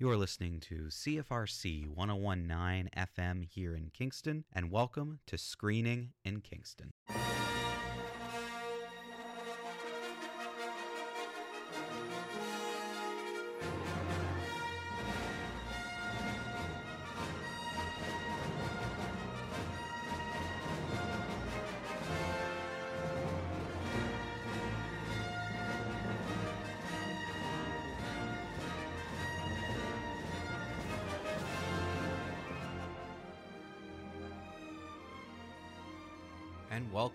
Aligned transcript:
You're 0.00 0.16
listening 0.16 0.60
to 0.60 0.86
CFRC 0.88 1.86
1019 1.94 2.88
FM 2.96 3.44
here 3.44 3.76
in 3.76 3.90
Kingston, 3.92 4.46
and 4.50 4.70
welcome 4.70 5.18
to 5.26 5.36
Screening 5.36 6.14
in 6.24 6.40
Kingston. 6.40 6.94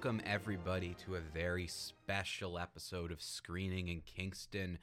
Welcome 0.06 0.22
everybody 0.24 0.96
to 1.04 1.16
a 1.16 1.20
very 1.20 1.66
special 1.66 2.60
episode 2.60 3.12
of 3.12 3.20
Screening 3.20 3.88
in 3.88 4.02
Kingston. 4.02 4.78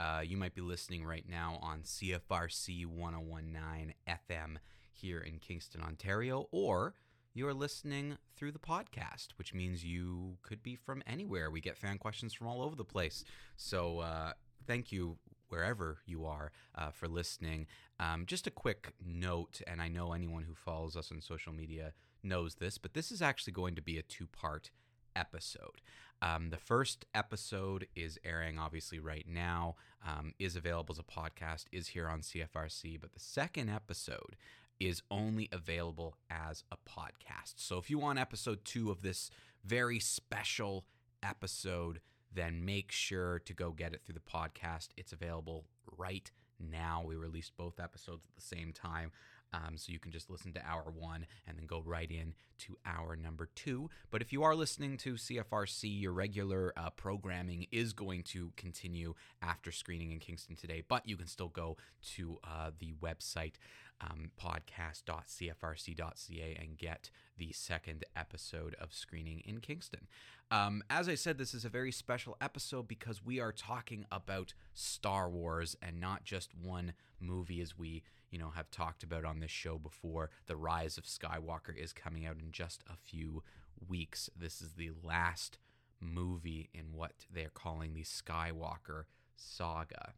Uh, 0.00 0.22
you 0.26 0.36
might 0.36 0.52
be 0.52 0.62
listening 0.62 1.04
right 1.04 1.24
now 1.30 1.60
on 1.62 1.82
CFRC 1.82 2.84
1019 2.84 3.94
FM 4.08 4.56
here 4.90 5.20
in 5.20 5.38
Kingston, 5.38 5.80
Ontario, 5.80 6.48
or 6.50 6.94
you're 7.34 7.54
listening 7.54 8.16
through 8.36 8.50
the 8.50 8.58
podcast, 8.58 9.28
which 9.36 9.54
means 9.54 9.84
you 9.84 10.38
could 10.42 10.60
be 10.60 10.74
from 10.74 11.04
anywhere. 11.06 11.52
We 11.52 11.60
get 11.60 11.78
fan 11.78 11.96
questions 11.96 12.34
from 12.34 12.48
all 12.48 12.60
over 12.60 12.74
the 12.74 12.82
place. 12.82 13.24
So, 13.56 14.00
uh, 14.00 14.32
thank 14.66 14.90
you 14.90 15.18
wherever 15.50 15.98
you 16.04 16.26
are 16.26 16.50
uh, 16.74 16.90
for 16.90 17.06
listening. 17.06 17.68
Um, 18.00 18.26
just 18.26 18.48
a 18.48 18.50
quick 18.50 18.92
note, 19.00 19.60
and 19.68 19.80
I 19.80 19.86
know 19.86 20.14
anyone 20.14 20.42
who 20.42 20.54
follows 20.56 20.96
us 20.96 21.12
on 21.12 21.20
social 21.20 21.52
media 21.52 21.92
knows 22.24 22.56
this, 22.56 22.78
but 22.78 22.94
this 22.94 23.10
is 23.10 23.22
actually 23.22 23.52
going 23.52 23.74
to 23.74 23.82
be 23.82 23.98
a 23.98 24.02
two 24.02 24.26
part 24.26 24.70
episode. 25.16 25.80
Um, 26.22 26.50
the 26.50 26.56
first 26.56 27.04
episode 27.14 27.86
is 27.94 28.18
airing 28.24 28.58
obviously 28.58 28.98
right 28.98 29.26
now, 29.28 29.76
um, 30.06 30.32
is 30.38 30.56
available 30.56 30.94
as 30.94 30.98
a 30.98 31.02
podcast, 31.02 31.64
is 31.72 31.88
here 31.88 32.08
on 32.08 32.20
CFRC, 32.20 33.00
but 33.00 33.12
the 33.12 33.20
second 33.20 33.68
episode 33.68 34.36
is 34.80 35.02
only 35.10 35.48
available 35.52 36.16
as 36.30 36.64
a 36.72 36.76
podcast. 36.76 37.54
So 37.56 37.78
if 37.78 37.90
you 37.90 37.98
want 37.98 38.18
episode 38.18 38.64
two 38.64 38.90
of 38.90 39.02
this 39.02 39.30
very 39.64 39.98
special 39.98 40.84
episode, 41.22 42.00
then 42.32 42.64
make 42.64 42.90
sure 42.90 43.38
to 43.40 43.52
go 43.54 43.70
get 43.70 43.92
it 43.92 44.02
through 44.04 44.14
the 44.14 44.20
podcast. 44.20 44.88
It's 44.96 45.12
available 45.12 45.66
right 45.96 46.30
now. 46.58 47.02
We 47.04 47.16
released 47.16 47.56
both 47.56 47.78
episodes 47.78 48.24
at 48.24 48.34
the 48.34 48.56
same 48.56 48.72
time. 48.72 49.12
Um, 49.54 49.76
so 49.76 49.92
you 49.92 50.00
can 50.00 50.10
just 50.10 50.30
listen 50.30 50.52
to 50.54 50.66
hour 50.66 50.92
one 50.96 51.26
and 51.46 51.56
then 51.56 51.66
go 51.66 51.80
right 51.84 52.10
in 52.10 52.34
to 52.58 52.76
hour 52.84 53.14
number 53.14 53.48
two. 53.54 53.88
But 54.10 54.20
if 54.20 54.32
you 54.32 54.42
are 54.42 54.56
listening 54.56 54.96
to 54.98 55.14
CFRC, 55.14 56.00
your 56.00 56.12
regular 56.12 56.72
uh, 56.76 56.90
programming 56.90 57.68
is 57.70 57.92
going 57.92 58.24
to 58.24 58.50
continue 58.56 59.14
after 59.40 59.70
screening 59.70 60.10
in 60.10 60.18
Kingston 60.18 60.56
today, 60.56 60.82
but 60.86 61.08
you 61.08 61.16
can 61.16 61.28
still 61.28 61.48
go 61.48 61.76
to 62.14 62.38
uh, 62.42 62.72
the 62.78 62.94
website 63.00 63.54
um, 64.00 64.32
podcast.cfrc.ca 64.40 66.56
and 66.60 66.76
get 66.76 67.10
the 67.38 67.52
second 67.52 68.04
episode 68.16 68.74
of 68.80 68.92
screening 68.92 69.40
in 69.44 69.60
Kingston. 69.60 70.08
Um, 70.50 70.82
as 70.90 71.08
I 71.08 71.14
said, 71.14 71.38
this 71.38 71.54
is 71.54 71.64
a 71.64 71.68
very 71.68 71.92
special 71.92 72.36
episode 72.40 72.88
because 72.88 73.24
we 73.24 73.38
are 73.40 73.52
talking 73.52 74.04
about 74.10 74.52
Star 74.72 75.30
Wars 75.30 75.76
and 75.80 76.00
not 76.00 76.24
just 76.24 76.50
one 76.54 76.94
movie 77.20 77.60
as 77.60 77.78
we 77.78 78.02
you 78.34 78.40
know 78.40 78.50
have 78.50 78.68
talked 78.72 79.04
about 79.04 79.24
on 79.24 79.38
this 79.38 79.52
show 79.52 79.78
before. 79.78 80.28
The 80.46 80.56
Rise 80.56 80.98
of 80.98 81.04
Skywalker 81.04 81.76
is 81.76 81.92
coming 81.92 82.26
out 82.26 82.36
in 82.42 82.50
just 82.50 82.82
a 82.90 82.96
few 82.96 83.44
weeks. 83.88 84.28
This 84.36 84.60
is 84.60 84.72
the 84.72 84.90
last 85.04 85.58
movie 86.00 86.68
in 86.74 86.86
what 86.92 87.12
they're 87.32 87.48
calling 87.48 87.94
the 87.94 88.02
Skywalker 88.02 89.04
saga. 89.36 90.14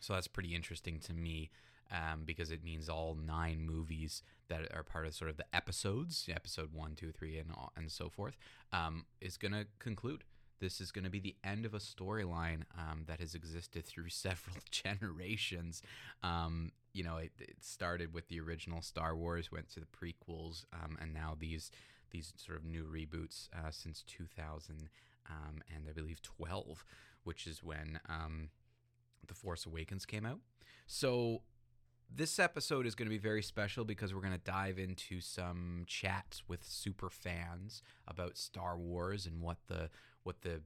So 0.00 0.14
that's 0.14 0.26
pretty 0.26 0.52
interesting 0.52 0.98
to 0.98 1.14
me 1.14 1.50
um, 1.92 2.24
because 2.24 2.50
it 2.50 2.64
means 2.64 2.88
all 2.88 3.14
nine 3.14 3.64
movies 3.64 4.24
that 4.48 4.74
are 4.74 4.82
part 4.82 5.06
of 5.06 5.14
sort 5.14 5.30
of 5.30 5.36
the 5.36 5.46
episodes, 5.54 6.28
episode 6.28 6.74
one, 6.74 6.96
two, 6.96 7.12
three, 7.12 7.38
and 7.38 7.52
all, 7.52 7.70
and 7.76 7.92
so 7.92 8.08
forth, 8.08 8.36
um, 8.72 9.04
is 9.20 9.36
going 9.36 9.52
to 9.52 9.66
conclude. 9.78 10.24
This 10.62 10.80
is 10.80 10.92
going 10.92 11.02
to 11.04 11.10
be 11.10 11.18
the 11.18 11.34
end 11.42 11.66
of 11.66 11.74
a 11.74 11.78
storyline 11.78 12.62
um, 12.78 13.02
that 13.08 13.18
has 13.18 13.34
existed 13.34 13.84
through 13.84 14.08
several 14.10 14.56
generations. 14.70 15.82
Um, 16.22 16.70
you 16.92 17.02
know, 17.02 17.16
it, 17.16 17.32
it, 17.40 17.56
started 17.62 18.14
with 18.14 18.28
the 18.28 18.38
original 18.38 18.80
Star 18.80 19.16
Wars, 19.16 19.50
went 19.50 19.68
to 19.70 19.80
the 19.80 19.86
prequels, 19.86 20.64
um, 20.72 20.96
and 21.00 21.12
now 21.12 21.36
these 21.38 21.72
these 22.12 22.32
sort 22.36 22.58
of 22.58 22.64
new 22.64 22.84
reboots 22.84 23.48
uh, 23.54 23.70
since 23.70 24.04
2000 24.06 24.88
um, 25.28 25.62
and 25.74 25.86
I 25.88 25.92
believe 25.92 26.22
12, 26.22 26.84
which 27.24 27.46
is 27.46 27.62
when 27.62 27.98
um, 28.08 28.50
the 29.26 29.34
Force 29.34 29.66
Awakens 29.66 30.04
came 30.04 30.26
out. 30.26 30.40
So 30.86 31.42
this 32.14 32.38
episode 32.38 32.86
is 32.86 32.94
going 32.94 33.06
to 33.06 33.10
be 33.10 33.18
very 33.18 33.42
special 33.42 33.84
because 33.84 34.14
we're 34.14 34.20
going 34.20 34.32
to 34.32 34.38
dive 34.38 34.78
into 34.78 35.20
some 35.20 35.84
chats 35.86 36.42
with 36.46 36.64
super 36.64 37.08
fans 37.08 37.82
about 38.06 38.36
Star 38.36 38.76
Wars 38.76 39.26
and 39.26 39.40
what 39.40 39.58
the 39.68 39.88
what 40.24 40.42
the 40.42 40.62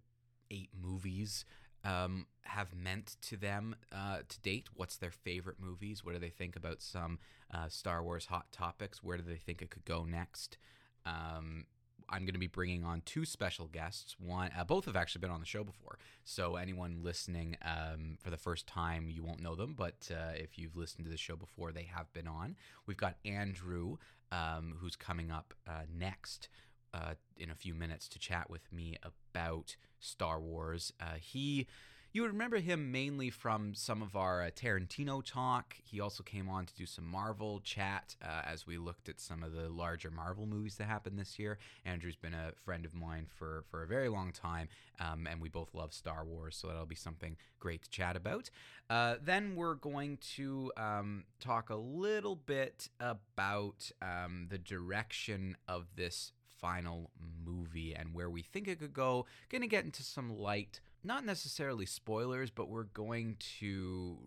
eight 0.51 0.71
movies 0.81 1.45
um, 1.85 2.27
have 2.43 2.75
meant 2.75 3.17
to 3.23 3.37
them 3.37 3.77
uh, 3.93 4.19
to 4.29 4.41
date. 4.41 4.69
What's 4.75 4.97
their 4.97 5.11
favorite 5.11 5.57
movies? 5.61 6.05
What 6.05 6.15
do 6.15 6.19
they 6.19 6.31
think 6.31 6.57
about 6.57 6.83
some 6.83 7.19
uh, 7.53 7.69
Star 7.69 8.03
Wars 8.03 8.27
hot 8.27 8.51
topics? 8.53 9.03
Where 9.03 9.17
do 9.17 9.23
they 9.23 9.37
think 9.37 9.63
it 9.63 9.71
could 9.71 9.85
go 9.85 10.05
next? 10.05 10.59
Um, 11.05 11.67
I'm 12.09 12.23
going 12.23 12.35
to 12.35 12.41
be 12.41 12.47
bringing 12.47 12.85
on 12.85 13.03
two 13.05 13.25
special 13.25 13.67
guests. 13.67 14.17
One, 14.19 14.51
uh, 14.59 14.65
both 14.65 14.85
have 14.85 14.97
actually 14.97 15.21
been 15.21 15.31
on 15.31 15.41
the 15.41 15.47
show 15.47 15.65
before. 15.65 15.99
So 16.25 16.57
anyone 16.57 17.03
listening 17.03 17.57
um, 17.63 18.17
for 18.21 18.31
the 18.31 18.37
first 18.37 18.67
time, 18.67 19.09
you 19.11 19.25
won't 19.25 19.43
know 19.43 19.55
them, 19.55 19.75
but 19.77 20.09
uh, 20.11 20.33
if 20.35 20.59
you've 20.59 20.77
listened 20.77 21.05
to 21.05 21.11
the 21.11 21.17
show 21.17 21.37
before, 21.37 21.73
they 21.73 21.89
have 21.93 22.13
been 22.13 22.29
on. 22.29 22.57
We've 22.87 22.97
got 22.97 23.17
Andrew, 23.25 23.97
um, 24.31 24.77
who's 24.79 24.97
coming 24.97 25.31
up 25.31 25.55
uh, 25.67 25.83
next 25.93 26.49
uh, 26.97 27.15
in 27.37 27.51
a 27.51 27.55
few 27.55 27.75
minutes 27.75 28.09
to 28.09 28.19
chat 28.19 28.49
with 28.49 28.73
me 28.73 28.97
about 29.05 29.77
Star 30.01 30.41
Wars. 30.41 30.93
Uh, 31.01 31.17
he, 31.21 31.67
you 32.13 32.23
would 32.23 32.31
remember 32.33 32.59
him 32.59 32.91
mainly 32.91 33.29
from 33.29 33.75
some 33.75 34.01
of 34.01 34.17
our 34.17 34.43
uh, 34.43 34.51
Tarantino 34.51 35.23
talk. 35.23 35.77
He 35.83 36.01
also 36.01 36.23
came 36.23 36.49
on 36.49 36.65
to 36.65 36.75
do 36.75 36.87
some 36.87 37.07
Marvel 37.07 37.61
chat 37.61 38.17
uh, 38.23 38.43
as 38.45 38.67
we 38.67 38.79
looked 38.79 39.09
at 39.09 39.21
some 39.21 39.43
of 39.43 39.53
the 39.53 39.69
larger 39.69 40.11
Marvel 40.11 40.47
movies 40.47 40.77
that 40.77 40.85
happened 40.85 41.19
this 41.19 41.39
year. 41.39 41.59
Andrew's 41.85 42.17
been 42.17 42.35
a 42.35 42.53
friend 42.65 42.87
of 42.87 42.95
mine 42.95 43.27
for 43.29 43.65
for 43.71 43.83
a 43.83 43.87
very 43.87 44.09
long 44.09 44.33
time, 44.33 44.69
um, 44.99 45.27
and 45.31 45.41
we 45.41 45.51
both 45.51 45.75
love 45.75 45.93
Star 45.93 46.25
Wars, 46.25 46.57
so 46.57 46.69
that'll 46.69 46.87
be 46.87 46.95
something 46.95 47.37
great 47.61 47.83
to 47.83 47.91
chat 47.91 48.17
about. 48.17 48.49
Uh, 48.89 49.17
then 49.23 49.55
we're 49.57 49.75
going 49.75 50.17
to 50.37 50.73
um, 50.77 51.25
talk 51.41 51.69
a 51.69 51.77
little 51.77 52.37
bit 52.37 52.89
about 53.01 53.91
um, 54.01 54.47
the 54.49 54.59
direction 54.59 55.57
of 55.69 55.89
this 55.97 56.33
final 56.61 57.11
movie 57.45 57.95
and 57.95 58.15
where 58.15 58.31
we 58.31 58.43
think 58.43 58.69
it 58.69 58.79
could 58.79 58.93
go. 58.93 59.27
Going 59.49 59.63
to 59.63 59.69
get 59.69 59.85
into 59.85 60.03
some 60.03 60.37
light, 60.37 60.81
not 61.05 61.25
necessarily 61.25 61.87
spoilers, 61.87 62.51
but 62.51 62.69
we're 62.69 62.85
going 62.85 63.37
to 63.59 64.19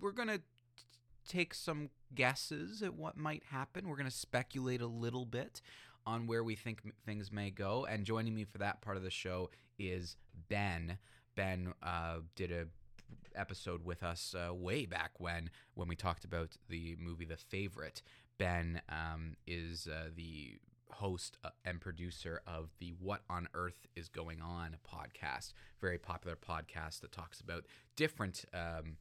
we're 0.00 0.12
going 0.12 0.28
to 0.28 0.40
take 1.28 1.54
some 1.54 1.90
guesses 2.14 2.82
at 2.82 2.94
what 2.94 3.16
might 3.16 3.44
happen. 3.50 3.88
We're 3.88 3.96
going 3.96 4.10
to 4.10 4.16
speculate 4.16 4.80
a 4.80 4.86
little 4.86 5.26
bit 5.26 5.60
on 6.06 6.26
where 6.26 6.42
we 6.42 6.54
think 6.54 6.80
things 7.04 7.30
may 7.30 7.50
go. 7.50 7.86
And 7.88 8.04
joining 8.04 8.34
me 8.34 8.44
for 8.44 8.58
that 8.58 8.80
part 8.80 8.96
of 8.96 9.02
the 9.02 9.10
show 9.10 9.50
is 9.78 10.16
Ben. 10.48 10.98
Ben 11.36 11.72
uh, 11.82 12.18
did 12.36 12.50
a 12.50 12.66
episode 13.34 13.84
with 13.84 14.02
us 14.02 14.34
uh, 14.34 14.52
way 14.52 14.86
back 14.86 15.12
when 15.18 15.50
when 15.74 15.88
we 15.88 15.96
talked 15.96 16.24
about 16.24 16.56
the 16.68 16.96
movie 16.98 17.24
The 17.24 17.36
Favorite. 17.36 18.02
Ben 18.38 18.80
um, 18.88 19.36
is 19.46 19.86
uh, 19.86 20.08
the 20.16 20.58
host 20.92 21.38
uh, 21.44 21.50
and 21.64 21.80
producer 21.80 22.42
of 22.46 22.70
the 22.78 22.94
What 22.98 23.22
on 23.28 23.48
Earth 23.54 23.86
is 23.96 24.08
Going 24.08 24.40
On 24.40 24.76
podcast, 24.86 25.52
very 25.80 25.98
popular 25.98 26.36
podcast 26.36 27.00
that 27.00 27.12
talks 27.12 27.40
about 27.40 27.66
different 27.96 28.44
um, 28.52 28.96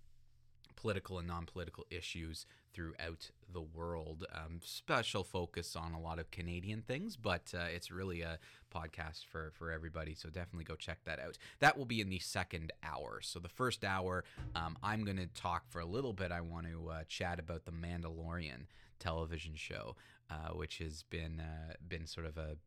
political 0.76 1.20
and 1.20 1.28
non-political 1.28 1.86
issues 1.92 2.46
throughout 2.74 3.32
the 3.52 3.62
world. 3.62 4.26
Um, 4.34 4.60
special 4.64 5.24
focus 5.24 5.76
on 5.76 5.94
a 5.94 6.00
lot 6.00 6.20
of 6.20 6.32
Canadian 6.32 6.82
things, 6.82 7.18
but 7.18 7.54
uh, 7.54 7.66
it's 7.74 7.92
really 7.92 8.22
a 8.22 8.40
podcast 8.74 9.26
for 9.26 9.52
for 9.54 9.72
everybody. 9.72 10.14
So 10.14 10.30
definitely 10.30 10.64
go 10.64 10.76
check 10.76 11.00
that 11.06 11.20
out. 11.20 11.38
That 11.60 11.78
will 11.78 11.86
be 11.86 12.02
in 12.02 12.10
the 12.10 12.20
second 12.20 12.72
hour. 12.84 13.20
So 13.22 13.40
the 13.40 13.50
first 13.50 13.84
hour, 13.84 14.24
um, 14.56 14.78
I'm 14.82 15.04
going 15.04 15.18
to 15.18 15.28
talk 15.28 15.68
for 15.68 15.80
a 15.82 15.86
little 15.86 16.14
bit. 16.14 16.32
I 16.32 16.42
want 16.42 16.68
to 16.68 16.90
uh, 16.90 17.04
chat 17.08 17.40
about 17.40 17.66
the 17.66 17.72
Mandalorian 17.72 18.68
television 19.00 19.56
show, 19.56 19.96
uh, 20.30 20.50
which 20.54 20.78
has 20.80 21.04
been 21.04 21.40
uh, 21.40 21.74
been 21.88 22.06
sort 22.06 22.26
of 22.26 22.38
a 22.38 22.58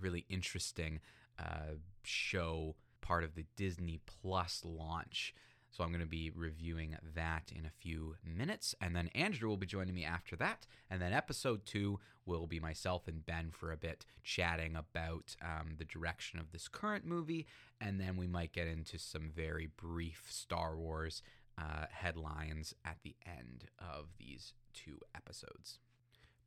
really 0.00 0.24
interesting 0.28 1.00
uh, 1.38 1.74
show, 2.02 2.76
part 3.00 3.24
of 3.24 3.34
the 3.34 3.46
Disney 3.56 4.00
Plus 4.06 4.62
launch 4.64 5.34
So 5.70 5.84
I'm 5.84 5.90
going 5.90 6.00
to 6.00 6.06
be 6.06 6.30
reviewing 6.34 6.96
that 7.14 7.52
in 7.54 7.66
a 7.66 7.70
few 7.70 8.16
minutes. 8.24 8.74
And 8.80 8.96
then 8.96 9.08
Andrew 9.14 9.48
will 9.48 9.56
be 9.56 9.66
joining 9.66 9.94
me 9.94 10.04
after 10.04 10.34
that. 10.36 10.66
And 10.90 11.00
then 11.00 11.12
episode 11.12 11.66
two 11.66 12.00
will 12.24 12.46
be 12.46 12.60
myself 12.60 13.06
and 13.06 13.24
Ben 13.24 13.50
for 13.50 13.70
a 13.70 13.76
bit 13.76 14.04
chatting 14.22 14.76
about 14.76 15.36
um, 15.42 15.74
the 15.78 15.84
direction 15.84 16.38
of 16.38 16.52
this 16.52 16.68
current 16.68 17.06
movie. 17.06 17.46
And 17.80 18.00
then 18.00 18.16
we 18.16 18.26
might 18.26 18.52
get 18.52 18.66
into 18.66 18.98
some 18.98 19.30
very 19.34 19.68
brief 19.76 20.26
Star 20.28 20.76
Wars 20.76 21.22
uh, 21.58 21.86
headlines 21.90 22.74
at 22.84 22.98
the 23.02 23.16
end 23.26 23.66
of 23.78 24.06
these 24.18 24.54
two 24.72 24.98
episodes. 25.14 25.78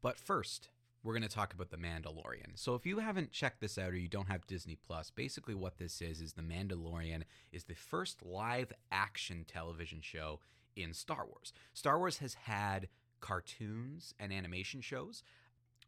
But 0.01 0.17
first, 0.17 0.69
we're 1.03 1.13
going 1.13 1.23
to 1.23 1.29
talk 1.29 1.53
about 1.53 1.71
The 1.71 1.77
Mandalorian. 1.77 2.55
So 2.55 2.75
if 2.75 2.85
you 2.85 2.99
haven't 2.99 3.31
checked 3.31 3.61
this 3.61 3.77
out 3.77 3.91
or 3.91 3.97
you 3.97 4.07
don't 4.07 4.29
have 4.29 4.45
Disney 4.47 4.75
Plus, 4.75 5.09
basically 5.09 5.55
what 5.55 5.77
this 5.77 6.01
is 6.01 6.21
is 6.21 6.33
The 6.33 6.41
Mandalorian 6.41 7.23
is 7.51 7.63
the 7.63 7.75
first 7.75 8.23
live 8.23 8.71
action 8.91 9.45
television 9.47 9.99
show 10.01 10.39
in 10.75 10.93
Star 10.93 11.25
Wars. 11.25 11.53
Star 11.73 11.97
Wars 11.97 12.17
has 12.17 12.35
had 12.35 12.87
cartoons 13.19 14.13
and 14.19 14.31
animation 14.31 14.81
shows. 14.81 15.23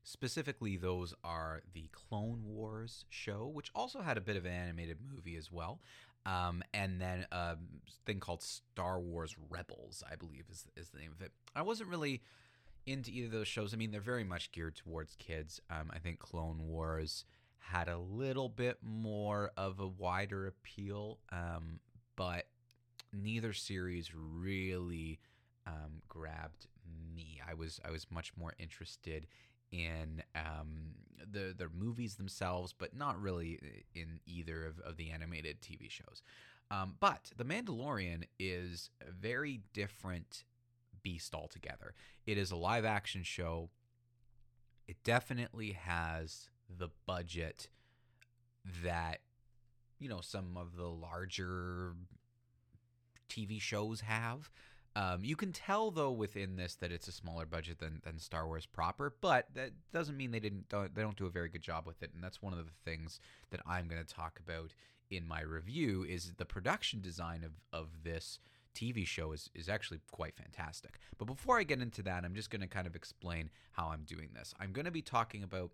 Specifically, 0.04 0.78
those 0.78 1.14
are 1.24 1.62
the 1.74 1.90
Clone 1.92 2.42
Wars 2.44 3.06
show, 3.10 3.50
which 3.52 3.72
also 3.74 4.02
had 4.02 4.18
a 4.18 4.22
bit 4.22 4.36
of 4.36 4.46
an 4.46 4.52
animated 4.52 4.98
movie 5.10 5.38
as 5.38 5.52
well. 5.52 5.80
Um, 6.26 6.64
and 6.74 7.00
then 7.00 7.26
a 7.32 7.58
thing 8.06 8.20
called 8.20 8.44
Star 8.44 9.00
Wars 9.00 9.36
Rebels, 9.50 10.04
I 10.10 10.16
believe 10.16 10.46
is, 10.52 10.68
is 10.76 10.90
the 10.90 11.00
name 11.00 11.12
of 11.12 11.22
it. 11.22 11.32
I 11.56 11.62
wasn't 11.62 11.90
really 11.90 12.22
into 12.86 13.12
either 13.12 13.28
of 13.28 13.32
those 13.32 13.48
shows. 13.48 13.74
I 13.74 13.78
mean, 13.78 13.92
they're 13.92 14.02
very 14.02 14.24
much 14.24 14.52
geared 14.52 14.76
towards 14.76 15.16
kids. 15.16 15.62
Um, 15.70 15.92
I 15.94 16.00
think 16.00 16.20
Clone 16.20 16.68
Wars 16.68 17.26
had 17.60 17.88
a 17.88 17.98
little 17.98 18.50
bit 18.50 18.78
more 18.82 19.52
of 19.56 19.80
a 19.80 19.88
wider 19.88 20.48
appeal, 20.48 21.20
um, 21.32 21.80
but 22.16 22.48
neither 23.14 23.54
series 23.54 24.12
really 24.14 25.20
um, 25.66 26.02
grabbed 26.10 26.68
me. 27.16 27.40
I 27.48 27.54
was 27.54 27.80
I 27.86 27.92
was 27.92 28.06
much 28.12 28.34
more 28.36 28.54
interested 28.60 29.28
in 29.72 30.24
um, 30.36 30.96
the 31.32 31.56
the 31.58 31.70
movies 31.74 32.16
themselves, 32.16 32.74
but 32.78 32.96
not 32.96 33.22
really 33.22 33.60
in 33.96 34.20
either 34.26 34.66
of, 34.66 34.80
of 34.80 34.98
the 34.98 35.12
animated 35.12 35.62
TV 35.62 35.90
shows. 35.90 36.22
Um, 36.72 36.96
but 37.00 37.32
The 37.38 37.46
Mandalorian 37.46 38.24
is 38.40 38.90
very 39.08 39.62
different 39.74 40.44
beast 41.04 41.36
altogether. 41.36 41.94
It 42.26 42.38
is 42.38 42.52
a 42.52 42.56
live 42.56 42.86
action 42.86 43.24
show. 43.24 43.70
It 44.88 44.98
definitely 45.04 45.74
has 45.74 46.50
the 46.70 46.90
budget 47.06 47.68
that 48.84 49.20
you 50.00 50.10
know 50.10 50.22
some 50.22 50.58
of 50.58 50.76
the 50.76 50.88
larger 50.88 51.94
TV 53.30 53.62
shows 53.62 54.02
have. 54.02 54.50
Um, 54.96 55.24
you 55.24 55.36
can 55.36 55.52
tell 55.52 55.90
though 55.90 56.12
within 56.12 56.56
this 56.56 56.76
that 56.76 56.92
it's 56.92 57.08
a 57.08 57.12
smaller 57.12 57.46
budget 57.46 57.80
than, 57.80 58.02
than 58.04 58.20
Star 58.20 58.46
Wars 58.46 58.66
proper, 58.66 59.16
but 59.22 59.48
that 59.56 59.72
doesn't 59.92 60.16
mean 60.16 60.32
they 60.32 60.40
didn't 60.40 60.70
don't, 60.70 60.94
they 60.94 61.02
don't 61.02 61.18
do 61.18 61.26
a 61.26 61.32
very 61.32 61.50
good 61.50 61.64
job 61.64 61.88
with 61.88 62.04
it, 62.04 62.12
and 62.14 62.24
that's 62.24 62.42
one 62.42 62.54
of 62.54 62.60
the 62.60 62.72
things 62.86 63.20
that 63.50 63.62
I'm 63.66 63.88
going 63.88 64.04
to 64.04 64.14
talk 64.14 64.40
about 64.46 64.74
in 65.10 65.28
my 65.28 65.42
review 65.42 66.04
is 66.04 66.34
the 66.38 66.46
production 66.46 67.02
design 67.02 67.44
of 67.44 67.52
of 67.72 68.04
this 68.04 68.40
TV 68.74 69.06
show 69.06 69.32
is 69.32 69.50
is 69.54 69.70
actually 69.70 70.00
quite 70.12 70.36
fantastic. 70.36 71.00
But 71.18 71.26
before 71.26 71.60
I 71.60 71.64
get 71.64 71.82
into 71.82 72.02
that, 72.04 72.24
I'm 72.26 72.36
just 72.36 72.50
going 72.50 72.62
to 72.62 72.68
kind 72.68 72.88
of 72.88 72.96
explain 72.96 73.50
how 73.72 73.88
I'm 73.88 74.04
doing 74.04 74.30
this. 74.34 74.54
I'm 74.60 74.72
going 74.72 74.86
to 74.86 74.92
be 74.92 75.02
talking 75.02 75.44
about 75.44 75.72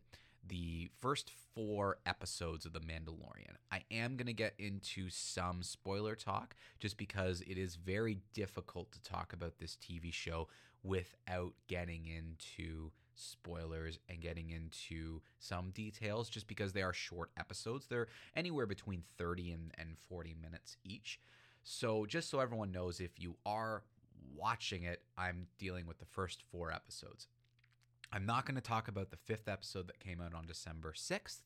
the 0.48 0.90
first 1.00 1.32
four 1.54 1.98
episodes 2.06 2.66
of 2.66 2.74
The 2.74 2.80
Mandalorian. 2.80 3.56
I 3.72 3.84
am 3.92 4.16
going 4.16 4.28
to 4.28 4.34
get 4.34 4.54
into 4.58 5.10
some 5.10 5.64
spoiler 5.64 6.16
talk 6.16 6.56
just 6.80 6.98
because 6.98 7.42
it 7.42 7.58
is 7.58 7.76
very 7.76 8.20
difficult 8.34 8.92
to 8.94 9.02
talk 9.02 9.34
about 9.34 9.60
this 9.60 9.76
TV 9.76 10.14
show 10.14 10.48
without 10.84 11.54
getting 11.68 12.06
into 12.06 12.92
spoilers 13.20 14.00
and 14.08 14.22
getting 14.22 14.50
into 14.50 15.22
some 15.40 15.72
details 15.72 16.30
just 16.30 16.48
because 16.48 16.74
they 16.74 16.82
are 16.82 16.94
short 16.94 17.32
episodes. 17.38 17.88
They're 17.88 18.08
anywhere 18.36 18.66
between 18.66 19.04
30 19.18 19.52
and, 19.52 19.72
and 19.78 19.98
40 20.08 20.36
minutes 20.42 20.78
each. 20.84 21.20
So, 21.64 22.06
just 22.06 22.30
so 22.30 22.40
everyone 22.40 22.72
knows, 22.72 23.00
if 23.00 23.20
you 23.20 23.36
are 23.46 23.84
watching 24.36 24.84
it, 24.84 25.02
I'm 25.18 25.48
dealing 25.58 25.86
with 25.86 26.00
the 26.00 26.06
first 26.06 26.44
four 26.52 26.72
episodes. 26.72 27.28
I'm 28.12 28.26
not 28.26 28.46
going 28.46 28.56
to 28.56 28.62
talk 28.62 28.88
about 28.88 29.12
the 29.12 29.18
fifth 29.18 29.48
episode 29.48 29.88
that 29.88 30.00
came 30.00 30.20
out 30.20 30.34
on 30.34 30.48
December 30.48 30.94
6th. 30.94 31.42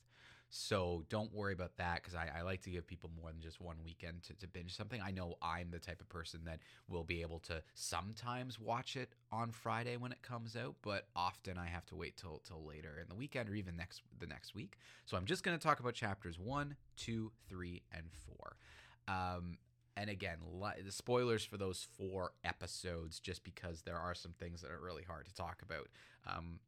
So 0.56 1.04
don't 1.10 1.34
worry 1.34 1.52
about 1.52 1.78
that 1.78 1.96
because 1.96 2.14
I, 2.14 2.30
I, 2.38 2.42
like 2.44 2.62
to 2.62 2.70
give 2.70 2.86
people 2.86 3.10
more 3.20 3.32
than 3.32 3.42
just 3.42 3.60
one 3.60 3.78
weekend 3.84 4.22
to, 4.26 4.36
to, 4.36 4.48
binge 4.48 4.78
something. 4.78 5.02
I 5.02 5.10
know 5.10 5.34
I'm 5.42 5.72
the 5.72 5.80
type 5.80 6.00
of 6.00 6.08
person 6.10 6.42
that 6.46 6.60
will 6.88 7.04
be 7.04 7.24
able 7.24 7.40
to 7.40 7.64
sometimes 7.74 8.60
watch 8.60 8.96
it 8.96 9.16
on 9.32 9.52
Friday 9.52 9.98
when 9.98 10.12
it 10.12 10.22
comes 10.22 10.56
out, 10.56 10.76
but 10.84 11.08
often 11.16 11.58
I 11.58 11.66
have 11.66 11.88
to 11.88 11.96
wait 11.96 12.18
till 12.18 12.40
till 12.48 12.64
later 12.68 13.00
in 13.02 13.10
the 13.10 13.16
weekend 13.16 13.50
or 13.50 13.56
even 13.56 13.76
next 13.76 14.04
the 14.20 14.28
next 14.28 14.54
week. 14.54 14.78
So 15.06 15.18
I'm 15.18 15.26
just 15.26 15.44
going 15.44 15.58
to 15.58 15.64
talk 15.64 15.80
about 15.80 15.96
chapters 15.96 16.38
one, 16.38 16.76
two, 16.98 17.32
three, 17.50 17.82
and 17.92 18.06
four. 18.12 18.58
Um, 19.08 19.58
and 19.96 20.10
again, 20.10 20.38
the 20.84 20.92
spoilers 20.92 21.46
for 21.46 21.58
those 21.58 21.88
four 21.98 22.32
episodes, 22.44 23.20
just 23.20 23.44
because 23.44 23.82
there 23.82 23.98
are 23.98 24.16
some 24.16 24.34
things 24.40 24.62
that 24.62 24.72
are 24.72 24.80
really 24.82 25.04
hard 25.04 25.26
to 25.26 25.34
talk 25.34 25.62
about 25.62 25.88
um, 26.26 26.60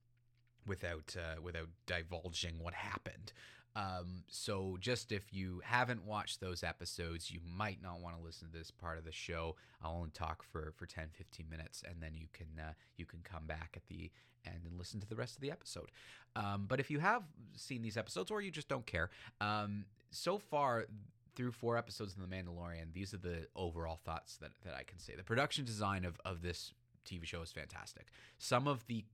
without 0.67 1.15
uh, 1.17 1.41
without 1.41 1.69
divulging 1.87 2.59
what 2.59 2.73
happened. 2.73 3.33
Um, 3.75 4.23
so, 4.29 4.77
just 4.79 5.11
if 5.11 5.33
you 5.33 5.61
haven't 5.65 6.05
watched 6.05 6.39
those 6.39 6.63
episodes, 6.63 7.29
you 7.29 7.41
might 7.45 7.81
not 7.83 7.99
want 7.99 8.15
to 8.15 8.23
listen 8.23 8.47
to 8.47 8.57
this 8.57 8.71
part 8.71 8.97
of 8.97 9.03
the 9.03 9.11
show. 9.11 9.55
I'll 9.83 9.95
only 9.95 10.11
talk 10.11 10.43
for, 10.43 10.71
for 10.77 10.85
10, 10.85 11.09
15 11.11 11.47
minutes, 11.49 11.83
and 11.87 12.01
then 12.01 12.11
you 12.15 12.27
can 12.31 12.47
uh, 12.59 12.73
you 12.95 13.05
can 13.05 13.19
come 13.23 13.45
back 13.45 13.73
at 13.75 13.85
the 13.87 14.11
end 14.45 14.61
and 14.65 14.77
listen 14.77 15.01
to 15.01 15.07
the 15.07 15.15
rest 15.15 15.35
of 15.35 15.41
the 15.41 15.51
episode. 15.51 15.91
Um, 16.35 16.65
but 16.67 16.79
if 16.79 16.89
you 16.89 16.99
have 16.99 17.23
seen 17.55 17.81
these 17.81 17.97
episodes, 17.97 18.31
or 18.31 18.41
you 18.41 18.51
just 18.51 18.69
don't 18.69 18.85
care, 18.85 19.09
um, 19.41 19.85
so 20.11 20.37
far 20.37 20.85
through 21.35 21.51
four 21.51 21.77
episodes 21.77 22.15
of 22.15 22.27
The 22.27 22.35
Mandalorian, 22.35 22.93
these 22.93 23.13
are 23.13 23.17
the 23.17 23.47
overall 23.55 23.99
thoughts 24.03 24.37
that, 24.37 24.51
that 24.63 24.73
I 24.73 24.83
can 24.83 24.99
say. 24.99 25.13
The 25.15 25.23
production 25.23 25.65
design 25.65 26.05
of, 26.05 26.19
of 26.25 26.41
this 26.41 26.73
TV 27.05 27.25
show 27.25 27.41
is 27.41 27.51
fantastic. 27.51 28.07
Some 28.37 28.67
of 28.67 28.85
the 28.87 29.05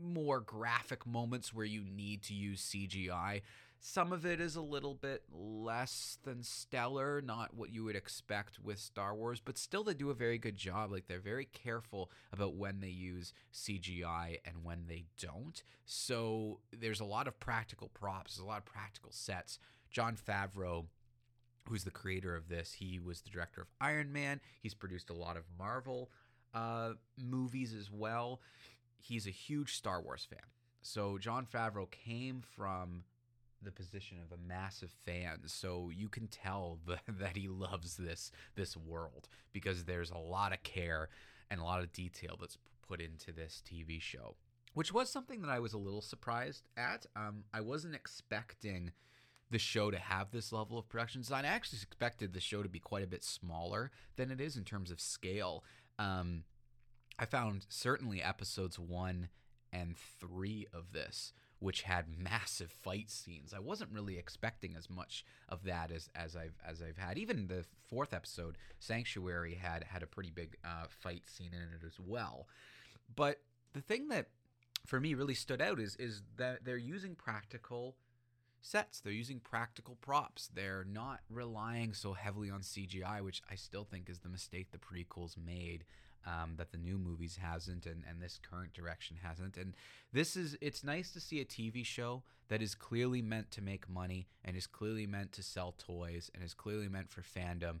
more 0.00 0.40
graphic 0.40 1.06
moments 1.06 1.54
where 1.54 1.66
you 1.66 1.82
need 1.84 2.22
to 2.24 2.34
use 2.34 2.62
CGI, 2.62 3.42
some 3.86 4.14
of 4.14 4.24
it 4.24 4.40
is 4.40 4.56
a 4.56 4.62
little 4.62 4.94
bit 4.94 5.24
less 5.30 6.16
than 6.24 6.42
stellar, 6.42 7.20
not 7.20 7.52
what 7.52 7.70
you 7.70 7.84
would 7.84 7.96
expect 7.96 8.58
with 8.58 8.78
Star 8.78 9.14
Wars, 9.14 9.42
but 9.44 9.58
still 9.58 9.84
they 9.84 9.92
do 9.92 10.08
a 10.08 10.14
very 10.14 10.38
good 10.38 10.56
job. 10.56 10.90
Like 10.90 11.06
they're 11.06 11.20
very 11.20 11.44
careful 11.44 12.10
about 12.32 12.54
when 12.54 12.80
they 12.80 12.88
use 12.88 13.34
CGI 13.52 14.38
and 14.46 14.64
when 14.64 14.86
they 14.88 15.04
don't. 15.20 15.62
So 15.84 16.60
there's 16.72 17.00
a 17.00 17.04
lot 17.04 17.28
of 17.28 17.38
practical 17.38 17.88
props, 17.88 18.36
there's 18.36 18.44
a 18.44 18.48
lot 18.48 18.56
of 18.56 18.64
practical 18.64 19.12
sets 19.12 19.58
Jon 19.94 20.16
Favreau, 20.16 20.86
who's 21.68 21.84
the 21.84 21.90
creator 21.90 22.34
of 22.34 22.48
this, 22.48 22.72
he 22.72 22.98
was 22.98 23.20
the 23.20 23.30
director 23.30 23.62
of 23.62 23.68
Iron 23.80 24.12
Man. 24.12 24.40
He's 24.60 24.74
produced 24.74 25.08
a 25.08 25.14
lot 25.14 25.36
of 25.36 25.44
Marvel 25.56 26.10
uh, 26.52 26.94
movies 27.16 27.72
as 27.72 27.90
well. 27.92 28.40
He's 28.98 29.28
a 29.28 29.30
huge 29.30 29.76
Star 29.76 30.02
Wars 30.02 30.26
fan. 30.28 30.46
So 30.82 31.16
Jon 31.16 31.46
Favreau 31.46 31.88
came 31.90 32.42
from 32.56 33.04
the 33.62 33.70
position 33.70 34.18
of 34.18 34.36
a 34.36 34.42
massive 34.48 34.90
fan 35.06 35.38
so 35.46 35.90
you 35.94 36.08
can 36.08 36.26
tell 36.26 36.80
the, 36.86 36.98
that 37.08 37.36
he 37.36 37.48
loves 37.48 37.96
this 37.96 38.30
this 38.56 38.76
world 38.76 39.28
because 39.52 39.84
there's 39.84 40.10
a 40.10 40.18
lot 40.18 40.52
of 40.52 40.62
care 40.64 41.08
and 41.50 41.60
a 41.60 41.64
lot 41.64 41.80
of 41.80 41.92
detail 41.92 42.36
that's 42.38 42.58
put 42.86 43.00
into 43.00 43.32
this 43.32 43.62
TV 43.66 43.98
show 44.02 44.34
which 44.74 44.92
was 44.92 45.08
something 45.08 45.40
that 45.40 45.50
I 45.50 45.60
was 45.60 45.72
a 45.72 45.78
little 45.78 46.02
surprised 46.02 46.68
at 46.76 47.06
um, 47.16 47.44
I 47.54 47.62
wasn't 47.62 47.94
expecting 47.94 48.92
the 49.50 49.58
show 49.58 49.90
to 49.90 49.98
have 49.98 50.30
this 50.30 50.52
level 50.52 50.78
of 50.78 50.88
production 50.88 51.20
design. 51.20 51.44
I 51.44 51.48
actually 51.48 51.80
expected 51.82 52.32
the 52.32 52.40
show 52.40 52.62
to 52.62 52.68
be 52.68 52.80
quite 52.80 53.04
a 53.04 53.08
bit 53.08 53.24
smaller 53.24 53.90
than 54.16 54.30
it 54.30 54.40
is 54.40 54.56
in 54.56 54.64
terms 54.64 54.90
of 54.90 55.00
scale. 55.00 55.64
Um, 55.98 56.44
I 57.18 57.26
found 57.26 57.66
certainly 57.68 58.22
episodes 58.22 58.78
one 58.78 59.28
and 59.72 59.96
three 59.96 60.66
of 60.72 60.92
this, 60.92 61.32
which 61.58 61.82
had 61.82 62.06
massive 62.18 62.70
fight 62.70 63.10
scenes. 63.10 63.52
I 63.54 63.60
wasn't 63.60 63.92
really 63.92 64.18
expecting 64.18 64.74
as 64.76 64.88
much 64.88 65.24
of 65.48 65.64
that 65.64 65.90
as, 65.90 66.08
as 66.14 66.36
I've 66.36 66.56
as 66.66 66.82
I've 66.82 66.98
had. 66.98 67.18
Even 67.18 67.46
the 67.46 67.64
fourth 67.88 68.12
episode, 68.12 68.56
Sanctuary, 68.78 69.54
had 69.54 69.84
had 69.84 70.02
a 70.02 70.06
pretty 70.06 70.30
big 70.30 70.56
uh, 70.64 70.86
fight 70.88 71.24
scene 71.26 71.52
in 71.52 71.60
it 71.60 71.86
as 71.86 71.98
well. 72.00 72.48
But 73.14 73.40
the 73.72 73.80
thing 73.80 74.08
that 74.08 74.28
for 74.86 75.00
me 75.00 75.14
really 75.14 75.34
stood 75.34 75.60
out 75.60 75.80
is 75.80 75.96
is 75.96 76.22
that 76.36 76.64
they're 76.64 76.76
using 76.76 77.14
practical 77.14 77.96
sets. 78.64 79.00
They're 79.00 79.12
using 79.12 79.40
practical 79.40 79.96
props. 80.00 80.48
They're 80.52 80.86
not 80.90 81.20
relying 81.30 81.94
so 81.94 82.12
heavily 82.12 82.50
on 82.50 82.60
CGI, 82.60 83.22
which 83.22 83.42
I 83.50 83.54
still 83.54 83.84
think 83.84 84.08
is 84.08 84.20
the 84.20 84.28
mistake 84.28 84.68
the 84.70 84.78
prequels 84.78 85.36
made. 85.36 85.84
Um, 86.26 86.54
that 86.56 86.72
the 86.72 86.78
new 86.78 86.96
movies 86.96 87.38
hasn't 87.42 87.84
and, 87.84 88.02
and 88.08 88.22
this 88.22 88.40
current 88.42 88.72
direction 88.72 89.18
hasn't 89.22 89.58
and 89.58 89.74
this 90.10 90.38
is 90.38 90.56
it's 90.62 90.82
nice 90.82 91.10
to 91.10 91.20
see 91.20 91.38
a 91.38 91.44
tv 91.44 91.84
show 91.84 92.22
that 92.48 92.62
is 92.62 92.74
clearly 92.74 93.20
meant 93.20 93.50
to 93.50 93.60
make 93.60 93.90
money 93.90 94.26
and 94.42 94.56
is 94.56 94.66
clearly 94.66 95.06
meant 95.06 95.32
to 95.32 95.42
sell 95.42 95.74
toys 95.76 96.30
and 96.34 96.42
is 96.42 96.54
clearly 96.54 96.88
meant 96.88 97.10
for 97.10 97.20
fandom 97.20 97.80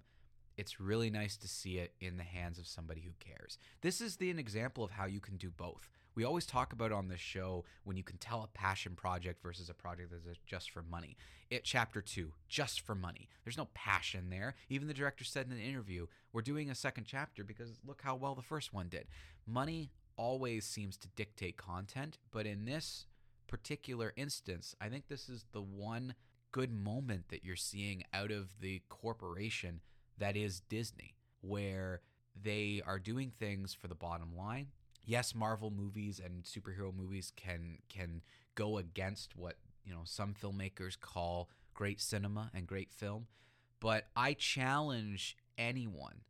it's 0.56 0.80
really 0.80 1.10
nice 1.10 1.36
to 1.38 1.48
see 1.48 1.78
it 1.78 1.92
in 2.00 2.16
the 2.16 2.22
hands 2.22 2.58
of 2.58 2.66
somebody 2.66 3.00
who 3.00 3.12
cares. 3.18 3.58
This 3.80 4.00
is 4.00 4.16
the, 4.16 4.30
an 4.30 4.38
example 4.38 4.84
of 4.84 4.92
how 4.92 5.06
you 5.06 5.20
can 5.20 5.36
do 5.36 5.50
both. 5.50 5.88
We 6.14 6.24
always 6.24 6.46
talk 6.46 6.72
about 6.72 6.92
on 6.92 7.08
this 7.08 7.20
show 7.20 7.64
when 7.82 7.96
you 7.96 8.04
can 8.04 8.18
tell 8.18 8.42
a 8.42 8.48
passion 8.48 8.94
project 8.94 9.42
versus 9.42 9.68
a 9.68 9.74
project 9.74 10.12
that's 10.12 10.38
just 10.46 10.70
for 10.70 10.82
money. 10.82 11.16
It 11.50 11.64
chapter 11.64 12.00
2, 12.00 12.32
just 12.48 12.80
for 12.80 12.94
money. 12.94 13.28
There's 13.42 13.56
no 13.56 13.68
passion 13.74 14.30
there. 14.30 14.54
Even 14.68 14.88
the 14.88 14.94
director 14.94 15.24
said 15.24 15.46
in 15.46 15.52
an 15.52 15.58
interview, 15.58 16.06
"We're 16.32 16.42
doing 16.42 16.70
a 16.70 16.74
second 16.74 17.04
chapter 17.04 17.42
because 17.42 17.80
look 17.84 18.02
how 18.02 18.14
well 18.14 18.34
the 18.34 18.42
first 18.42 18.72
one 18.72 18.88
did." 18.88 19.08
Money 19.46 19.90
always 20.16 20.64
seems 20.64 20.96
to 20.98 21.08
dictate 21.08 21.56
content, 21.56 22.18
but 22.30 22.46
in 22.46 22.64
this 22.64 23.06
particular 23.46 24.12
instance, 24.16 24.74
I 24.80 24.88
think 24.88 25.08
this 25.08 25.28
is 25.28 25.46
the 25.52 25.62
one 25.62 26.14
good 26.52 26.72
moment 26.72 27.28
that 27.28 27.44
you're 27.44 27.56
seeing 27.56 28.04
out 28.12 28.30
of 28.30 28.60
the 28.60 28.82
corporation 28.88 29.80
that 30.16 30.36
is 30.36 30.60
Disney, 30.60 31.16
where 31.40 32.00
they 32.34 32.80
are 32.82 33.00
doing 33.00 33.30
things 33.32 33.74
for 33.74 33.88
the 33.88 33.94
bottom 33.96 34.36
line. 34.36 34.72
Yes, 35.04 35.34
Marvel 35.34 35.70
movies 35.70 36.20
and 36.24 36.44
superhero 36.44 36.94
movies 36.94 37.32
can 37.36 37.78
can 37.88 38.22
go 38.54 38.78
against 38.78 39.36
what, 39.36 39.56
you 39.84 39.92
know, 39.92 40.02
some 40.04 40.34
filmmakers 40.34 40.98
call 40.98 41.50
great 41.74 42.00
cinema 42.00 42.50
and 42.54 42.66
great 42.66 42.92
film, 42.92 43.26
but 43.80 44.06
I 44.16 44.34
challenge 44.34 45.36
anyone 45.58 46.20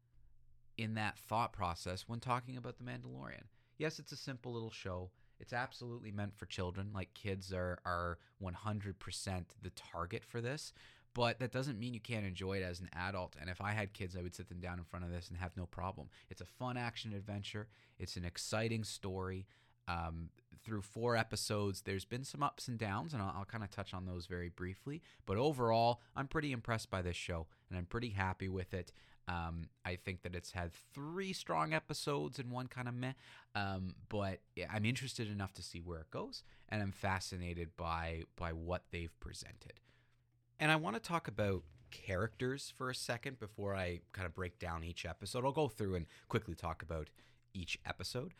in 0.76 0.94
that 0.94 1.18
thought 1.18 1.52
process 1.52 2.08
when 2.08 2.20
talking 2.20 2.56
about 2.56 2.78
The 2.78 2.84
Mandalorian. 2.84 3.44
Yes, 3.78 3.98
it's 3.98 4.12
a 4.12 4.16
simple 4.16 4.52
little 4.52 4.70
show. 4.70 5.10
It's 5.38 5.52
absolutely 5.52 6.10
meant 6.10 6.34
for 6.34 6.46
children. 6.46 6.90
Like 6.94 7.12
kids 7.14 7.52
are 7.52 7.78
are 7.84 8.18
100% 8.42 9.44
the 9.62 9.70
target 9.70 10.24
for 10.24 10.40
this, 10.40 10.72
but 11.14 11.38
that 11.38 11.52
doesn't 11.52 11.78
mean 11.78 11.94
you 11.94 12.00
can't 12.00 12.26
enjoy 12.26 12.58
it 12.58 12.62
as 12.62 12.80
an 12.80 12.90
adult. 12.94 13.36
And 13.40 13.48
if 13.48 13.60
I 13.60 13.70
had 13.70 13.92
kids, 13.92 14.16
I 14.16 14.22
would 14.22 14.34
sit 14.34 14.48
them 14.48 14.60
down 14.60 14.78
in 14.78 14.84
front 14.84 15.04
of 15.04 15.12
this 15.12 15.28
and 15.28 15.38
have 15.38 15.56
no 15.56 15.66
problem. 15.66 16.08
It's 16.28 16.40
a 16.40 16.46
fun 16.46 16.76
action 16.76 17.12
adventure. 17.12 17.68
It's 17.98 18.16
an 18.16 18.24
exciting 18.24 18.84
story. 18.84 19.46
Um, 19.86 20.30
through 20.64 20.82
four 20.82 21.16
episodes, 21.16 21.82
there's 21.82 22.04
been 22.04 22.24
some 22.24 22.42
ups 22.42 22.68
and 22.68 22.78
downs, 22.78 23.12
and 23.12 23.22
I'll, 23.22 23.34
I'll 23.38 23.44
kind 23.44 23.62
of 23.62 23.70
touch 23.70 23.94
on 23.94 24.06
those 24.06 24.26
very 24.26 24.48
briefly. 24.48 25.02
But 25.26 25.36
overall, 25.36 26.00
I'm 26.16 26.26
pretty 26.26 26.52
impressed 26.52 26.90
by 26.90 27.02
this 27.02 27.16
show, 27.16 27.46
and 27.68 27.78
I'm 27.78 27.86
pretty 27.86 28.10
happy 28.10 28.48
with 28.48 28.74
it. 28.74 28.92
Um, 29.28 29.68
I 29.84 29.96
think 29.96 30.22
that 30.22 30.34
it's 30.34 30.52
had 30.52 30.72
three 30.94 31.32
strong 31.32 31.72
episodes 31.72 32.38
and 32.38 32.50
one 32.50 32.66
kind 32.66 32.88
of 32.88 32.94
meh. 32.94 33.12
Um, 33.54 33.94
but 34.08 34.40
I'm 34.70 34.84
interested 34.84 35.30
enough 35.30 35.52
to 35.54 35.62
see 35.62 35.80
where 35.80 36.00
it 36.00 36.10
goes, 36.10 36.42
and 36.68 36.82
I'm 36.82 36.92
fascinated 36.92 37.76
by 37.76 38.24
by 38.36 38.52
what 38.52 38.84
they've 38.90 39.18
presented. 39.20 39.80
And 40.64 40.72
I 40.72 40.76
want 40.76 40.96
to 40.96 41.00
talk 41.00 41.28
about 41.28 41.62
characters 41.90 42.72
for 42.74 42.88
a 42.88 42.94
second 42.94 43.38
before 43.38 43.76
I 43.76 44.00
kind 44.12 44.24
of 44.24 44.34
break 44.34 44.58
down 44.58 44.82
each 44.82 45.04
episode. 45.04 45.44
I'll 45.44 45.52
go 45.52 45.68
through 45.68 45.94
and 45.94 46.06
quickly 46.28 46.54
talk 46.54 46.80
about 46.80 47.10
each 47.52 47.78
episode. 47.84 48.32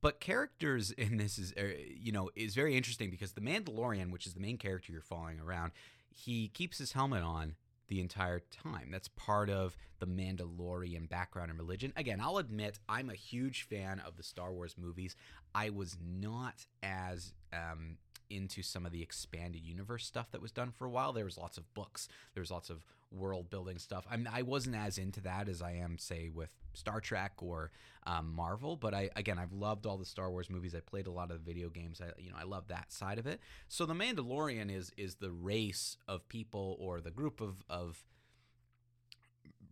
But 0.00 0.18
characters 0.18 0.90
in 0.90 1.18
this 1.18 1.38
is, 1.38 1.52
uh, 1.52 1.64
you 1.94 2.12
know, 2.12 2.30
is 2.34 2.54
very 2.54 2.78
interesting 2.78 3.10
because 3.10 3.32
the 3.32 3.42
Mandalorian, 3.42 4.10
which 4.10 4.26
is 4.26 4.32
the 4.32 4.40
main 4.40 4.56
character 4.56 4.90
you're 4.90 5.02
following 5.02 5.38
around, 5.38 5.72
he 6.08 6.48
keeps 6.48 6.78
his 6.78 6.92
helmet 6.92 7.22
on 7.22 7.56
the 7.88 8.00
entire 8.00 8.40
time. 8.40 8.88
That's 8.90 9.08
part 9.08 9.50
of 9.50 9.76
the 9.98 10.06
Mandalorian 10.06 11.10
background 11.10 11.50
and 11.50 11.60
religion. 11.60 11.92
Again, 11.94 12.22
I'll 12.22 12.38
admit 12.38 12.78
I'm 12.88 13.10
a 13.10 13.14
huge 13.14 13.64
fan 13.64 14.00
of 14.00 14.16
the 14.16 14.22
Star 14.22 14.50
Wars 14.50 14.76
movies. 14.78 15.14
I 15.54 15.68
was 15.68 15.98
not 16.02 16.64
as 16.82 17.34
um, 17.52 17.98
into 18.30 18.62
some 18.62 18.86
of 18.86 18.92
the 18.92 19.02
expanded 19.02 19.62
universe 19.64 20.06
stuff 20.06 20.30
that 20.32 20.42
was 20.42 20.52
done 20.52 20.70
for 20.70 20.86
a 20.86 20.90
while. 20.90 21.12
There 21.12 21.24
was 21.24 21.38
lots 21.38 21.58
of 21.58 21.72
books. 21.74 22.08
There 22.34 22.40
was 22.40 22.50
lots 22.50 22.70
of 22.70 22.84
world 23.10 23.50
building 23.50 23.78
stuff. 23.78 24.06
I 24.10 24.16
mean, 24.16 24.28
I 24.32 24.42
wasn't 24.42 24.76
as 24.76 24.98
into 24.98 25.20
that 25.22 25.48
as 25.48 25.62
I 25.62 25.72
am, 25.72 25.98
say, 25.98 26.28
with 26.28 26.50
Star 26.74 27.00
Trek 27.00 27.32
or 27.38 27.70
um, 28.06 28.32
Marvel. 28.34 28.76
But 28.76 28.94
I, 28.94 29.10
again, 29.16 29.38
I've 29.38 29.52
loved 29.52 29.86
all 29.86 29.96
the 29.96 30.04
Star 30.04 30.30
Wars 30.30 30.50
movies. 30.50 30.74
I 30.74 30.80
played 30.80 31.06
a 31.06 31.12
lot 31.12 31.30
of 31.30 31.44
the 31.44 31.52
video 31.52 31.68
games. 31.68 32.00
I, 32.00 32.20
you 32.20 32.30
know, 32.30 32.36
I 32.38 32.44
love 32.44 32.68
that 32.68 32.92
side 32.92 33.18
of 33.18 33.26
it. 33.26 33.40
So 33.68 33.86
the 33.86 33.94
Mandalorian 33.94 34.74
is 34.74 34.92
is 34.96 35.16
the 35.16 35.30
race 35.30 35.96
of 36.08 36.28
people 36.28 36.76
or 36.80 37.00
the 37.00 37.10
group 37.10 37.40
of 37.40 37.64
of 37.68 38.04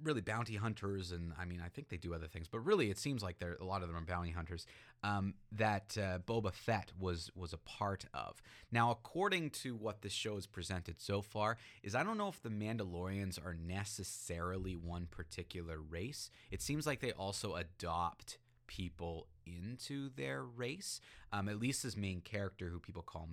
really 0.02 0.20
bounty 0.20 0.56
hunters, 0.56 1.12
and 1.12 1.32
I 1.38 1.44
mean, 1.44 1.62
I 1.64 1.68
think 1.68 1.88
they 1.88 1.96
do 1.96 2.14
other 2.14 2.26
things, 2.26 2.48
but 2.48 2.60
really, 2.60 2.90
it 2.90 2.98
seems 2.98 3.22
like 3.22 3.38
there 3.38 3.56
a 3.60 3.64
lot 3.64 3.82
of 3.82 3.88
them 3.88 3.96
are 3.96 4.04
bounty 4.04 4.30
hunters 4.30 4.66
um, 5.04 5.34
that 5.52 5.96
uh, 5.98 6.18
Boba 6.18 6.52
Fett 6.52 6.90
was 6.98 7.30
was 7.36 7.52
a 7.52 7.58
part 7.58 8.06
of. 8.14 8.40
Now, 8.72 8.90
according 8.90 9.50
to 9.50 9.76
what 9.76 10.00
this 10.00 10.12
show 10.12 10.36
has 10.36 10.46
presented 10.46 11.00
so 11.00 11.20
far, 11.20 11.58
is 11.82 11.94
I 11.94 12.02
don't 12.02 12.16
know 12.16 12.28
if 12.28 12.42
the 12.42 12.48
Mandalorians 12.48 13.38
are 13.44 13.54
necessarily 13.54 14.74
one 14.74 15.06
particular 15.10 15.78
race. 15.78 16.30
It 16.50 16.62
seems 16.62 16.86
like 16.86 17.00
they 17.00 17.12
also 17.12 17.54
adopt 17.54 18.38
people 18.66 19.26
into 19.46 20.08
their 20.16 20.42
race. 20.42 21.00
Um, 21.32 21.50
at 21.50 21.60
least 21.60 21.82
his 21.82 21.98
main 21.98 22.22
character, 22.22 22.70
who 22.70 22.80
people 22.80 23.02
call, 23.02 23.28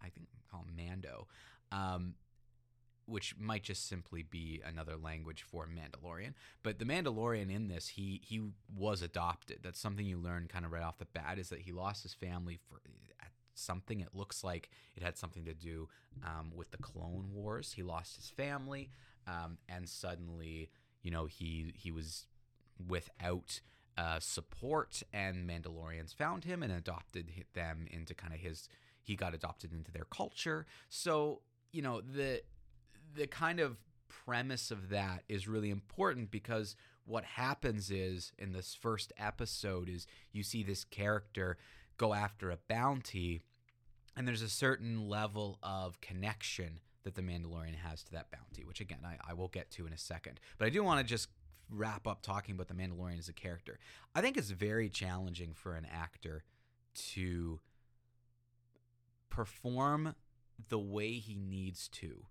I 0.00 0.10
think, 0.10 0.28
call 0.50 0.66
Mando. 0.76 1.26
Um, 1.72 2.14
which 3.08 3.34
might 3.38 3.62
just 3.62 3.88
simply 3.88 4.22
be 4.22 4.60
another 4.64 4.96
language 4.96 5.42
for 5.42 5.66
Mandalorian. 5.66 6.34
But 6.62 6.78
the 6.78 6.84
Mandalorian 6.84 7.52
in 7.52 7.68
this, 7.68 7.88
he 7.88 8.20
he 8.24 8.42
was 8.76 9.02
adopted. 9.02 9.60
That's 9.62 9.80
something 9.80 10.06
you 10.06 10.18
learn 10.18 10.48
kind 10.48 10.64
of 10.64 10.72
right 10.72 10.82
off 10.82 10.98
the 10.98 11.06
bat 11.06 11.38
is 11.38 11.48
that 11.48 11.60
he 11.60 11.72
lost 11.72 12.02
his 12.02 12.14
family 12.14 12.58
for 12.68 12.80
something. 13.54 14.00
It 14.00 14.14
looks 14.14 14.44
like 14.44 14.70
it 14.96 15.02
had 15.02 15.18
something 15.18 15.44
to 15.44 15.54
do 15.54 15.88
um, 16.24 16.52
with 16.54 16.70
the 16.70 16.78
Clone 16.78 17.30
Wars. 17.32 17.72
He 17.72 17.82
lost 17.82 18.16
his 18.16 18.28
family, 18.30 18.90
um, 19.26 19.58
and 19.68 19.88
suddenly, 19.88 20.70
you 21.02 21.10
know, 21.10 21.26
he 21.26 21.72
he 21.76 21.90
was 21.90 22.26
without. 22.86 23.60
Uh, 23.96 24.20
support 24.20 25.02
and 25.12 25.50
Mandalorians 25.50 26.14
found 26.14 26.44
him 26.44 26.62
and 26.62 26.72
adopted 26.72 27.32
them 27.54 27.88
into 27.90 28.14
kind 28.14 28.32
of 28.32 28.38
his. 28.38 28.68
He 29.02 29.16
got 29.16 29.34
adopted 29.34 29.72
into 29.72 29.90
their 29.90 30.04
culture. 30.04 30.66
So 30.88 31.40
you 31.72 31.82
know 31.82 32.00
the 32.00 32.42
the 33.14 33.26
kind 33.26 33.60
of 33.60 33.76
premise 34.08 34.70
of 34.70 34.90
that 34.90 35.22
is 35.28 35.48
really 35.48 35.70
important 35.70 36.30
because 36.30 36.76
what 37.04 37.24
happens 37.24 37.90
is 37.90 38.32
in 38.38 38.52
this 38.52 38.76
first 38.78 39.12
episode 39.18 39.88
is 39.88 40.06
you 40.32 40.42
see 40.42 40.62
this 40.62 40.84
character 40.84 41.56
go 41.96 42.12
after 42.14 42.50
a 42.50 42.58
bounty 42.68 43.40
and 44.16 44.26
there's 44.26 44.42
a 44.42 44.48
certain 44.48 45.08
level 45.08 45.58
of 45.62 46.00
connection 46.00 46.80
that 47.04 47.14
the 47.14 47.22
Mandalorian 47.22 47.76
has 47.76 48.02
to 48.02 48.12
that 48.12 48.30
bounty, 48.30 48.64
which 48.64 48.80
again 48.80 48.98
I, 49.04 49.16
I 49.30 49.34
will 49.34 49.48
get 49.48 49.70
to 49.72 49.86
in 49.86 49.92
a 49.92 49.98
second. 49.98 50.40
But 50.58 50.66
I 50.66 50.70
do 50.70 50.82
want 50.82 51.00
to 51.00 51.06
just 51.06 51.28
wrap 51.70 52.06
up 52.06 52.22
talking 52.22 52.54
about 52.54 52.68
the 52.68 52.74
Mandalorian 52.74 53.18
as 53.18 53.28
a 53.28 53.32
character. 53.32 53.78
I 54.14 54.20
think 54.20 54.36
it's 54.36 54.50
very 54.50 54.88
challenging 54.88 55.52
for 55.54 55.74
an 55.74 55.86
actor 55.90 56.44
to 57.12 57.60
perform 59.30 60.14
the 60.68 60.78
way 60.78 61.12
he 61.12 61.36
needs 61.36 61.88
to 61.88 62.26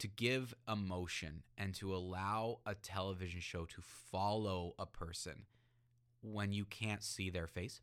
to 0.00 0.08
give 0.08 0.54
emotion 0.68 1.42
and 1.56 1.74
to 1.74 1.94
allow 1.94 2.58
a 2.66 2.74
television 2.74 3.40
show 3.40 3.64
to 3.66 3.80
follow 3.80 4.74
a 4.78 4.86
person 4.86 5.44
when 6.22 6.52
you 6.52 6.64
can't 6.64 7.02
see 7.02 7.30
their 7.30 7.46
face 7.46 7.80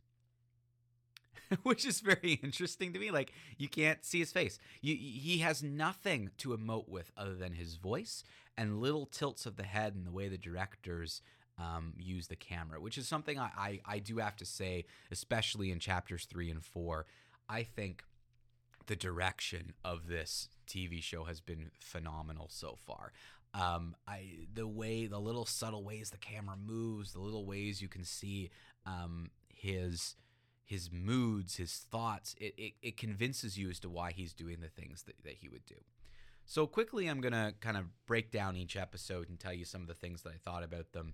which 1.63 1.85
is 1.85 1.99
very 1.99 2.39
interesting 2.43 2.93
to 2.93 2.99
me 2.99 3.11
like 3.11 3.31
you 3.57 3.67
can't 3.67 4.03
see 4.03 4.19
his 4.19 4.31
face. 4.31 4.59
You, 4.81 4.95
he 4.95 5.39
has 5.39 5.63
nothing 5.63 6.31
to 6.39 6.49
emote 6.49 6.89
with 6.89 7.11
other 7.17 7.35
than 7.35 7.53
his 7.53 7.75
voice 7.75 8.23
and 8.57 8.81
little 8.81 9.05
tilts 9.05 9.45
of 9.45 9.55
the 9.55 9.63
head 9.63 9.95
and 9.95 10.05
the 10.05 10.11
way 10.11 10.27
the 10.27 10.37
directors 10.37 11.21
um, 11.59 11.93
use 11.97 12.27
the 12.27 12.35
camera 12.35 12.79
which 12.79 12.99
is 12.99 13.07
something 13.07 13.39
I, 13.39 13.49
I, 13.57 13.79
I 13.85 13.99
do 13.99 14.17
have 14.17 14.35
to 14.37 14.45
say 14.45 14.85
especially 15.09 15.71
in 15.71 15.79
chapters 15.79 16.25
three 16.25 16.51
and 16.51 16.63
four 16.63 17.07
i 17.49 17.63
think 17.63 18.03
the 18.87 18.95
direction 18.95 19.73
of 19.85 20.07
this 20.07 20.49
TV 20.67 21.01
show 21.01 21.25
has 21.25 21.39
been 21.39 21.71
phenomenal 21.79 22.47
so 22.49 22.75
far. 22.85 23.11
Um, 23.53 23.95
I 24.07 24.47
the 24.53 24.67
way 24.67 25.07
the 25.07 25.19
little 25.19 25.45
subtle 25.45 25.83
ways 25.83 26.09
the 26.09 26.17
camera 26.17 26.55
moves, 26.57 27.13
the 27.13 27.19
little 27.19 27.45
ways 27.45 27.81
you 27.81 27.87
can 27.87 28.03
see 28.03 28.49
um, 28.85 29.31
his 29.53 30.15
his 30.65 30.91
moods, 30.91 31.55
his 31.55 31.85
thoughts, 31.89 32.35
it, 32.39 32.53
it, 32.57 32.73
it 32.81 32.97
convinces 32.97 33.57
you 33.57 33.69
as 33.69 33.79
to 33.79 33.89
why 33.89 34.11
he's 34.11 34.33
doing 34.33 34.59
the 34.59 34.67
things 34.67 35.03
that, 35.03 35.15
that 35.23 35.35
he 35.35 35.47
would 35.47 35.65
do. 35.65 35.75
So 36.45 36.67
quickly, 36.67 37.07
I'm 37.07 37.21
gonna 37.21 37.53
kind 37.61 37.77
of 37.77 37.85
break 38.05 38.31
down 38.31 38.55
each 38.55 38.75
episode 38.75 39.29
and 39.29 39.39
tell 39.39 39.53
you 39.53 39.65
some 39.65 39.81
of 39.81 39.87
the 39.87 39.93
things 39.93 40.23
that 40.23 40.33
I 40.33 40.37
thought 40.43 40.63
about 40.63 40.91
them, 40.91 41.13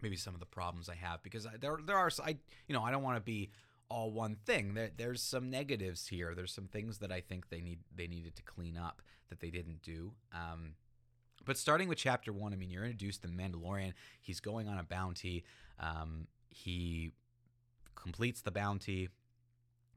maybe 0.00 0.16
some 0.16 0.34
of 0.34 0.40
the 0.40 0.46
problems 0.46 0.88
I 0.88 0.94
have 0.94 1.22
because 1.22 1.46
I, 1.46 1.56
there 1.60 1.78
there 1.84 1.96
are 1.96 2.10
I 2.24 2.36
you 2.66 2.74
know 2.74 2.82
I 2.82 2.90
don't 2.90 3.02
want 3.02 3.16
to 3.16 3.22
be 3.22 3.50
all 3.90 4.10
one 4.10 4.36
thing. 4.46 4.74
There, 4.74 4.90
there's 4.96 5.22
some 5.22 5.50
negatives 5.50 6.06
here. 6.06 6.34
There's 6.34 6.52
some 6.52 6.68
things 6.68 6.98
that 6.98 7.12
I 7.12 7.20
think 7.20 7.50
they 7.50 7.60
need 7.60 7.80
they 7.94 8.06
needed 8.06 8.36
to 8.36 8.42
clean 8.42 8.76
up 8.76 9.02
that 9.28 9.40
they 9.40 9.50
didn't 9.50 9.82
do. 9.82 10.12
Um, 10.32 10.74
but 11.44 11.58
starting 11.58 11.88
with 11.88 11.98
chapter 11.98 12.32
one, 12.32 12.52
I 12.52 12.56
mean, 12.56 12.70
you're 12.70 12.84
introduced 12.84 13.22
to 13.22 13.28
the 13.28 13.34
Mandalorian. 13.34 13.92
He's 14.20 14.40
going 14.40 14.68
on 14.68 14.78
a 14.78 14.82
bounty. 14.82 15.44
Um, 15.78 16.26
he 16.48 17.12
completes 17.94 18.42
the 18.42 18.50
bounty, 18.50 19.08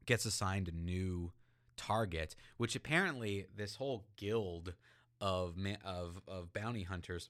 gets 0.05 0.25
assigned 0.25 0.67
a 0.67 0.71
new 0.71 1.31
target, 1.77 2.35
which 2.57 2.75
apparently 2.75 3.47
this 3.55 3.75
whole 3.75 4.05
guild 4.17 4.73
of 5.21 5.55
of 5.85 6.19
of 6.27 6.53
bounty 6.53 6.83
hunters 6.83 7.29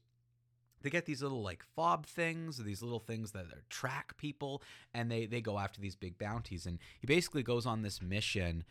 they 0.83 0.89
get 0.89 1.05
these 1.05 1.23
little 1.23 1.41
like 1.41 1.63
fob 1.75 2.05
things, 2.05 2.57
these 2.57 2.83
little 2.83 2.99
things 2.99 3.31
that 3.31 3.45
are 3.45 3.63
track 3.69 4.15
people, 4.17 4.61
and 4.93 5.09
they 5.09 5.25
they 5.25 5.41
go 5.41 5.57
after 5.57 5.81
these 5.81 5.95
big 5.95 6.17
bounties. 6.19 6.65
And 6.65 6.77
he 6.99 7.07
basically 7.07 7.41
goes 7.41 7.65
on 7.65 7.81
this 7.81 8.01
mission 8.01 8.65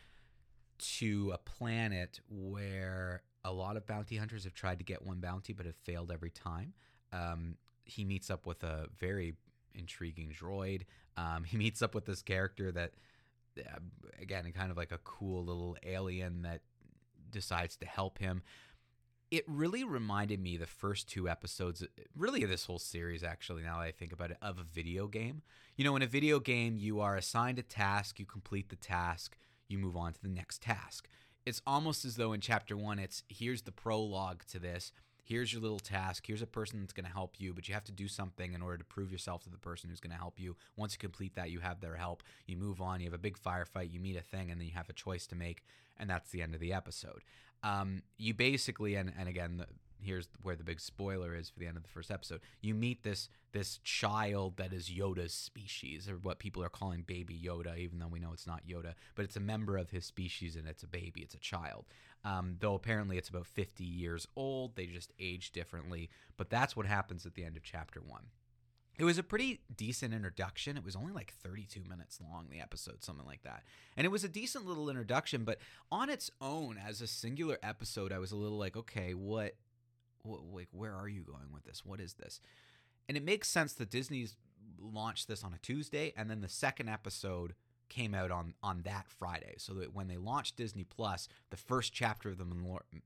to 0.78 1.32
a 1.32 1.38
planet 1.38 2.20
where 2.28 3.22
a 3.44 3.52
lot 3.52 3.76
of 3.76 3.86
bounty 3.86 4.16
hunters 4.16 4.44
have 4.44 4.54
tried 4.54 4.78
to 4.78 4.84
get 4.84 5.04
one 5.04 5.20
bounty 5.20 5.52
but 5.52 5.66
have 5.66 5.76
failed 5.76 6.12
every 6.12 6.30
time. 6.30 6.74
Um, 7.12 7.56
he 7.84 8.04
meets 8.04 8.30
up 8.30 8.46
with 8.46 8.62
a 8.62 8.86
very 8.98 9.34
intriguing 9.74 10.30
droid. 10.30 10.82
Um, 11.16 11.44
he 11.46 11.56
meets 11.56 11.82
up 11.82 11.94
with 11.94 12.04
this 12.04 12.22
character 12.22 12.70
that, 12.72 12.92
uh, 13.58 13.78
again, 14.20 14.50
kind 14.54 14.70
of 14.70 14.76
like 14.76 14.92
a 14.92 14.98
cool 14.98 15.44
little 15.44 15.76
alien 15.84 16.42
that 16.42 16.60
decides 17.30 17.76
to 17.76 17.86
help 17.86 18.18
him. 18.18 18.42
It 19.32 19.44
really 19.48 19.82
reminded 19.82 20.42
me 20.42 20.58
the 20.58 20.66
first 20.66 21.08
two 21.08 21.26
episodes, 21.26 21.82
really 22.14 22.44
this 22.44 22.66
whole 22.66 22.78
series, 22.78 23.24
actually, 23.24 23.62
now 23.62 23.78
that 23.78 23.84
I 23.84 23.90
think 23.90 24.12
about 24.12 24.30
it, 24.30 24.36
of 24.42 24.58
a 24.58 24.62
video 24.62 25.06
game. 25.06 25.40
You 25.74 25.86
know, 25.86 25.96
in 25.96 26.02
a 26.02 26.06
video 26.06 26.38
game, 26.38 26.76
you 26.76 27.00
are 27.00 27.16
assigned 27.16 27.58
a 27.58 27.62
task, 27.62 28.20
you 28.20 28.26
complete 28.26 28.68
the 28.68 28.76
task, 28.76 29.38
you 29.68 29.78
move 29.78 29.96
on 29.96 30.12
to 30.12 30.20
the 30.20 30.28
next 30.28 30.60
task. 30.60 31.08
It's 31.46 31.62
almost 31.66 32.04
as 32.04 32.16
though 32.16 32.34
in 32.34 32.42
chapter 32.42 32.76
one, 32.76 32.98
it's 32.98 33.22
here's 33.26 33.62
the 33.62 33.72
prologue 33.72 34.44
to 34.50 34.58
this 34.58 34.92
here's 35.24 35.52
your 35.52 35.62
little 35.62 35.78
task 35.78 36.26
here's 36.26 36.42
a 36.42 36.46
person 36.46 36.80
that's 36.80 36.92
going 36.92 37.06
to 37.06 37.12
help 37.12 37.38
you 37.38 37.54
but 37.54 37.68
you 37.68 37.74
have 37.74 37.84
to 37.84 37.92
do 37.92 38.08
something 38.08 38.54
in 38.54 38.62
order 38.62 38.76
to 38.76 38.84
prove 38.84 39.12
yourself 39.12 39.42
to 39.42 39.50
the 39.50 39.56
person 39.56 39.88
who's 39.88 40.00
going 40.00 40.10
to 40.10 40.18
help 40.18 40.38
you 40.38 40.56
once 40.76 40.94
you 40.94 40.98
complete 40.98 41.34
that 41.36 41.50
you 41.50 41.60
have 41.60 41.80
their 41.80 41.94
help 41.94 42.22
you 42.46 42.56
move 42.56 42.80
on 42.80 43.00
you 43.00 43.06
have 43.06 43.14
a 43.14 43.18
big 43.18 43.38
firefight 43.38 43.92
you 43.92 44.00
meet 44.00 44.16
a 44.16 44.20
thing 44.20 44.50
and 44.50 44.60
then 44.60 44.66
you 44.66 44.74
have 44.74 44.88
a 44.88 44.92
choice 44.92 45.26
to 45.26 45.36
make 45.36 45.62
and 45.96 46.10
that's 46.10 46.30
the 46.30 46.42
end 46.42 46.54
of 46.54 46.60
the 46.60 46.72
episode 46.72 47.22
um, 47.62 48.02
you 48.18 48.34
basically 48.34 48.94
and, 48.94 49.12
and 49.18 49.28
again 49.28 49.58
the, 49.58 49.66
here's 50.02 50.28
where 50.42 50.56
the 50.56 50.64
big 50.64 50.80
spoiler 50.80 51.34
is 51.34 51.48
for 51.48 51.58
the 51.60 51.66
end 51.66 51.76
of 51.76 51.82
the 51.82 51.88
first 51.88 52.10
episode. 52.10 52.40
You 52.60 52.74
meet 52.74 53.02
this 53.02 53.28
this 53.52 53.78
child 53.84 54.56
that 54.56 54.72
is 54.72 54.88
Yoda's 54.88 55.34
species, 55.34 56.08
or 56.08 56.14
what 56.14 56.38
people 56.38 56.62
are 56.62 56.70
calling 56.70 57.02
Baby 57.02 57.38
Yoda, 57.44 57.76
even 57.78 57.98
though 57.98 58.08
we 58.08 58.18
know 58.18 58.32
it's 58.32 58.46
not 58.46 58.66
Yoda, 58.66 58.94
but 59.14 59.24
it's 59.24 59.36
a 59.36 59.40
member 59.40 59.76
of 59.76 59.90
his 59.90 60.06
species 60.06 60.56
and 60.56 60.66
it's 60.66 60.82
a 60.82 60.88
baby, 60.88 61.20
it's 61.20 61.34
a 61.34 61.38
child. 61.38 61.84
Um, 62.24 62.56
though 62.60 62.74
apparently 62.74 63.18
it's 63.18 63.28
about 63.28 63.46
50 63.46 63.84
years 63.84 64.26
old, 64.36 64.76
they 64.76 64.86
just 64.86 65.12
age 65.18 65.52
differently. 65.52 66.08
But 66.36 66.50
that's 66.50 66.76
what 66.76 66.86
happens 66.86 67.26
at 67.26 67.34
the 67.34 67.44
end 67.44 67.56
of 67.56 67.62
chapter 67.62 68.00
one. 68.00 68.26
It 69.02 69.04
was 69.04 69.18
a 69.18 69.24
pretty 69.24 69.62
decent 69.76 70.14
introduction. 70.14 70.76
It 70.76 70.84
was 70.84 70.94
only 70.94 71.12
like 71.12 71.34
32 71.42 71.82
minutes 71.82 72.20
long, 72.22 72.46
the 72.48 72.60
episode, 72.60 73.02
something 73.02 73.26
like 73.26 73.42
that. 73.42 73.64
And 73.96 74.04
it 74.04 74.10
was 74.10 74.22
a 74.22 74.28
decent 74.28 74.64
little 74.64 74.88
introduction, 74.88 75.42
but 75.42 75.58
on 75.90 76.08
its 76.08 76.30
own, 76.40 76.78
as 76.78 77.00
a 77.00 77.08
singular 77.08 77.58
episode, 77.64 78.12
I 78.12 78.20
was 78.20 78.30
a 78.30 78.36
little 78.36 78.58
like, 78.58 78.76
okay, 78.76 79.12
what 79.14 79.56
like 80.24 80.68
where 80.70 80.94
are 80.94 81.08
you 81.08 81.22
going 81.22 81.52
with 81.52 81.64
this? 81.64 81.84
What 81.84 81.98
is 81.98 82.14
this? 82.14 82.40
And 83.08 83.16
it 83.16 83.24
makes 83.24 83.48
sense 83.48 83.72
that 83.72 83.90
Disney's 83.90 84.36
launched 84.80 85.26
this 85.26 85.42
on 85.42 85.52
a 85.52 85.58
Tuesday, 85.58 86.12
and 86.16 86.30
then 86.30 86.40
the 86.40 86.48
second 86.48 86.88
episode 86.88 87.54
came 87.88 88.14
out 88.14 88.30
on 88.30 88.54
on 88.62 88.82
that 88.82 89.08
Friday. 89.08 89.54
So 89.58 89.74
that 89.74 89.92
when 89.92 90.06
they 90.06 90.16
launched 90.16 90.54
Disney 90.54 90.84
Plus, 90.84 91.26
the 91.50 91.56
first 91.56 91.92
chapter 91.92 92.28
of 92.28 92.38
the 92.38 92.46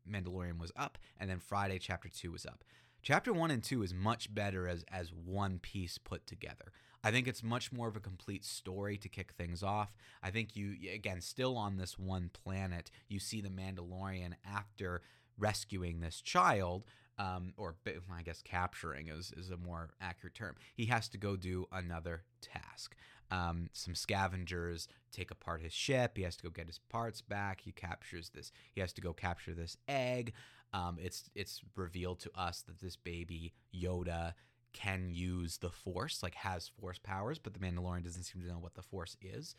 Mandalorian 0.07 0.59
was 0.59 0.73
up, 0.77 0.99
and 1.19 1.31
then 1.31 1.39
Friday 1.39 1.79
chapter 1.79 2.11
two 2.11 2.33
was 2.33 2.45
up. 2.45 2.65
Chapter 3.07 3.33
one 3.33 3.53
and 3.53 3.63
two 3.63 3.85
is 3.85 3.95
much 3.95 4.35
better 4.35 4.67
as 4.67 4.85
as 4.91 5.13
one 5.13 5.61
piece 5.61 5.97
put 5.97 6.27
together. 6.27 6.73
I 7.05 7.13
think 7.13 7.29
it's 7.29 7.41
much 7.41 7.71
more 7.71 7.87
of 7.87 7.95
a 7.95 8.01
complete 8.01 8.45
story 8.45 8.99
to 8.99 9.09
kick 9.09 9.31
things 9.31 9.63
off. 9.63 9.95
I 10.25 10.33
think 10.33 10.57
you 10.57 10.75
again 10.93 11.21
still 11.21 11.57
on 11.57 11.77
this 11.77 11.97
one 11.97 12.31
planet, 12.33 12.91
you 13.07 13.21
see 13.21 13.41
the 13.41 13.49
Mandalorian 13.49 14.33
after 14.45 15.03
rescuing 15.39 16.01
this 16.01 16.21
child, 16.21 16.83
um, 17.17 17.53
or 17.57 17.77
I 18.13 18.23
guess 18.23 18.43
capturing 18.43 19.07
is, 19.07 19.33
is 19.37 19.51
a 19.51 19.57
more 19.57 19.91
accurate 20.01 20.35
term. 20.35 20.57
He 20.75 20.87
has 20.87 21.09
to 21.11 21.17
go 21.17 21.37
do 21.37 21.67
another 21.71 22.25
task. 22.41 22.97
Um, 23.31 23.71
some 23.73 23.95
scavengers 23.95 24.89
take 25.13 25.31
apart 25.31 25.63
his 25.63 25.73
ship. 25.73 26.17
He 26.17 26.25
has 26.25 26.37
to 26.37 26.43
go 26.43 26.51
get 26.51 26.67
his 26.67 26.79
parts 26.79 27.21
back. 27.21 27.61
He 27.61 27.71
captures 27.71 28.31
this. 28.31 28.51
He 28.73 28.81
has 28.81 28.93
to 28.95 29.01
go 29.01 29.13
capture 29.13 29.55
this 29.55 29.77
egg. 29.89 30.33
Um, 30.73 30.99
it's 31.01 31.31
it's 31.35 31.61
revealed 31.75 32.21
to 32.21 32.31
us 32.35 32.63
that 32.63 32.81
this 32.81 32.97
baby 32.97 33.53
Yoda 33.75 34.35
can 34.73 35.09
use 35.11 35.59
the 35.59 35.71
Force, 35.71 36.23
like 36.23 36.35
has 36.35 36.69
Force 36.69 36.99
powers, 36.99 37.39
but 37.39 37.55
the 37.55 37.61
Mandalorian 37.61 38.05
doesn't 38.05 38.25
seem 38.25 38.43
to 38.43 38.49
know 38.49 38.59
what 38.59 38.75
the 38.75 38.83
Force 38.83 39.17
is. 39.23 39.55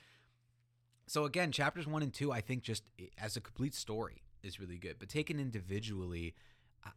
So 1.08 1.26
again, 1.26 1.52
chapters 1.52 1.88
one 1.88 2.04
and 2.04 2.14
two, 2.14 2.32
I 2.32 2.42
think, 2.42 2.64
just 2.64 2.84
as 3.18 3.36
a 3.36 3.42
complete 3.42 3.74
story, 3.74 4.24
is 4.44 4.60
really 4.60 4.78
good. 4.78 4.98
But 5.00 5.10
taken 5.10 5.40
individually, 5.40 6.36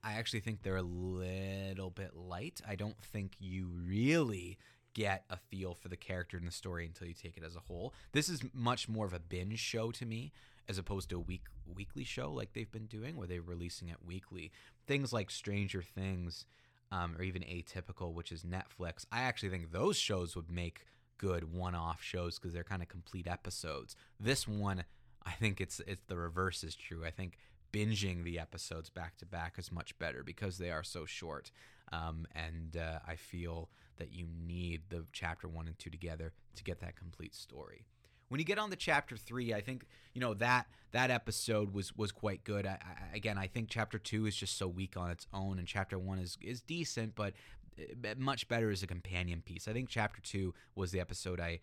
I 0.03 0.15
actually 0.15 0.41
think 0.41 0.63
they're 0.63 0.77
a 0.77 0.83
little 0.83 1.91
bit 1.91 2.15
light. 2.15 2.61
I 2.69 2.75
don't 2.75 3.01
think 3.03 3.33
you 3.39 3.71
really 3.73 4.59
get 4.93 5.25
a 5.31 5.37
feel 5.37 5.75
for 5.75 5.89
the 5.89 5.97
character 5.97 6.37
and 6.37 6.47
the 6.47 6.53
story 6.53 6.85
until 6.85 7.07
you 7.07 7.15
take 7.15 7.37
it 7.37 7.45
as 7.45 7.57
a 7.57 7.61
whole. 7.61 7.95
This 8.13 8.29
is 8.29 8.43
much 8.53 8.89
more 8.89 9.07
of 9.07 9.13
a 9.13 9.21
binge 9.21 9.61
show 9.61 9.93
to 9.93 10.05
me 10.05 10.33
as 10.71 10.79
opposed 10.79 11.11
to 11.11 11.17
a 11.17 11.21
week 11.21 11.43
weekly 11.75 12.05
show 12.05 12.33
like 12.33 12.53
they've 12.53 12.71
been 12.71 12.87
doing 12.87 13.17
where 13.17 13.27
they're 13.27 13.43
releasing 13.43 13.89
it 13.89 13.97
weekly. 14.07 14.53
Things 14.87 15.13
like 15.13 15.31
Stranger 15.31 15.83
Things 15.83 16.47
um, 16.93 17.17
or 17.19 17.25
even 17.25 17.43
Atypical, 17.43 18.13
which 18.13 18.33
is 18.33 18.45
Netflix. 18.45 19.05
I 19.11 19.23
actually 19.23 19.51
think 19.51 19.73
those 19.73 19.97
shows 19.97 20.37
would 20.37 20.51
make 20.51 20.87
good 21.19 21.53
one-off 21.53 22.03
shows 22.03 22.39
because 22.39 22.55
they're 22.55 22.65
kind 22.65 22.83
of 22.83 22.89
complete 22.89 23.27
episodes. 23.27 23.97
This 24.19 24.49
one, 24.49 24.85
I 25.27 25.33
think 25.33 25.61
it's 25.61 25.81
it's 25.87 26.03
the 26.07 26.17
reverse 26.17 26.63
is 26.65 26.75
true. 26.77 27.05
I 27.05 27.11
think 27.11 27.37
binging 27.73 28.25
the 28.25 28.39
episodes 28.39 28.91
back 28.91 29.17
to 29.19 29.27
back 29.27 29.55
is 29.59 29.71
much 29.73 29.99
better 29.99 30.23
because 30.23 30.59
they 30.59 30.71
are 30.71 30.85
so 30.85 31.05
short. 31.05 31.51
Um, 31.93 32.27
and 32.35 32.77
uh, 32.77 33.01
I 33.07 33.17
feel 33.17 33.69
that 33.97 34.13
you 34.13 34.27
need 34.47 34.83
the 34.89 35.05
chapter 35.13 35.49
one 35.49 35.67
and 35.67 35.79
two 35.79 35.91
together 35.91 36.33
to 36.55 36.65
get 36.65 36.81
that 36.81 36.97
complete 36.97 37.35
story. 37.35 37.87
When 38.31 38.39
you 38.39 38.47
get 38.47 38.59
on 38.59 38.71
the 38.71 38.77
chapter 38.77 39.17
three, 39.17 39.53
I 39.53 39.61
think 39.61 39.85
you 40.15 40.21
know 40.21 40.35
that 40.35 40.67
that 40.93 41.11
episode 41.11 41.75
was 41.75 41.95
was 41.97 42.13
quite 42.13 42.45
good. 42.45 42.65
I, 42.65 42.79
I, 42.81 43.17
again, 43.17 43.37
I 43.37 43.49
think 43.49 43.69
chapter 43.69 43.99
two 43.99 44.27
is 44.27 44.37
just 44.37 44.57
so 44.57 44.69
weak 44.69 44.97
on 44.97 45.11
its 45.11 45.27
own, 45.35 45.59
and 45.59 45.67
chapter 45.67 45.99
one 45.99 46.21
is 46.21 46.39
is 46.41 46.61
decent, 46.63 47.17
but 47.17 47.35
uh, 47.79 48.15
much 48.17 48.47
better 48.47 48.71
as 48.71 48.85
a 48.85 48.87
companion 48.87 49.43
piece. 49.45 49.67
I 49.67 49.73
think 49.73 49.89
chapter 49.89 50.21
two 50.21 50.55
was 50.77 50.93
the 50.93 51.01
episode 51.01 51.41
I 51.41 51.59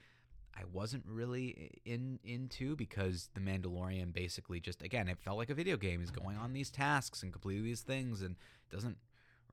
I 0.53 0.63
wasn't 0.73 1.05
really 1.07 1.71
in 1.85 2.19
into 2.25 2.75
because 2.75 3.29
the 3.33 3.39
Mandalorian 3.39 4.11
basically 4.11 4.59
just 4.59 4.81
again 4.81 5.07
it 5.07 5.19
felt 5.19 5.37
like 5.37 5.49
a 5.49 5.55
video 5.55 5.77
game. 5.77 6.01
He's 6.01 6.11
going 6.11 6.37
on 6.37 6.51
these 6.51 6.69
tasks 6.69 7.23
and 7.23 7.31
completing 7.31 7.63
these 7.63 7.81
things 7.81 8.21
and 8.21 8.31
it 8.69 8.75
doesn't 8.75 8.97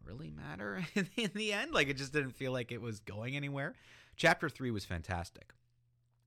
really 0.05 0.31
matter 0.31 0.85
in 1.17 1.31
the 1.35 1.53
end. 1.53 1.73
Like 1.73 1.89
it 1.89 1.97
just 1.97 2.13
didn't 2.13 2.33
feel 2.33 2.53
like 2.53 2.73
it 2.73 2.81
was 2.81 2.99
going 3.01 3.37
anywhere. 3.37 3.75
Chapter 4.17 4.49
three 4.49 4.73
was 4.73 4.85
fantastic. 4.85 5.53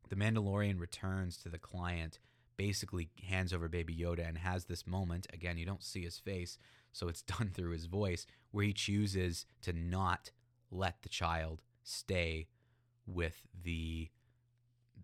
The 0.09 0.15
Mandalorian 0.15 0.79
returns 0.79 1.37
to 1.37 1.49
the 1.49 1.57
client, 1.57 2.19
basically 2.57 3.09
hands 3.27 3.53
over 3.53 3.67
Baby 3.67 3.95
Yoda 3.95 4.27
and 4.27 4.37
has 4.37 4.65
this 4.65 4.87
moment. 4.87 5.27
Again, 5.33 5.57
you 5.57 5.65
don't 5.65 5.83
see 5.83 6.03
his 6.03 6.17
face, 6.17 6.57
so 6.91 7.07
it's 7.07 7.21
done 7.37 7.51
through 7.53 7.71
his 7.71 7.85
voice, 7.85 8.25
where 8.51 8.65
he 8.65 8.73
chooses 8.73 9.45
to 9.61 9.73
not 9.73 10.31
let 10.71 11.01
the 11.03 11.09
child 11.09 11.61
stay 11.83 12.47
with 13.05 13.47
the 13.63 14.09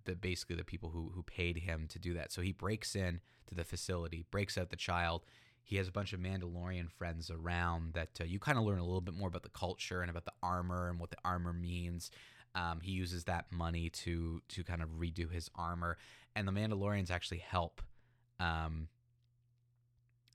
the 0.06 0.16
basically 0.16 0.58
the 0.58 0.64
people 0.66 0.90
who 0.90 1.12
who 1.16 1.24
paid 1.24 1.60
him 1.60 1.88
to 1.88 2.00
do 2.00 2.14
that. 2.14 2.32
So 2.32 2.42
he 2.42 2.52
breaks 2.52 2.96
in 2.96 3.22
to 3.48 3.56
the 3.56 3.64
facility, 3.64 4.26
breaks 4.32 4.58
out 4.58 4.70
the 4.70 4.76
child. 4.76 5.24
He 5.66 5.78
has 5.78 5.88
a 5.88 5.94
bunch 5.94 6.12
of 6.12 6.20
Mandalorian 6.20 6.92
friends 6.92 7.32
around 7.32 7.94
that 7.94 8.20
uh, 8.20 8.26
you 8.26 8.38
kind 8.38 8.58
of 8.58 8.66
learn 8.66 8.80
a 8.80 8.84
little 8.84 9.00
bit 9.00 9.16
more 9.16 9.30
about 9.30 9.44
the 9.44 9.50
culture 9.50 10.02
and 10.02 10.10
about 10.10 10.26
the 10.26 10.34
armor 10.42 10.90
and 10.90 11.00
what 11.00 11.12
the 11.12 11.18
armor 11.24 11.54
means. 11.54 12.12
Um, 12.56 12.82
he 12.82 12.92
uses 12.92 13.24
that 13.26 13.52
money 13.52 13.90
to 13.90 14.42
to 14.50 14.64
kind 14.64 14.82
of 14.82 15.00
redo 15.00 15.32
his 15.32 15.50
armor, 15.56 15.98
and 16.36 16.48
the 16.48 16.52
Mandalorians 16.52 17.10
actually 17.10 17.40
help, 17.40 17.82
um, 18.40 18.88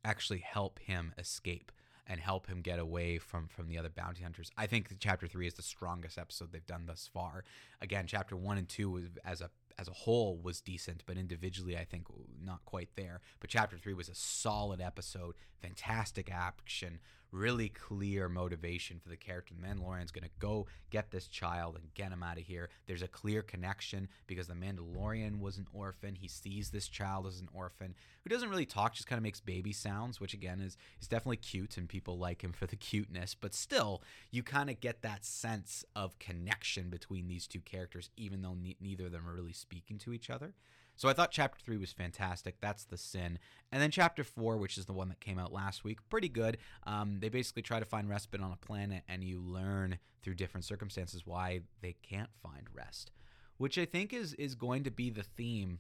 actually 0.04 0.40
help 0.40 0.78
him 0.81 1.12
escape 1.16 1.72
and 2.09 2.20
help 2.20 2.46
him 2.46 2.62
get 2.62 2.78
away 2.78 3.18
from 3.18 3.46
from 3.48 3.68
the 3.68 3.78
other 3.78 3.90
bounty 3.90 4.22
hunters. 4.22 4.50
I 4.57 4.66
think 4.66 4.88
chapter 4.98 5.26
3 5.26 5.46
is 5.46 5.54
the 5.54 5.62
strongest 5.62 6.18
episode 6.18 6.52
they've 6.52 6.66
done 6.66 6.87
thus 6.87 7.09
far. 7.12 7.44
Again, 7.81 8.07
chapter 8.07 8.37
1 8.37 8.59
and 8.59 8.68
2 8.68 8.90
was 8.90 9.04
as 9.24 9.40
a 9.40 9.50
as 9.78 9.87
a 9.87 9.92
whole 9.92 10.40
was 10.42 10.61
decent, 10.61 11.04
but 11.07 11.16
individually 11.16 11.76
I 11.76 11.85
think 11.85 12.07
not 12.42 12.64
quite 12.64 12.88
there. 12.96 13.20
But 13.38 13.50
chapter 13.50 13.76
3 13.76 13.94
was 13.94 14.09
a 14.09 14.14
solid 14.14 14.81
episode, 14.81 15.37
fantastic 15.61 16.33
action, 16.33 16.98
really 17.31 17.69
clear 17.69 18.29
motivation 18.29 18.99
for 18.99 19.09
the 19.09 19.17
character. 19.17 19.55
The 19.55 19.67
Mandalorian's 19.67 20.11
going 20.11 20.25
to 20.25 20.31
go 20.38 20.67
get 20.91 21.11
this 21.11 21.29
child 21.29 21.77
and 21.77 21.93
get 21.95 22.12
him 22.12 22.23
out 22.23 22.38
of 22.38 22.45
here. 22.45 22.71
There's 22.87 23.03
a 23.03 23.09
clear 23.09 23.43
connection 23.43 24.09
because 24.27 24.49
the 24.49 24.55
Mandalorian 24.55 25.41
was 25.41 25.59
an 25.59 25.67
orphan. 25.73 26.14
He 26.14 26.29
sees 26.29 26.71
this 26.71 26.88
child 26.88 27.27
as 27.27 27.41
an 27.41 27.49
orphan 27.53 27.95
who 28.23 28.31
doesn't 28.31 28.49
really 28.49 28.67
talk, 28.67 28.95
just 28.95 29.09
kind 29.09 29.19
of 29.19 29.23
makes 29.23 29.41
baby 29.41 29.73
sounds, 29.73 30.21
which 30.21 30.35
again 30.35 30.61
is 30.61 30.77
is 31.01 31.09
definitely 31.09 31.37
cute 31.37 31.77
and 31.77 31.88
people 31.88 32.19
like 32.19 32.43
him 32.43 32.53
for 32.53 32.67
the 32.67 32.77
cuteness. 32.77 33.35
But 33.35 33.55
still, 33.55 34.03
you 34.31 34.43
kind 34.43 34.71
of 34.71 34.81
get 34.81 35.03
that 35.03 35.25
sense 35.25 35.85
of 35.95 36.19
connection 36.19 36.88
between 36.91 37.29
these 37.29 37.47
two 37.47 37.61
characters, 37.61 38.11
even 38.17 38.43
though 38.43 38.55
ne- 38.55 38.77
neither 38.81 39.07
of 39.07 39.12
them 39.12 39.29
are 39.29 39.35
really 39.35 39.53
speaking 39.53 39.99
to 39.99 40.12
each 40.12 40.31
other. 40.31 40.55
So 40.99 41.09
I 41.09 41.13
thought 41.13 41.31
chapter 41.31 41.61
three 41.65 41.77
was 41.77 41.93
fantastic. 41.93 42.57
That's 42.61 42.85
the 42.85 42.99
sin. 42.99 43.39
And 43.71 43.81
then 43.81 43.93
chapter 43.93 44.25
four, 44.25 44.57
which 44.57 44.77
is 44.77 44.87
the 44.87 44.93
one 44.93 45.09
that 45.11 45.21
came 45.21 45.39
out 45.39 45.53
last 45.53 45.85
week, 45.85 46.01
pretty 46.11 46.29
good. 46.29 46.59
Um, 46.89 47.19
they 47.21 47.29
basically 47.29 47.63
try 47.63 47.79
to 47.79 47.85
find 47.85 48.09
respite 48.09 48.41
on 48.41 48.51
a 48.51 48.67
planet, 48.67 49.05
and 49.09 49.23
you 49.23 49.41
learn 49.41 50.01
through 50.23 50.35
different 50.35 50.65
circumstances 50.65 51.25
why 51.25 51.61
they 51.83 51.95
can't 52.03 52.31
find 52.43 52.67
rest, 52.75 53.13
which 53.59 53.79
I 53.79 53.85
think 53.85 54.13
is 54.13 54.35
is 54.35 54.57
going 54.57 54.83
to 54.85 54.91
be 54.91 55.09
the 55.09 55.23
theme 55.23 55.79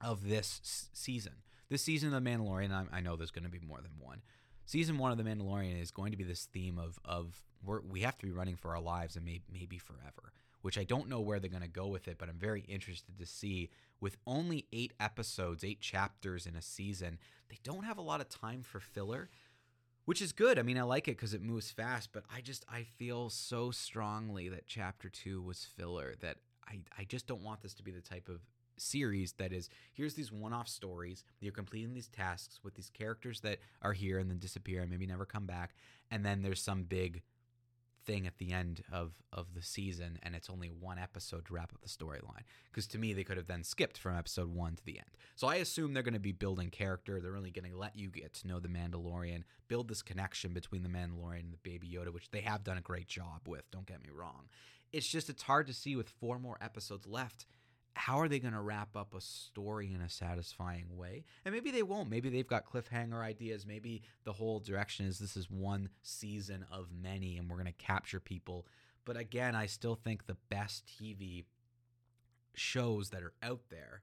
of 0.00 0.26
this 0.26 0.88
season. 0.94 1.42
This 1.68 1.82
season 1.82 2.14
of 2.14 2.24
The 2.24 2.30
Mandalorian, 2.30 2.72
I, 2.72 2.86
I 2.90 3.00
know 3.02 3.16
there's 3.16 3.30
going 3.30 3.44
to 3.44 3.50
be 3.50 3.60
more 3.60 3.82
than 3.82 3.92
one. 4.00 4.22
Season 4.64 4.96
one 4.96 5.12
of 5.12 5.18
The 5.18 5.24
Mandalorian 5.24 5.78
is 5.78 5.90
going 5.90 6.12
to 6.12 6.16
be 6.16 6.24
this 6.24 6.46
theme 6.46 6.78
of 6.78 6.98
of 7.04 7.42
we 7.86 8.00
have 8.00 8.16
to 8.16 8.24
be 8.24 8.32
running 8.32 8.56
for 8.56 8.74
our 8.74 8.80
lives 8.80 9.14
and 9.14 9.26
may, 9.26 9.42
maybe 9.52 9.76
forever 9.76 10.32
which 10.62 10.78
I 10.78 10.84
don't 10.84 11.08
know 11.08 11.20
where 11.20 11.38
they're 11.38 11.50
going 11.50 11.62
to 11.62 11.68
go 11.68 11.86
with 11.86 12.08
it, 12.08 12.18
but 12.18 12.28
I'm 12.28 12.38
very 12.38 12.62
interested 12.62 13.18
to 13.18 13.26
see. 13.26 13.70
With 14.00 14.16
only 14.26 14.66
eight 14.72 14.92
episodes, 15.00 15.64
eight 15.64 15.80
chapters 15.80 16.46
in 16.46 16.54
a 16.54 16.62
season, 16.62 17.18
they 17.48 17.58
don't 17.64 17.84
have 17.84 17.98
a 17.98 18.02
lot 18.02 18.20
of 18.20 18.28
time 18.28 18.62
for 18.62 18.78
filler, 18.78 19.28
which 20.04 20.22
is 20.22 20.32
good. 20.32 20.56
I 20.58 20.62
mean, 20.62 20.78
I 20.78 20.82
like 20.82 21.08
it 21.08 21.16
because 21.16 21.34
it 21.34 21.42
moves 21.42 21.72
fast, 21.72 22.10
but 22.12 22.22
I 22.32 22.40
just 22.40 22.64
I 22.68 22.84
feel 22.84 23.28
so 23.28 23.72
strongly 23.72 24.48
that 24.50 24.66
chapter 24.68 25.08
two 25.08 25.42
was 25.42 25.64
filler 25.64 26.14
that 26.20 26.36
I 26.68 26.78
I 26.96 27.04
just 27.04 27.26
don't 27.26 27.42
want 27.42 27.62
this 27.62 27.74
to 27.74 27.82
be 27.82 27.90
the 27.90 28.00
type 28.00 28.28
of 28.28 28.40
series 28.80 29.32
that 29.32 29.52
is 29.52 29.68
here's 29.92 30.14
these 30.14 30.30
one-off 30.32 30.68
stories 30.68 31.24
you're 31.40 31.52
completing 31.52 31.94
these 31.94 32.08
tasks 32.08 32.60
with 32.62 32.74
these 32.74 32.90
characters 32.90 33.40
that 33.40 33.58
are 33.82 33.92
here 33.92 34.18
and 34.18 34.30
then 34.30 34.38
disappear 34.38 34.82
and 34.82 34.90
maybe 34.90 35.06
never 35.06 35.24
come 35.24 35.46
back 35.46 35.74
and 36.10 36.24
then 36.24 36.42
there's 36.42 36.62
some 36.62 36.84
big 36.84 37.22
thing 38.08 38.26
at 38.26 38.38
the 38.38 38.52
end 38.52 38.82
of 38.90 39.12
of 39.34 39.52
the 39.54 39.60
season 39.60 40.18
and 40.22 40.34
it's 40.34 40.48
only 40.48 40.68
one 40.68 40.98
episode 40.98 41.44
to 41.44 41.52
wrap 41.52 41.70
up 41.74 41.80
the 41.82 41.88
storyline 41.88 42.42
because 42.70 42.86
to 42.86 42.98
me 42.98 43.12
they 43.12 43.22
could 43.22 43.36
have 43.36 43.46
then 43.46 43.62
skipped 43.62 43.98
from 43.98 44.16
episode 44.16 44.48
1 44.48 44.76
to 44.76 44.84
the 44.86 44.98
end. 44.98 45.10
So 45.36 45.46
I 45.46 45.56
assume 45.56 45.92
they're 45.92 46.02
going 46.02 46.14
to 46.14 46.18
be 46.18 46.32
building 46.32 46.70
character, 46.70 47.20
they're 47.20 47.30
really 47.32 47.50
going 47.50 47.70
to 47.70 47.76
let 47.76 47.96
you 47.96 48.08
get 48.08 48.32
to 48.34 48.48
know 48.48 48.60
the 48.60 48.68
Mandalorian, 48.68 49.42
build 49.68 49.88
this 49.88 50.00
connection 50.00 50.54
between 50.54 50.82
the 50.82 50.88
Mandalorian 50.88 51.40
and 51.40 51.52
the 51.52 51.58
baby 51.62 51.86
Yoda 51.86 52.12
which 52.12 52.30
they 52.30 52.40
have 52.40 52.64
done 52.64 52.78
a 52.78 52.82
great 52.82 53.08
job 53.08 53.42
with, 53.46 53.70
don't 53.70 53.86
get 53.86 54.02
me 54.02 54.08
wrong. 54.10 54.48
It's 54.90 55.06
just 55.06 55.28
it's 55.28 55.42
hard 55.42 55.66
to 55.66 55.74
see 55.74 55.94
with 55.94 56.08
four 56.08 56.38
more 56.38 56.56
episodes 56.62 57.06
left 57.06 57.44
how 57.98 58.20
are 58.20 58.28
they 58.28 58.38
going 58.38 58.54
to 58.54 58.60
wrap 58.60 58.96
up 58.96 59.12
a 59.12 59.20
story 59.20 59.92
in 59.92 60.00
a 60.00 60.08
satisfying 60.08 60.96
way? 60.96 61.24
And 61.44 61.52
maybe 61.52 61.72
they 61.72 61.82
won't. 61.82 62.08
Maybe 62.08 62.30
they've 62.30 62.46
got 62.46 62.64
cliffhanger 62.64 63.20
ideas. 63.20 63.66
Maybe 63.66 64.02
the 64.22 64.32
whole 64.32 64.60
direction 64.60 65.04
is 65.06 65.18
this 65.18 65.36
is 65.36 65.50
one 65.50 65.88
season 66.02 66.64
of 66.70 66.88
many 66.92 67.36
and 67.36 67.50
we're 67.50 67.56
going 67.56 67.66
to 67.66 67.72
capture 67.72 68.20
people. 68.20 68.66
But 69.04 69.16
again, 69.16 69.56
I 69.56 69.66
still 69.66 69.96
think 69.96 70.26
the 70.26 70.36
best 70.48 70.84
TV 70.86 71.44
shows 72.54 73.10
that 73.10 73.22
are 73.22 73.34
out 73.42 73.62
there 73.68 74.02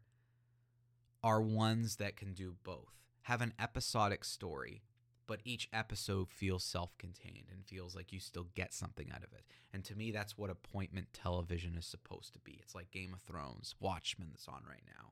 are 1.24 1.42
ones 1.42 1.96
that 1.96 2.18
can 2.18 2.34
do 2.34 2.56
both. 2.64 3.00
Have 3.24 3.42
an 3.42 3.54
episodic 3.60 4.26
story 4.26 4.82
but 5.28 5.40
each 5.44 5.70
episode 5.74 6.30
feels 6.32 6.64
self-contained 6.64 7.48
and 7.52 7.66
feels 7.66 7.96
like 7.96 8.14
you 8.14 8.20
still 8.20 8.48
get 8.56 8.74
something 8.74 9.10
out 9.12 9.24
of 9.24 9.34
it. 9.34 9.46
And 9.74 9.84
to 9.86 9.96
me 9.96 10.12
that's 10.12 10.38
what 10.38 10.50
appointment 10.50 11.08
television 11.14 11.76
is 11.78 11.86
supposed 11.86 12.34
to 12.34 12.40
be. 12.40 12.60
It's 12.62 12.76
like 12.76 12.92
Game 12.92 13.14
of 13.14 13.22
Thrones, 13.22 13.76
Watchmen 13.80 14.30
that's 14.32 14.48
on 14.48 14.64
right 14.70 14.84
now. 14.88 15.12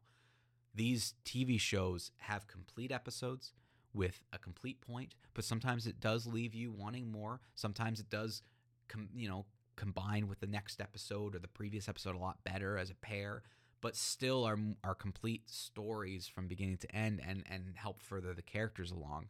These 0.75 1.13
TV 1.25 1.59
shows 1.59 2.11
have 2.17 2.47
complete 2.47 2.91
episodes 2.91 3.53
with 3.93 4.23
a 4.33 4.39
complete 4.39 4.81
point, 4.81 5.13
but 5.33 5.45
sometimes 5.45 5.85
it 5.85 5.99
does 5.99 6.25
leave 6.25 6.55
you 6.55 6.71
wanting 6.71 7.11
more. 7.11 7.41
Sometimes 7.53 7.99
it 7.99 8.09
does 8.09 8.41
com- 8.87 9.09
you 9.15 9.29
know, 9.29 9.45
combine 9.75 10.27
with 10.27 10.39
the 10.39 10.47
next 10.47 10.81
episode 10.81 11.35
or 11.35 11.39
the 11.39 11.47
previous 11.47 11.87
episode 11.87 12.15
a 12.15 12.19
lot 12.19 12.43
better 12.43 12.77
as 12.77 12.89
a 12.89 12.95
pair 12.95 13.43
but 13.83 13.97
still 13.97 14.45
are 14.45 14.57
are 14.83 14.95
complete 14.95 15.49
stories 15.49 16.25
from 16.25 16.47
beginning 16.47 16.77
to 16.77 16.95
end 16.95 17.21
and 17.27 17.43
and 17.49 17.75
help 17.75 18.01
further 18.01 18.33
the 18.33 18.41
characters 18.41 18.91
along. 18.91 19.27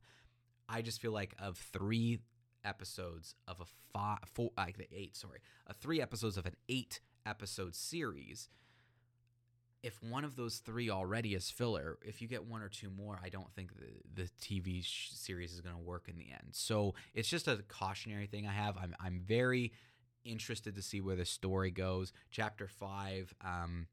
I 0.74 0.82
just 0.82 1.00
feel 1.00 1.12
like 1.12 1.36
of 1.38 1.58
three 1.58 2.20
episodes 2.66 3.36
of 3.48 3.62
a 3.62 3.66
five, 3.94 4.18
four, 4.34 4.50
like 4.58 4.78
the 4.78 4.88
eight, 4.92 5.16
sorry, 5.16 5.40
a 5.68 5.74
three 5.74 6.02
episodes 6.02 6.36
of 6.36 6.48
an 6.48 6.56
eight 6.68 7.00
episode 7.28 7.76
series. 7.76 8.50
If 9.84 10.02
one 10.02 10.24
of 10.24 10.36
those 10.36 10.58
three 10.58 10.90
already 10.90 11.36
is 11.36 11.52
filler, 11.52 12.00
if 12.04 12.22
you 12.22 12.28
get 12.28 12.46
one 12.46 12.64
or 12.64 12.70
two 12.70 12.90
more, 12.90 13.20
I 13.22 13.30
don't 13.30 13.54
think 13.54 13.72
the, 13.78 14.24
the 14.24 14.30
TV 14.42 14.84
sh- 14.84 15.12
series 15.12 15.54
is 15.54 15.62
going 15.62 15.76
to 15.76 15.82
work 15.82 16.08
in 16.08 16.18
the 16.18 16.32
end. 16.32 16.54
So 16.54 16.96
it's 17.14 17.30
just 17.30 17.48
a 17.48 17.58
cautionary 17.68 18.26
thing 18.26 18.48
I 18.48 18.54
have. 18.54 18.78
I'm, 18.78 18.96
I'm 19.00 19.22
very 19.24 19.74
interested 20.24 20.74
to 20.76 20.82
see 20.82 21.02
where 21.02 21.18
the 21.18 21.26
story 21.26 21.70
goes. 21.70 22.14
Chapter 22.32 22.68
five, 22.68 23.34
um, 23.42 23.88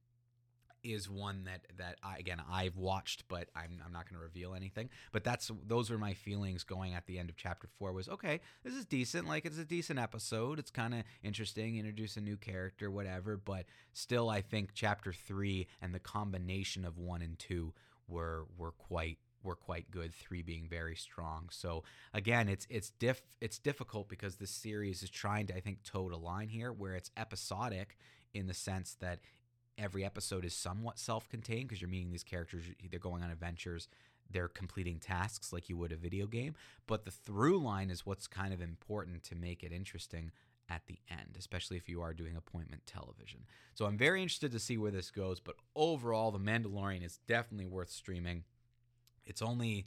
is 0.82 1.08
one 1.08 1.44
that 1.44 1.66
that 1.78 1.98
I, 2.02 2.18
again 2.18 2.40
I've 2.50 2.76
watched, 2.76 3.24
but 3.28 3.48
I'm 3.54 3.82
I'm 3.84 3.92
not 3.92 4.08
going 4.08 4.18
to 4.18 4.24
reveal 4.24 4.54
anything. 4.54 4.90
But 5.12 5.24
that's 5.24 5.50
those 5.66 5.90
were 5.90 5.98
my 5.98 6.14
feelings 6.14 6.64
going 6.64 6.94
at 6.94 7.06
the 7.06 7.18
end 7.18 7.30
of 7.30 7.36
chapter 7.36 7.68
four. 7.78 7.92
Was 7.92 8.08
okay, 8.08 8.40
this 8.64 8.74
is 8.74 8.84
decent. 8.84 9.28
Like 9.28 9.44
it's 9.44 9.58
a 9.58 9.64
decent 9.64 9.98
episode. 9.98 10.58
It's 10.58 10.70
kind 10.70 10.94
of 10.94 11.04
interesting. 11.22 11.76
Introduce 11.76 12.16
a 12.16 12.20
new 12.20 12.36
character, 12.36 12.90
whatever. 12.90 13.36
But 13.36 13.66
still, 13.92 14.30
I 14.30 14.40
think 14.40 14.70
chapter 14.74 15.12
three 15.12 15.66
and 15.80 15.94
the 15.94 16.00
combination 16.00 16.84
of 16.84 16.98
one 16.98 17.22
and 17.22 17.38
two 17.38 17.72
were 18.08 18.46
were 18.56 18.72
quite 18.72 19.18
were 19.42 19.56
quite 19.56 19.90
good. 19.90 20.14
Three 20.14 20.42
being 20.42 20.68
very 20.68 20.96
strong. 20.96 21.48
So 21.50 21.84
again, 22.12 22.48
it's 22.48 22.66
it's 22.70 22.90
diff 22.90 23.22
it's 23.40 23.58
difficult 23.58 24.08
because 24.08 24.36
this 24.36 24.50
series 24.50 25.02
is 25.02 25.10
trying 25.10 25.46
to 25.48 25.56
I 25.56 25.60
think 25.60 25.82
toe 25.82 26.10
a 26.12 26.16
line 26.16 26.48
here 26.48 26.72
where 26.72 26.94
it's 26.94 27.10
episodic 27.16 27.96
in 28.32 28.46
the 28.46 28.54
sense 28.54 28.96
that 29.00 29.20
every 29.78 30.04
episode 30.04 30.44
is 30.44 30.54
somewhat 30.54 30.98
self-contained 30.98 31.68
because 31.68 31.80
you're 31.80 31.90
meeting 31.90 32.10
these 32.10 32.24
characters 32.24 32.64
they're 32.90 32.98
going 32.98 33.22
on 33.22 33.30
adventures 33.30 33.88
they're 34.32 34.48
completing 34.48 34.98
tasks 34.98 35.52
like 35.52 35.68
you 35.68 35.76
would 35.76 35.92
a 35.92 35.96
video 35.96 36.26
game 36.26 36.54
but 36.86 37.04
the 37.04 37.10
through 37.10 37.58
line 37.58 37.90
is 37.90 38.06
what's 38.06 38.26
kind 38.26 38.52
of 38.52 38.60
important 38.60 39.22
to 39.22 39.34
make 39.34 39.62
it 39.62 39.72
interesting 39.72 40.30
at 40.68 40.82
the 40.86 40.98
end 41.10 41.36
especially 41.38 41.76
if 41.76 41.88
you 41.88 42.00
are 42.00 42.14
doing 42.14 42.36
appointment 42.36 42.86
television. 42.86 43.40
So 43.74 43.86
i'm 43.86 43.98
very 43.98 44.22
interested 44.22 44.52
to 44.52 44.58
see 44.58 44.78
where 44.78 44.92
this 44.92 45.10
goes 45.10 45.40
but 45.40 45.56
overall 45.74 46.30
the 46.30 46.38
mandalorian 46.38 47.04
is 47.04 47.18
definitely 47.26 47.66
worth 47.66 47.90
streaming. 47.90 48.44
It's 49.26 49.42
only 49.42 49.86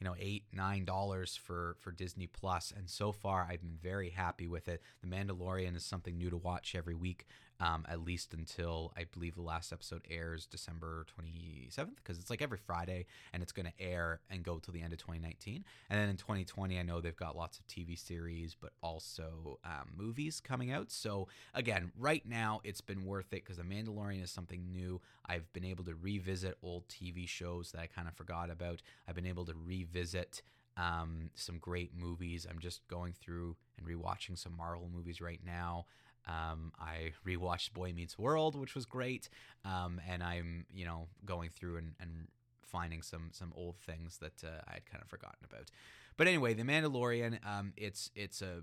you 0.00 0.04
know 0.04 0.16
eight 0.18 0.44
nine 0.52 0.84
dollars 0.84 1.36
for 1.36 1.76
for 1.78 1.92
disney 1.92 2.26
plus 2.26 2.72
and 2.76 2.90
so 2.90 3.12
far 3.12 3.46
i've 3.48 3.60
been 3.60 3.78
very 3.80 4.10
happy 4.10 4.46
with 4.46 4.68
it. 4.68 4.82
The 5.02 5.08
mandalorian 5.08 5.76
is 5.76 5.84
something 5.84 6.16
new 6.16 6.30
to 6.30 6.36
watch 6.36 6.74
every 6.74 6.94
week 6.94 7.26
um, 7.60 7.84
at 7.88 8.04
least 8.04 8.34
until 8.34 8.92
I 8.96 9.04
believe 9.04 9.34
the 9.34 9.42
last 9.42 9.72
episode 9.72 10.02
airs 10.10 10.46
December 10.46 11.06
27th, 11.18 11.96
because 11.96 12.18
it's 12.18 12.30
like 12.30 12.42
every 12.42 12.58
Friday 12.58 13.06
and 13.32 13.42
it's 13.42 13.52
going 13.52 13.66
to 13.66 13.84
air 13.84 14.20
and 14.30 14.42
go 14.42 14.58
till 14.58 14.74
the 14.74 14.82
end 14.82 14.92
of 14.92 14.98
2019. 14.98 15.64
And 15.88 16.00
then 16.00 16.08
in 16.08 16.16
2020, 16.16 16.78
I 16.78 16.82
know 16.82 17.00
they've 17.00 17.16
got 17.16 17.36
lots 17.36 17.58
of 17.58 17.66
TV 17.66 17.98
series, 17.98 18.56
but 18.60 18.72
also 18.82 19.58
um, 19.64 19.90
movies 19.96 20.40
coming 20.40 20.72
out. 20.72 20.90
So 20.90 21.28
again, 21.54 21.92
right 21.98 22.26
now, 22.26 22.60
it's 22.64 22.80
been 22.80 23.04
worth 23.04 23.32
it 23.32 23.44
because 23.44 23.58
The 23.58 23.62
Mandalorian 23.62 24.22
is 24.22 24.30
something 24.30 24.72
new. 24.72 25.00
I've 25.26 25.50
been 25.52 25.64
able 25.64 25.84
to 25.84 25.94
revisit 25.94 26.58
old 26.62 26.88
TV 26.88 27.28
shows 27.28 27.70
that 27.72 27.80
I 27.80 27.86
kind 27.86 28.08
of 28.08 28.14
forgot 28.14 28.50
about. 28.50 28.82
I've 29.08 29.14
been 29.14 29.26
able 29.26 29.44
to 29.46 29.54
revisit 29.64 30.42
um, 30.76 31.30
some 31.34 31.58
great 31.58 31.92
movies. 31.96 32.46
I'm 32.48 32.58
just 32.58 32.86
going 32.88 33.12
through 33.12 33.56
and 33.78 33.86
rewatching 33.86 34.36
some 34.38 34.56
Marvel 34.56 34.90
movies 34.92 35.20
right 35.20 35.40
now. 35.44 35.86
Um, 36.26 36.72
I 36.78 37.12
rewatched 37.26 37.72
Boy 37.72 37.92
Meets 37.92 38.18
World, 38.18 38.58
which 38.58 38.74
was 38.74 38.86
great, 38.86 39.28
um, 39.64 40.00
and 40.08 40.22
I'm 40.22 40.66
you 40.72 40.84
know 40.84 41.08
going 41.24 41.50
through 41.50 41.76
and, 41.76 41.92
and 42.00 42.28
finding 42.62 43.02
some 43.02 43.30
some 43.32 43.52
old 43.56 43.76
things 43.78 44.18
that 44.18 44.42
uh, 44.42 44.62
I 44.66 44.74
had 44.74 44.86
kind 44.86 45.02
of 45.02 45.08
forgotten 45.08 45.44
about. 45.44 45.70
But 46.16 46.26
anyway, 46.26 46.54
The 46.54 46.62
Mandalorian, 46.62 47.38
um, 47.46 47.72
it's 47.76 48.10
it's 48.14 48.40
a 48.42 48.62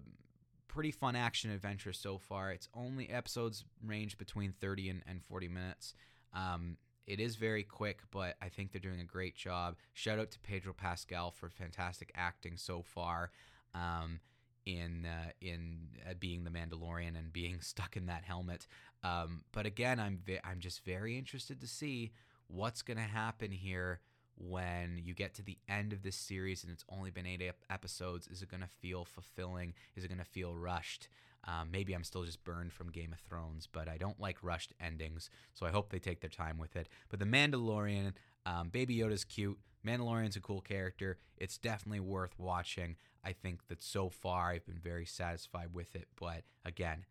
pretty 0.67 0.91
fun 0.91 1.15
action 1.15 1.51
adventure 1.51 1.93
so 1.93 2.17
far. 2.17 2.51
It's 2.51 2.69
only 2.73 3.09
episodes 3.09 3.65
range 3.85 4.17
between 4.17 4.53
30 4.53 4.89
and, 4.89 5.01
and 5.05 5.21
40 5.23 5.49
minutes. 5.49 5.93
Um, 6.33 6.77
it 7.05 7.19
is 7.19 7.35
very 7.35 7.63
quick, 7.63 7.99
but 8.09 8.35
I 8.41 8.47
think 8.47 8.71
they're 8.71 8.79
doing 8.79 9.01
a 9.01 9.05
great 9.05 9.35
job. 9.35 9.75
Shout 9.93 10.17
out 10.17 10.31
to 10.31 10.39
Pedro 10.39 10.73
Pascal 10.73 11.31
for 11.31 11.49
fantastic 11.49 12.11
acting 12.15 12.55
so 12.55 12.81
far. 12.81 13.31
Um, 13.73 14.21
in 14.65 15.05
uh, 15.05 15.31
in 15.41 15.87
uh, 16.09 16.13
being 16.19 16.43
the 16.43 16.49
Mandalorian 16.49 17.17
and 17.17 17.31
being 17.31 17.61
stuck 17.61 17.97
in 17.97 18.05
that 18.07 18.23
helmet. 18.23 18.67
Um, 19.03 19.43
but 19.51 19.65
again, 19.65 19.99
I'm 19.99 20.19
vi- 20.25 20.41
I'm 20.43 20.59
just 20.59 20.83
very 20.85 21.17
interested 21.17 21.59
to 21.61 21.67
see 21.67 22.11
what's 22.47 22.81
going 22.81 22.97
to 22.97 23.03
happen 23.03 23.51
here 23.51 24.01
when 24.37 24.99
you 25.03 25.13
get 25.13 25.33
to 25.35 25.43
the 25.43 25.57
end 25.69 25.93
of 25.93 26.01
this 26.01 26.15
series 26.15 26.63
and 26.63 26.71
it's 26.73 26.85
only 26.89 27.11
been 27.11 27.25
eight 27.25 27.41
ep- 27.41 27.63
episodes. 27.69 28.27
Is 28.27 28.41
it 28.41 28.49
going 28.49 28.61
to 28.61 28.67
feel 28.67 29.05
fulfilling? 29.05 29.73
Is 29.95 30.03
it 30.03 30.07
going 30.07 30.17
to 30.19 30.25
feel 30.25 30.55
rushed? 30.55 31.09
Um, 31.47 31.69
maybe 31.71 31.93
I'm 31.93 32.03
still 32.03 32.23
just 32.23 32.43
burned 32.43 32.71
from 32.71 32.91
Game 32.91 33.13
of 33.13 33.19
Thrones, 33.19 33.67
but 33.71 33.87
I 33.89 33.97
don't 33.97 34.19
like 34.19 34.37
rushed 34.43 34.73
endings, 34.79 35.29
so 35.53 35.65
I 35.65 35.71
hope 35.71 35.89
they 35.89 35.97
take 35.99 36.21
their 36.21 36.29
time 36.29 36.57
with 36.59 36.75
it. 36.75 36.87
But 37.09 37.19
The 37.19 37.25
Mandalorian, 37.25 38.13
um, 38.45 38.69
Baby 38.69 38.97
Yoda's 38.97 39.23
cute. 39.23 39.57
Mandalorian's 39.85 40.35
a 40.35 40.41
cool 40.41 40.61
character. 40.61 41.17
It's 41.37 41.57
definitely 41.57 42.01
worth 42.01 42.37
watching. 42.37 42.95
I 43.23 43.33
think 43.33 43.67
that 43.67 43.81
so 43.81 44.09
far 44.09 44.49
I've 44.49 44.65
been 44.65 44.79
very 44.79 45.05
satisfied 45.05 45.73
with 45.73 45.95
it. 45.95 46.07
But 46.19 46.43
again, 46.65 47.05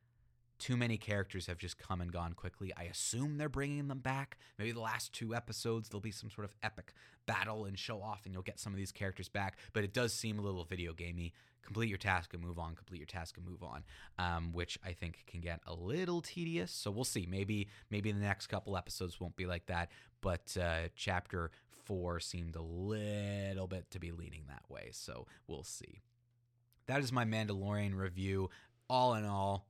too 0.59 0.77
many 0.77 0.99
characters 0.99 1.47
have 1.47 1.59
just 1.59 1.79
come 1.79 2.01
and 2.01 2.13
gone 2.13 2.35
quickly. 2.35 2.73
I 2.77 2.85
assume 2.85 3.39
they're 3.39 3.49
bringing 3.49 3.89
them 3.89 4.01
back. 4.01 4.37
Maybe 4.59 4.73
the 4.73 4.81
last 4.81 5.13
two 5.13 5.35
episodes 5.35 5.89
there'll 5.89 6.03
be 6.03 6.11
some 6.11 6.31
sort 6.31 6.45
of 6.45 6.55
epic 6.63 6.93
battle 7.27 7.65
and 7.65 7.79
show 7.79 8.03
off, 8.03 8.23
and 8.25 8.35
you'll 8.35 8.43
get 8.43 8.61
some 8.61 8.73
of 8.73 8.77
these 8.77 8.93
characters 8.93 9.29
back. 9.29 9.57
But 9.73 9.85
it 9.85 9.95
does 9.95 10.13
seem 10.13 10.39
a 10.39 10.43
little 10.43 10.65
video 10.65 10.93
gamey. 10.93 11.33
Complete 11.63 11.89
your 11.89 11.99
task 11.99 12.35
and 12.35 12.43
move 12.43 12.59
on. 12.59 12.75
Complete 12.75 12.99
your 12.99 13.07
task 13.07 13.37
and 13.37 13.47
move 13.47 13.63
on, 13.63 13.85
um, 14.19 14.53
which 14.53 14.79
I 14.85 14.93
think 14.93 15.25
can 15.27 15.41
get 15.41 15.61
a 15.67 15.75
little 15.75 16.21
tedious. 16.21 16.73
So 16.73 16.91
we'll 16.91 17.05
see. 17.05 17.27
Maybe 17.29 17.69
maybe 17.91 18.13
the 18.13 18.21
next 18.21 18.49
couple 18.49 18.77
episodes 18.77 19.21
won't 19.21 19.37
be 19.37 19.47
like 19.47 19.67
that. 19.67 19.91
But 20.21 20.57
uh, 20.61 20.89
chapter 20.95 21.51
four 21.85 22.21
seemed 22.21 22.57
a 22.57 22.63
little 22.63 23.67
bit 23.67 23.91
to 23.91 23.99
be 23.99 24.13
leaning 24.13 24.45
that 24.49 24.63
way. 24.69 24.91
So 24.93 25.27
we'll 25.47 25.65
see. 25.65 26.03
That 26.87 27.01
is 27.01 27.13
my 27.13 27.25
Mandalorian 27.25 27.95
review. 27.95 28.51
All 28.89 29.15
in 29.15 29.25
all, 29.25 29.67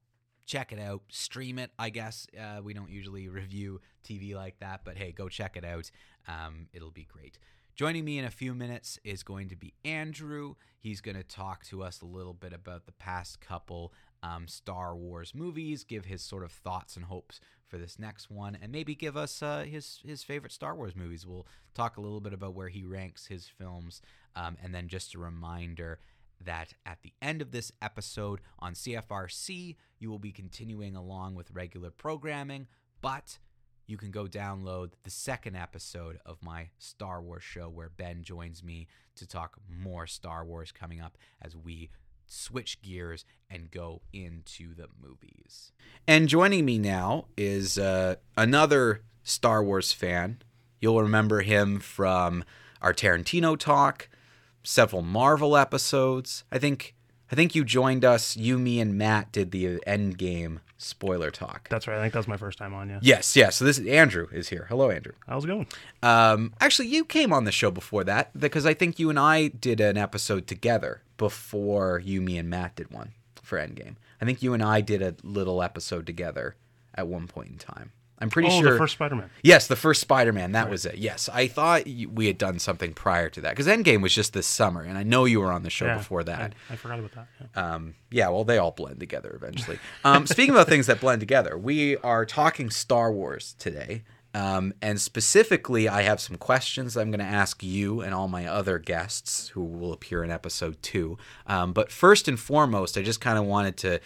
check 0.46 0.73
it 0.73 0.79
out. 0.79 1.03
Stream 1.11 1.59
it, 1.59 1.70
I 1.79 1.90
guess. 1.90 2.27
Uh, 2.38 2.61
we 2.62 2.73
don't 2.73 2.90
usually 2.90 3.29
review 3.29 3.81
TV 4.05 4.35
like 4.35 4.59
that, 4.61 4.81
but 4.85 4.96
hey, 4.96 5.12
go 5.12 5.29
check 5.29 5.57
it 5.57 5.64
out. 5.64 5.90
Um, 6.27 6.68
it'll 6.73 6.90
be 6.90 7.07
great. 7.11 7.38
Joining 7.77 8.05
me 8.05 8.18
in 8.18 8.25
a 8.25 8.31
few 8.31 8.55
minutes 8.55 8.99
is 9.05 9.23
going 9.23 9.49
to 9.49 9.57
be 9.57 9.75
Andrew. 9.85 10.57
He's 10.79 11.01
going 11.01 11.16
to 11.16 11.23
talk 11.23 11.64
to 11.66 11.83
us 11.83 12.03
a 12.03 12.07
little 12.07 12.35
bit 12.35 12.53
about 12.53 12.87
the 12.87 12.92
past 12.92 13.40
couple 13.40 13.92
um, 14.23 14.49
Star 14.49 14.95
Wars 14.95 15.35
movies, 15.35 15.85
give 15.85 16.05
his 16.05 16.23
sort 16.23 16.45
of 16.45 16.53
thoughts 16.53 16.97
and 16.97 17.07
hopes 17.07 17.41
for 17.69 17.79
this 17.79 17.99
next 17.99 18.31
one, 18.31 18.59
and 18.61 18.73
maybe 18.73 18.95
give 18.95 19.17
us 19.17 19.43
uh, 19.43 19.65
his 19.65 20.01
his 20.05 20.23
favorite 20.23 20.53
Star 20.53 20.75
Wars 20.75 20.97
movies. 20.97 21.27
We'll 21.27 21.47
talk 21.75 21.97
a 21.97 22.01
little 22.01 22.21
bit 22.21 22.33
about 22.33 22.55
where 22.55 22.69
he 22.69 22.85
ranks 22.85 23.27
his 23.27 23.47
films, 23.47 24.03
um, 24.37 24.57
and 24.63 24.75
then 24.75 24.89
just 24.89 25.15
a 25.15 25.19
reminder 25.19 25.99
that 26.45 26.75
at 26.87 27.03
the 27.03 27.13
end 27.21 27.43
of 27.43 27.53
this 27.53 27.71
episode 27.83 28.41
on 28.59 28.75
CFRC, 28.75 29.77
you 29.99 30.11
will 30.11 30.19
be 30.19 30.33
continuing 30.33 30.97
along 30.97 31.35
with 31.35 31.51
regular 31.53 31.91
programming, 31.91 32.67
but 33.03 33.39
you 33.87 33.97
can 33.97 34.11
go 34.11 34.27
download 34.27 34.93
the 35.03 35.11
second 35.11 35.57
episode 35.57 36.19
of 36.25 36.43
my 36.43 36.69
Star 36.79 37.21
Wars 37.21 37.43
show 37.43 37.69
where 37.69 37.91
Ben 37.91 38.23
joins 38.23 38.63
me 38.63 38.87
to 39.17 39.27
talk 39.27 39.59
more 39.69 40.07
Star 40.07 40.45
Wars 40.45 40.73
coming 40.73 41.01
up 41.01 41.19
as 41.43 41.57
we 41.57 41.91
switch 42.31 42.81
gears 42.83 43.25
and 43.51 43.71
go 43.71 44.03
into 44.12 44.75
the 44.75 44.87
movies. 45.01 45.73
And 46.07 46.29
joining 46.29 46.64
me 46.64 46.79
now 46.79 47.27
is 47.37 47.79
uh, 47.79 48.16
another 48.37 49.03
Star 49.23 49.62
Wars 49.62 49.93
fan. 49.93 50.43
You'll 50.81 51.03
remember 51.03 51.43
him 51.43 51.81
from 51.81 52.45
our 52.81 52.95
Tarantino 52.95 53.59
talk, 53.59 54.09
several 54.62 55.03
Marvel 55.03 55.57
episodes. 55.57 56.45
I 56.51 56.59
think 56.59 56.95
I 57.31 57.37
think 57.37 57.55
you 57.55 57.64
joined 57.64 58.05
us. 58.05 58.37
You, 58.37 58.59
me, 58.59 58.81
and 58.81 58.99
Matt 58.99 59.31
did 59.31 59.53
the 59.53 59.79
Endgame 59.87 60.59
spoiler 60.79 61.31
talk. 61.31 61.69
That's 61.69 61.87
right. 61.87 61.99
I 61.99 62.01
think 62.01 62.12
that 62.12 62.19
was 62.19 62.29
my 62.29 62.37
first 62.37 62.59
time 62.59 62.75
on. 62.75 62.88
Yeah. 62.88 62.99
Yes, 63.03 63.37
yes. 63.37 63.57
So 63.57 63.64
this 63.64 63.79
is 63.79 63.87
Andrew 63.87 64.27
is 64.33 64.49
here. 64.49 64.66
Hello, 64.69 64.90
Andrew. 64.90 65.12
How's 65.29 65.45
it 65.45 65.49
going? 65.49 65.69
Um, 66.03 66.55
actually, 66.61 66.88
you 66.88 67.05
came 67.05 67.33
on 67.33 67.45
the 67.45 67.53
show 67.53 67.71
before 67.71 68.03
that 68.05 68.38
because 68.38 68.66
I 68.66 68.75
think 68.75 68.99
you 68.99 69.11
and 69.11 69.19
I 69.19 69.49
did 69.49 69.81
an 69.81 69.97
episode 69.97 70.47
together 70.47 71.03
before 71.19 72.01
you, 72.05 72.21
me, 72.21 72.37
and 72.38 72.51
Matt 72.51 72.77
did 72.77 72.90
one 72.90 73.12
for 73.43 73.59
Endgame. 73.59 73.97
I 74.21 74.25
think 74.25 74.43
you 74.43 74.53
and 74.53 74.62
I 74.62 74.81
did 74.81 75.03
a 75.03 75.14
little 75.23 75.62
episode 75.62 76.07
together 76.07 76.57
at 76.95 77.07
one 77.07 77.29
point 77.29 77.51
in 77.51 77.59
time. 77.59 77.93
I'm 78.21 78.29
pretty 78.31 78.51
sure. 78.51 78.59
oh, 78.59 78.63
sure. 78.63 78.73
the 78.73 78.79
first 78.79 78.93
Spider-Man. 78.95 79.31
Yes, 79.43 79.67
the 79.67 79.77
first 79.77 80.01
Spider-Man. 80.03 80.53
That 80.53 80.69
was 80.69 80.85
it. 80.85 80.99
Yes, 80.99 81.29
I 81.33 81.47
thought 81.47 81.85
we 81.87 82.27
had 82.27 82.37
done 82.37 82.59
something 82.59 82.93
prior 82.93 83.31
to 83.31 83.41
that 83.41 83.51
because 83.51 83.67
Endgame 83.67 84.03
was 84.03 84.15
just 84.15 84.33
this 84.35 84.47
summer, 84.47 84.83
and 84.83 84.99
I 84.99 85.03
know 85.03 85.25
you 85.25 85.41
were 85.41 85.51
on 85.51 85.63
the 85.63 85.71
show 85.71 85.87
Yeah, 85.87 85.97
before 85.99 86.25
that. 86.25 86.55
I, 86.69 86.75
I 86.75 86.77
forgot 86.77 86.99
about 86.99 87.13
that. 87.13 87.27
Yeah. 87.41 87.75
Um, 87.75 87.95
yeah, 88.11 88.29
well, 88.29 88.45
they 88.45 88.59
all 88.59 88.73
blend 88.73 89.01
together 89.01 89.33
eventually. 89.35 89.79
Um, 90.05 90.27
speaking 90.27 90.51
about 90.51 90.69
things 90.69 90.87
that 90.87 91.01
blend 91.01 91.21
together, 91.21 91.57
we 91.57 91.97
are 91.99 92.27
talking 92.27 92.71
Star 92.71 93.11
Wars 93.13 93.55
today. 93.59 94.03
Um, 94.33 94.75
and 94.81 95.01
specifically, 95.01 95.89
I 95.89 96.03
have 96.03 96.21
some 96.21 96.37
questions 96.37 96.97
I'm 96.97 97.11
going 97.11 97.19
to 97.19 97.25
ask 97.25 97.65
you 97.65 98.01
and 98.01 98.15
all 98.15 98.29
my 98.29 98.47
other 98.47 98.79
guests 98.79 99.49
who 99.49 99.65
will 99.65 99.93
appear 99.93 100.23
in 100.23 100.31
episode 100.31 100.81
two. 100.83 101.19
Um, 101.49 101.73
but 101.73 101.91
first 101.91 102.29
and 102.29 102.39
foremost, 102.39 102.97
I 102.97 103.03
just 103.03 103.21
kind 103.21 103.39
of 103.39 103.45
wanted 103.45 103.77
to, 103.79 104.01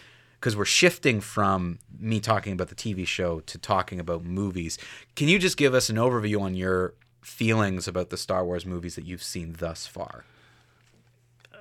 because 0.44 0.59
we're 0.59 0.66
shifting 0.66 1.22
from 1.22 1.78
me 1.98 2.20
talking 2.20 2.52
about 2.52 2.68
the 2.68 2.74
TV 2.74 3.07
show 3.07 3.40
to 3.40 3.57
talking 3.57 3.98
about 3.98 4.24
movies. 4.24 4.76
Can 5.16 5.26
you 5.26 5.38
just 5.38 5.57
give 5.57 5.72
us 5.72 5.88
an 5.88 5.96
overview 5.96 6.38
on 6.38 6.54
your 6.54 6.92
feelings 7.22 7.88
about 7.88 8.11
the 8.11 8.18
Star 8.18 8.44
Wars 8.44 8.66
movies 8.66 8.94
that 8.96 9.07
you've 9.07 9.22
seen 9.22 9.54
thus 9.59 9.87
far? 9.87 10.26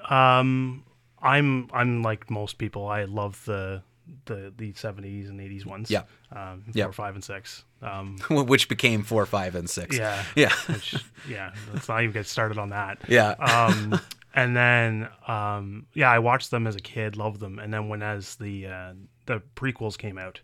Um, 0.10 0.84
I'm 1.22 1.70
I'm 1.72 2.04
like 2.04 2.30
most 2.30 2.58
people. 2.58 2.86
I 2.86 3.06
love 3.06 3.46
the 3.46 3.84
the 4.26 4.54
the 4.58 4.74
70s 4.74 5.30
and 5.30 5.40
80s 5.40 5.66
ones. 5.66 5.90
Yeah. 5.92 6.04
Um, 6.32 6.64
Yeah. 6.74 6.86
four, 6.86 6.94
five, 6.94 7.16
and 7.16 7.24
six. 7.24 7.64
Um, 7.82 8.18
Which 8.30 8.68
became 8.70 9.04
four, 9.04 9.26
five, 9.26 9.56
and 9.56 9.70
six. 9.70 9.98
yeah. 9.98 10.24
Yeah. 10.36 10.54
Which 10.68 10.96
yeah. 11.28 11.54
Let's 11.74 11.88
not 11.88 12.02
even 12.02 12.14
get 12.14 12.28
started 12.28 12.58
on 12.58 12.70
that. 12.70 13.00
Yeah. 13.08 13.32
um, 13.40 14.00
and 14.34 14.56
then 14.56 15.08
um, 15.28 15.86
yeah, 15.94 16.10
I 16.12 16.20
watched 16.20 16.52
them 16.52 16.68
as 16.68 16.76
a 16.76 16.80
kid, 16.80 17.16
loved 17.18 17.40
them, 17.40 17.60
and 17.60 17.74
then 17.74 17.88
when 17.90 18.02
as 18.02 18.36
the 18.36 18.68
uh, 18.68 18.94
the 19.26 19.42
prequels 19.56 19.98
came 19.98 20.18
out, 20.18 20.40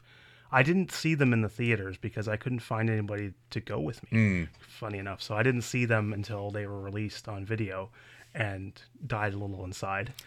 I 0.52 0.64
didn't 0.64 0.92
see 0.92 1.16
them 1.16 1.34
in 1.34 1.42
the 1.42 1.50
theaters 1.50 1.98
because 1.98 2.28
I 2.28 2.38
couldn't 2.38 2.60
find 2.60 2.90
anybody 2.90 3.34
to 3.52 3.60
go 3.60 3.80
with 3.80 4.02
me. 4.04 4.18
Mm. 4.20 4.48
Funny 4.60 4.98
enough, 5.00 5.22
so 5.22 5.36
I 5.36 5.44
didn't 5.44 5.62
see 5.64 5.86
them 5.86 6.14
until 6.14 6.50
they 6.52 6.66
were 6.66 6.80
released 6.80 7.28
on 7.28 7.46
video, 7.46 7.90
and 8.36 8.74
died 9.06 9.34
a 9.34 9.38
little 9.38 9.64
inside. 9.66 10.14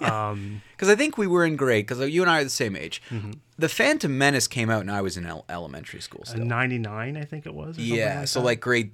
Um, 0.00 0.62
Because 0.76 0.88
I 0.88 0.96
think 0.96 1.16
we 1.16 1.26
were 1.26 1.44
in 1.44 1.56
grade, 1.56 1.86
because 1.86 2.06
you 2.10 2.22
and 2.22 2.30
I 2.30 2.40
are 2.40 2.44
the 2.44 2.50
same 2.50 2.74
age. 2.76 3.00
Mm-hmm. 3.10 3.32
The 3.58 3.68
Phantom 3.68 4.16
Menace 4.18 4.46
came 4.48 4.68
out, 4.68 4.80
and 4.80 4.90
I 4.90 5.00
was 5.00 5.16
in 5.16 5.24
el- 5.26 5.44
elementary 5.48 6.00
school 6.00 6.24
still. 6.24 6.44
ninety 6.44 6.78
nine, 6.78 7.16
I 7.16 7.24
think 7.24 7.46
it 7.46 7.54
was. 7.54 7.78
yeah, 7.78 8.20
like 8.20 8.28
so 8.28 8.40
that. 8.40 8.46
like 8.46 8.60
grade 8.60 8.90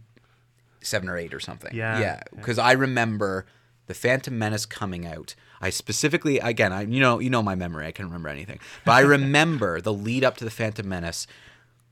seven 0.80 1.08
or 1.08 1.16
eight 1.16 1.32
or 1.34 1.40
something. 1.40 1.74
Yeah, 1.74 1.98
yeah. 1.98 2.20
Because 2.37 2.58
I 2.58 2.72
remember 2.72 3.46
the 3.87 3.94
Phantom 3.94 4.38
Menace 4.38 4.66
coming 4.66 5.06
out. 5.06 5.34
I 5.61 5.70
specifically, 5.70 6.38
again, 6.38 6.72
I 6.72 6.82
you 6.82 7.00
know 7.00 7.18
you 7.18 7.30
know 7.30 7.42
my 7.42 7.54
memory. 7.54 7.87
I 7.87 7.92
can't 7.92 8.08
remember 8.08 8.28
anything, 8.28 8.61
but 8.84 8.92
I 8.92 9.00
remember 9.16 9.80
the 9.80 9.92
lead 9.92 10.24
up 10.24 10.37
to 10.38 10.44
the 10.44 10.50
Phantom 10.50 10.88
Menace. 10.88 11.26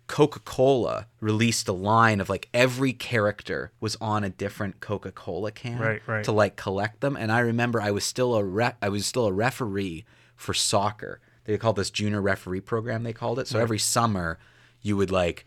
Coca 0.06 0.38
Cola 0.40 1.06
released 1.20 1.66
a 1.68 1.72
line 1.72 2.20
of 2.20 2.28
like 2.28 2.48
every 2.54 2.92
character 2.92 3.72
was 3.80 3.96
on 4.00 4.22
a 4.24 4.30
different 4.30 4.80
Coca 4.80 5.10
Cola 5.10 5.50
can 5.50 5.78
Right, 5.78 6.02
right. 6.06 6.24
to 6.24 6.32
like 6.32 6.56
collect 6.56 7.00
them, 7.00 7.16
and 7.16 7.32
I 7.32 7.40
remember 7.40 7.80
I 7.80 7.90
was 7.90 8.04
still 8.04 8.34
a 8.34 8.44
re- 8.44 8.74
I 8.80 8.88
was 8.88 9.06
still 9.06 9.26
a 9.26 9.32
referee 9.32 10.04
for 10.36 10.54
soccer. 10.54 11.20
They 11.44 11.58
called 11.58 11.76
this 11.76 11.90
junior 11.90 12.20
referee 12.20 12.60
program. 12.60 13.02
They 13.02 13.12
called 13.12 13.38
it. 13.38 13.48
So 13.48 13.58
every 13.58 13.78
summer, 13.78 14.38
you 14.82 14.96
would 14.96 15.10
like 15.10 15.44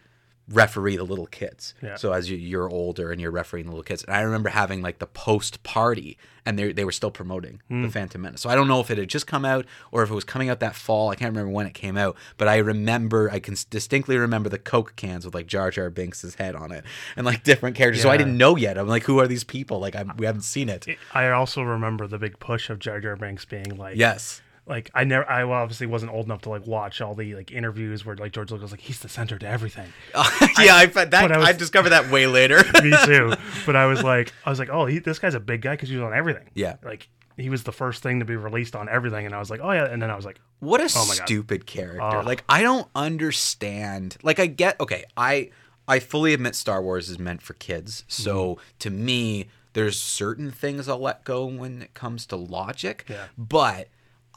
referee 0.51 0.97
the 0.97 1.03
little 1.03 1.27
kids. 1.27 1.73
Yeah. 1.81 1.95
So 1.95 2.11
as 2.13 2.29
you, 2.29 2.37
you're 2.37 2.69
older 2.69 3.11
and 3.11 3.21
you're 3.21 3.31
refereeing 3.31 3.65
the 3.65 3.71
little 3.71 3.83
kids, 3.83 4.03
and 4.03 4.15
I 4.15 4.21
remember 4.21 4.49
having 4.49 4.81
like 4.81 4.99
the 4.99 5.05
post 5.07 5.61
party, 5.63 6.17
and 6.45 6.57
they 6.57 6.71
they 6.71 6.83
were 6.85 6.91
still 6.91 7.11
promoting 7.11 7.61
Hmm. 7.67 7.83
the 7.83 7.89
Phantom 7.89 8.21
Menace. 8.21 8.41
So 8.41 8.49
I 8.49 8.55
don't 8.55 8.67
know 8.67 8.79
if 8.79 8.89
it 8.89 8.97
had 8.97 9.09
just 9.09 9.27
come 9.27 9.45
out 9.45 9.65
or 9.91 10.03
if 10.03 10.09
it 10.09 10.13
was 10.15 10.23
coming 10.23 10.49
out 10.49 10.59
that 10.61 10.75
fall. 10.75 11.09
I 11.09 11.15
can't 11.15 11.31
remember 11.31 11.51
when 11.51 11.67
it 11.67 11.73
came 11.73 11.97
out, 11.97 12.15
but 12.37 12.47
I 12.47 12.57
remember 12.57 13.29
I 13.31 13.39
can 13.39 13.55
distinctly 13.69 14.17
remember 14.17 14.49
the 14.49 14.57
Coke 14.59 14.95
cans 14.95 15.25
with 15.25 15.35
like 15.35 15.45
Jar 15.47 15.69
Jar 15.71 15.89
Binks' 15.89 16.33
head 16.35 16.55
on 16.55 16.71
it 16.71 16.83
and 17.15 17.25
like 17.25 17.43
different 17.43 17.75
characters. 17.75 18.01
So 18.01 18.09
I 18.09 18.17
didn't 18.17 18.37
know 18.37 18.55
yet. 18.55 18.77
I'm 18.77 18.87
like, 18.87 19.03
who 19.03 19.19
are 19.19 19.27
these 19.27 19.43
people? 19.43 19.79
Like 19.79 19.95
I'm, 19.95 20.13
we 20.17 20.25
haven't 20.25 20.41
seen 20.41 20.69
it. 20.69 20.85
I 21.13 21.29
also 21.29 21.61
remember 21.61 22.07
the 22.07 22.17
big 22.17 22.39
push 22.39 22.69
of 22.69 22.79
Jar 22.79 22.99
Jar 22.99 23.15
Binks 23.15 23.45
being 23.45 23.77
like, 23.77 23.97
Yes. 23.97 24.41
Like 24.69 24.89
I 24.93 25.03
never, 25.03 25.29
I 25.29 25.43
obviously 25.43 25.87
wasn't 25.87 26.13
old 26.13 26.25
enough 26.27 26.43
to 26.43 26.49
like 26.49 26.65
watch 26.67 27.01
all 27.01 27.15
the 27.15 27.35
like 27.35 27.51
interviews 27.51 28.05
where 28.05 28.15
like 28.15 28.31
George 28.31 28.51
Lucas 28.51 28.61
was 28.61 28.71
like 28.71 28.79
he's 28.81 28.99
the 28.99 29.09
center 29.09 29.37
to 29.39 29.47
everything. 29.47 29.91
yeah, 30.13 30.75
I, 30.77 30.87
found 30.87 31.11
that 31.11 31.31
I 31.31 31.37
was- 31.39 31.47
I 31.49 31.51
discovered 31.53 31.89
that 31.89 32.09
way 32.11 32.27
later. 32.27 32.57
Me 32.83 32.93
too. 33.05 33.33
But 33.65 33.75
I 33.75 33.87
was 33.87 34.01
like, 34.03 34.31
I 34.45 34.49
was 34.49 34.59
like, 34.59 34.69
oh, 34.69 34.85
he, 34.85 34.99
this 34.99 35.19
guy's 35.19 35.33
a 35.33 35.39
big 35.39 35.61
guy 35.61 35.73
because 35.73 35.89
he 35.89 35.95
was 35.95 36.03
on 36.05 36.13
everything. 36.13 36.49
Yeah. 36.53 36.75
Like 36.83 37.09
he 37.37 37.49
was 37.49 37.63
the 37.63 37.71
first 37.71 38.03
thing 38.03 38.19
to 38.19 38.25
be 38.25 38.35
released 38.35 38.75
on 38.75 38.87
everything, 38.89 39.25
and 39.25 39.33
I 39.33 39.39
was 39.39 39.49
like, 39.49 39.59
oh 39.63 39.71
yeah. 39.71 39.85
And 39.85 40.01
then 40.01 40.09
I 40.11 40.15
was 40.15 40.25
like, 40.25 40.39
What 40.59 40.81
a 40.81 40.85
Oh 40.95 41.05
my 41.07 41.15
God. 41.15 41.25
stupid 41.25 41.65
character. 41.65 42.01
Ugh. 42.01 42.25
Like 42.25 42.43
I 42.47 42.61
don't 42.61 42.87
understand. 42.95 44.17
Like 44.23 44.39
I 44.39 44.45
get 44.47 44.79
okay, 44.79 45.05
I 45.17 45.49
I 45.87 45.99
fully 45.99 46.33
admit 46.33 46.55
Star 46.55 46.81
Wars 46.81 47.09
is 47.09 47.17
meant 47.19 47.41
for 47.41 47.53
kids. 47.55 48.03
So 48.07 48.55
Mm-hmm. 48.55 48.61
to 48.79 48.89
me, 48.91 49.47
there's 49.73 49.99
certain 49.99 50.51
things 50.51 50.87
I'll 50.89 50.99
let 50.99 51.23
go 51.23 51.45
when 51.45 51.81
it 51.81 51.93
comes 51.93 52.25
to 52.27 52.35
logic. 52.35 53.05
Yeah. 53.07 53.25
But 53.37 53.87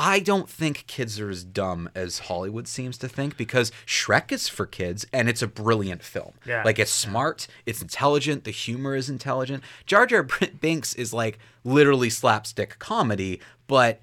I 0.05 0.19
don't 0.19 0.49
think 0.51 0.85
kids 0.88 1.21
are 1.21 1.31
as 1.31 1.45
dumb 1.45 1.88
as 1.95 2.19
Hollywood 2.21 2.67
seems 2.67 2.99
to 2.99 3.09
think 3.09 3.37
because 3.37 3.71
Shrek 3.87 4.33
is 4.33 4.49
for 4.49 4.67
kids 4.67 5.07
and 5.12 5.29
it's 5.29 5.43
a 5.43 5.47
brilliant 5.47 6.03
film. 6.03 6.33
Yeah. 6.45 6.65
Like 6.65 6.81
it's 6.81 6.91
smart, 6.91 7.47
it's 7.67 7.81
intelligent, 7.81 8.43
the 8.43 8.51
humor 8.51 8.97
is 8.97 9.09
intelligent. 9.09 9.62
Jar 9.87 10.05
Jar 10.07 10.25
Binks 10.61 10.93
is 10.95 11.12
like 11.12 11.38
literally 11.62 12.11
slapstick 12.11 12.81
comedy, 12.81 13.41
but 13.69 14.01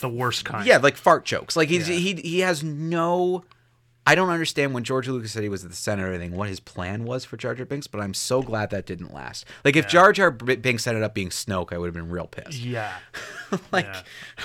the 0.00 0.08
worst 0.08 0.46
kind. 0.46 0.66
yeah, 0.66 0.78
like 0.78 0.96
fart 0.96 1.26
jokes. 1.26 1.54
Like 1.54 1.68
he's 1.68 1.86
Yeah. 1.88 1.96
he 1.96 2.14
he 2.14 2.38
has 2.40 2.62
no. 2.64 3.44
I 4.06 4.14
don't 4.14 4.28
understand 4.28 4.74
when 4.74 4.84
George 4.84 5.08
Lucas 5.08 5.32
said 5.32 5.42
he 5.42 5.48
was 5.48 5.64
at 5.64 5.70
the 5.70 5.76
center 5.76 6.06
of 6.08 6.12
everything, 6.14 6.36
what 6.36 6.48
his 6.48 6.60
plan 6.60 7.04
was 7.04 7.24
for 7.24 7.36
Jar 7.38 7.54
Jar 7.54 7.64
Binks, 7.64 7.86
but 7.86 8.00
I'm 8.02 8.12
so 8.12 8.42
glad 8.42 8.68
that 8.70 8.84
didn't 8.84 9.14
last. 9.14 9.46
Like 9.64 9.76
if 9.76 9.88
Jar 9.88 10.12
Jar 10.12 10.30
B- 10.30 10.56
Binks 10.56 10.86
ended 10.86 11.02
up 11.02 11.14
being 11.14 11.30
Snoke, 11.30 11.72
I 11.72 11.78
would 11.78 11.86
have 11.86 11.94
been 11.94 12.10
real 12.10 12.26
pissed. 12.26 12.58
Yeah. 12.60 12.92
like 13.72 13.86
Yeah. 13.86 14.02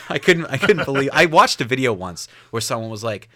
I 0.09 0.17
couldn't 0.17 0.45
I 0.45 0.57
couldn't 0.57 0.85
believe 0.85 1.09
I 1.13 1.25
watched 1.25 1.59
a 1.59 1.65
video 1.65 1.91
once 1.91 2.27
where 2.51 2.61
someone 2.61 2.89
was 2.89 3.03
like 3.03 3.27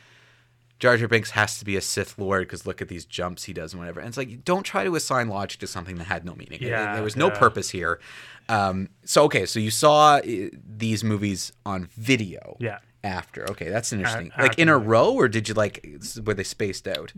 Jar 0.80 0.96
Jar 0.98 1.08
Binks 1.10 1.32
has 1.32 1.60
to 1.60 1.66
be 1.66 1.76
a 1.76 1.82
Sith 1.82 2.18
Lord 2.18 2.42
because 2.48 2.66
look 2.66 2.82
at 2.82 2.88
these 2.88 3.06
jumps 3.06 3.44
he 3.44 3.54
does 3.54 3.74
and 3.74 3.80
whatever. 3.82 4.00
And 4.00 4.08
it's 4.08 4.18
like 4.18 4.46
don't 4.46 4.64
try 4.64 4.84
to 4.86 4.96
assign 4.96 5.28
logic 5.28 5.60
to 5.60 5.68
something 5.68 5.98
that 5.98 6.06
had 6.06 6.24
no 6.26 6.36
meaning. 6.36 6.60
There- 6.62 6.70
Yeah, 6.70 6.94
there 6.96 7.04
was 7.04 7.16
no 7.18 7.28
yeah. 7.28 7.38
purpose 7.38 7.70
here. 7.70 8.00
Um, 8.50 8.90
so 9.04 9.24
okay, 9.24 9.46
so 9.46 9.60
you 9.60 9.72
saw 9.72 10.16
uh, 10.16 10.22
these 10.66 11.04
movies 11.04 11.52
on 11.66 11.90
video. 11.98 12.56
Yeah. 12.60 12.80
After 13.04 13.50
okay, 13.52 13.70
that's 13.70 13.92
interesting. 13.92 14.32
A- 14.38 14.44
like 14.44 14.58
in 14.60 14.70
a 14.70 14.78
row, 14.78 15.12
or 15.14 15.28
did 15.28 15.50
you 15.50 15.54
like 15.54 15.86
were 16.26 16.34
they 16.34 16.44
spaced 16.44 16.88
out? 16.88 17.12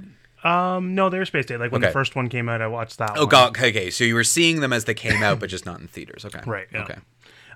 Um, 0.43 0.93
no, 0.95 1.09
they 1.09 1.17
were 1.17 1.25
spaced 1.25 1.51
out. 1.51 1.59
Like 1.59 1.71
when 1.71 1.81
Okay. 1.81 1.89
the 1.89 1.93
first 1.93 2.15
one 2.15 2.27
came 2.29 2.49
out, 2.49 2.61
I 2.61 2.67
watched 2.67 2.97
that. 2.99 3.11
Oh 3.15 3.21
one. 3.21 3.29
god, 3.29 3.49
okay, 3.49 3.69
okay. 3.69 3.89
So 3.89 4.03
you 4.03 4.15
were 4.15 4.23
seeing 4.23 4.59
them 4.61 4.73
as 4.73 4.85
they 4.85 4.93
came 4.93 5.21
out, 5.23 5.39
but 5.39 5.49
just 5.49 5.65
not 5.65 5.79
in 5.79 5.87
theaters. 5.87 6.23
Okay, 6.25 6.39
Right, 6.45 6.67
yeah. 6.71 6.83
Okay. 6.83 6.95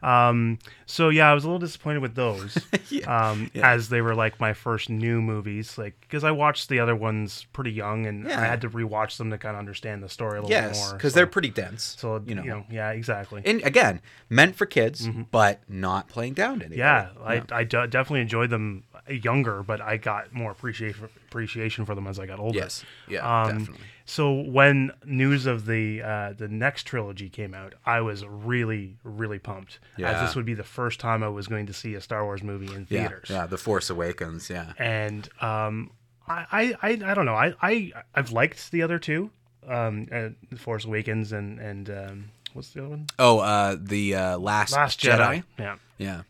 Um, 0.02 0.60
so 0.86 1.10
yeah, 1.10 1.30
I 1.30 1.34
was 1.34 1.44
a 1.44 1.48
little 1.48 1.60
disappointed 1.60 2.02
with 2.02 2.16
those. 2.16 2.58
Yeah, 2.90 3.30
Um, 3.30 3.52
yeah. 3.54 3.70
as 3.72 3.90
they 3.90 4.02
were 4.02 4.16
like 4.16 4.40
my 4.40 4.54
first 4.54 4.90
new 4.90 5.22
movies, 5.22 5.78
like 5.78 5.94
because 6.02 6.24
I 6.24 6.32
watched 6.32 6.70
the 6.70 6.80
other 6.80 6.96
ones 6.96 7.46
pretty 7.54 7.72
young, 7.72 8.08
and 8.08 8.26
Yeah. 8.28 8.42
I 8.42 8.46
had 8.46 8.62
to 8.62 8.70
rewatch 8.70 9.18
them 9.18 9.30
to 9.30 9.38
kind 9.38 9.56
of 9.56 9.60
understand 9.60 10.02
the 10.02 10.10
story 10.10 10.40
a 10.40 10.42
little 10.42 10.50
Yes, 10.50 10.80
bit 10.80 10.88
more. 10.88 10.98
because 10.98 11.14
so- 11.14 11.18
they're 11.20 11.28
pretty 11.28 11.50
dense. 11.50 11.96
so 12.00 12.20
you 12.26 12.34
know. 12.34 12.66
yeah, 12.72 12.90
exactly. 12.92 13.44
And 13.46 13.62
again, 13.64 14.02
meant 14.28 14.56
for 14.56 14.66
kids, 14.66 15.08
but 15.30 15.62
not 15.70 16.08
playing 16.08 16.34
down 16.34 16.60
to 16.60 16.66
anybody. 16.66 16.80
yeah, 16.80 17.10
I, 17.24 17.44
I 17.52 17.64
definitely 17.64 18.22
enjoyed 18.22 18.50
them 18.50 18.84
younger, 19.16 19.64
but 19.64 19.82
I 19.82 19.98
got 19.98 20.34
more 20.34 20.52
appreciation 20.52 21.10
appreciation 21.28 21.86
for 21.86 21.96
them 21.96 22.08
as 22.08 22.20
I 22.20 22.26
got 22.26 22.40
older. 22.40 22.58
Yes. 22.60 22.84
Yeah. 23.08 23.42
Um, 23.44 23.60
definitely. 23.60 23.84
So 24.06 24.34
when 24.42 24.92
news 25.06 25.46
of 25.46 25.66
the 25.66 26.02
uh, 26.02 26.34
the 26.34 26.48
next 26.48 26.84
trilogy 26.84 27.30
came 27.30 27.54
out, 27.54 27.76
I 27.86 28.02
was 28.02 28.26
really 28.26 28.98
really 29.04 29.40
pumped. 29.40 29.80
As 30.04 30.22
this 30.22 30.36
would 30.36 30.46
be 30.46 30.54
the 30.56 30.64
first 30.64 31.00
time 31.00 31.22
I 31.24 31.30
was 31.30 31.48
going 31.48 31.66
to 31.68 31.74
see 31.74 31.94
a 31.96 32.02
Star 32.02 32.24
Wars 32.24 32.42
movie 32.44 32.74
in 32.74 32.88
Yeah. 32.90 33.08
theaters. 33.08 33.30
Yeah. 33.30 33.46
The 33.46 33.58
Force 33.58 33.90
Awakens. 33.90 34.50
Yeah. 34.50 34.74
And 34.78 35.30
um, 35.42 35.92
I, 36.28 36.46
I 36.52 36.76
I 36.82 37.12
I 37.12 37.14
don't 37.14 37.26
know. 37.26 37.36
I 37.36 37.54
I 37.62 37.92
I've 38.16 38.32
liked 38.32 38.72
the 38.72 38.82
other 38.82 38.98
two, 39.00 39.30
um, 39.68 40.08
uh, 40.12 40.30
The 40.50 40.58
Force 40.58 40.86
Awakens 40.86 41.32
and 41.32 41.60
and 41.60 41.90
um, 41.90 42.26
what's 42.54 42.70
the 42.72 42.80
other 42.82 42.90
one? 42.90 43.06
Oh, 43.20 43.40
uh, 43.40 43.76
the 43.80 44.16
uh, 44.16 44.38
Last, 44.40 44.74
Last 44.74 45.00
Jedi. 45.00 45.18
Jedi. 45.18 45.44
Yeah, 45.60 45.76
Yeah. 46.00 46.22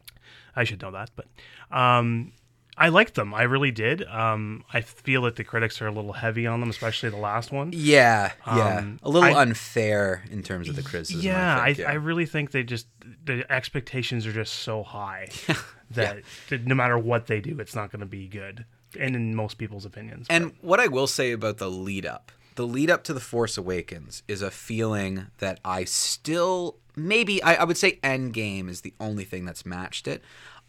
I 0.56 0.66
should 0.66 0.82
know 0.82 0.92
that, 0.92 1.10
but 1.16 1.28
um, 1.72 2.34
I 2.80 2.88
liked 2.90 3.16
them. 3.16 3.34
I 3.34 3.44
really 3.44 3.72
did. 3.72 4.04
Um, 4.08 4.64
I 4.74 4.82
feel 4.82 5.24
that 5.24 5.36
the 5.36 5.44
critics 5.44 5.82
are 5.82 5.88
a 5.88 5.92
little 5.92 6.14
heavy 6.14 6.48
on 6.48 6.62
them, 6.62 6.70
especially 6.70 7.10
the 7.10 7.18
last 7.18 7.52
one. 7.52 7.72
Yeah. 7.74 8.32
Yeah. 8.48 8.78
Um, 8.78 9.00
a 9.04 9.10
little 9.10 9.36
I- 9.36 9.42
unfair 9.42 10.24
in 10.32 10.42
terms 10.44 10.70
of 10.70 10.76
the 10.78 10.82
criticism. 10.82 11.22
yeah, 11.22 11.60
I, 11.62 11.74
think, 11.74 11.88
I, 11.88 11.92
I 11.92 11.96
really 11.96 12.26
think 12.26 12.52
they 12.52 12.64
just 12.64 12.88
the 13.26 13.46
expectations 13.52 14.26
are 14.26 14.32
just 14.32 14.54
so 14.54 14.82
high 14.82 15.30
that, 15.92 16.24
that 16.50 16.66
no 16.66 16.74
matter 16.74 16.98
what 16.98 17.28
they 17.28 17.42
do, 17.42 17.60
it's 17.60 17.76
not 17.76 17.92
going 17.92 18.00
to 18.00 18.06
be 18.06 18.28
good. 18.28 18.66
And 19.00 19.16
in 19.16 19.36
most 19.36 19.58
people's 19.60 19.86
opinions, 19.86 20.28
but- 20.28 20.34
And 20.36 20.54
what 20.62 20.80
I 20.80 20.88
will 20.88 21.06
say 21.08 21.32
about 21.34 21.58
the 21.58 21.70
lead 21.70 22.06
up, 22.06 22.32
the 22.56 22.66
lead 22.66 22.90
up 22.90 23.04
to 23.06 23.14
The 23.14 23.20
Force 23.20 23.58
Awakens 23.58 24.24
is 24.28 24.42
a 24.42 24.50
feeling 24.52 25.28
that 25.38 25.60
I 25.66 25.84
still 25.84 26.78
maybe 26.96 27.42
I, 27.44 27.56
I 27.56 27.64
would 27.66 27.78
say 27.78 28.00
Endgame 28.04 28.70
is 28.70 28.82
the 28.82 28.94
only 29.00 29.26
thing 29.26 29.46
that's 29.46 29.66
matched 29.66 30.08
it. 30.08 30.24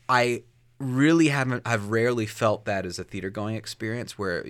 I 0.08 0.42
really 0.80 1.28
haven't 1.28 1.62
I've 1.66 1.90
rarely 1.90 2.26
felt 2.26 2.64
that 2.64 2.86
as 2.86 2.98
a 2.98 3.04
theater 3.04 3.30
going 3.30 3.54
experience 3.54 4.18
where 4.18 4.44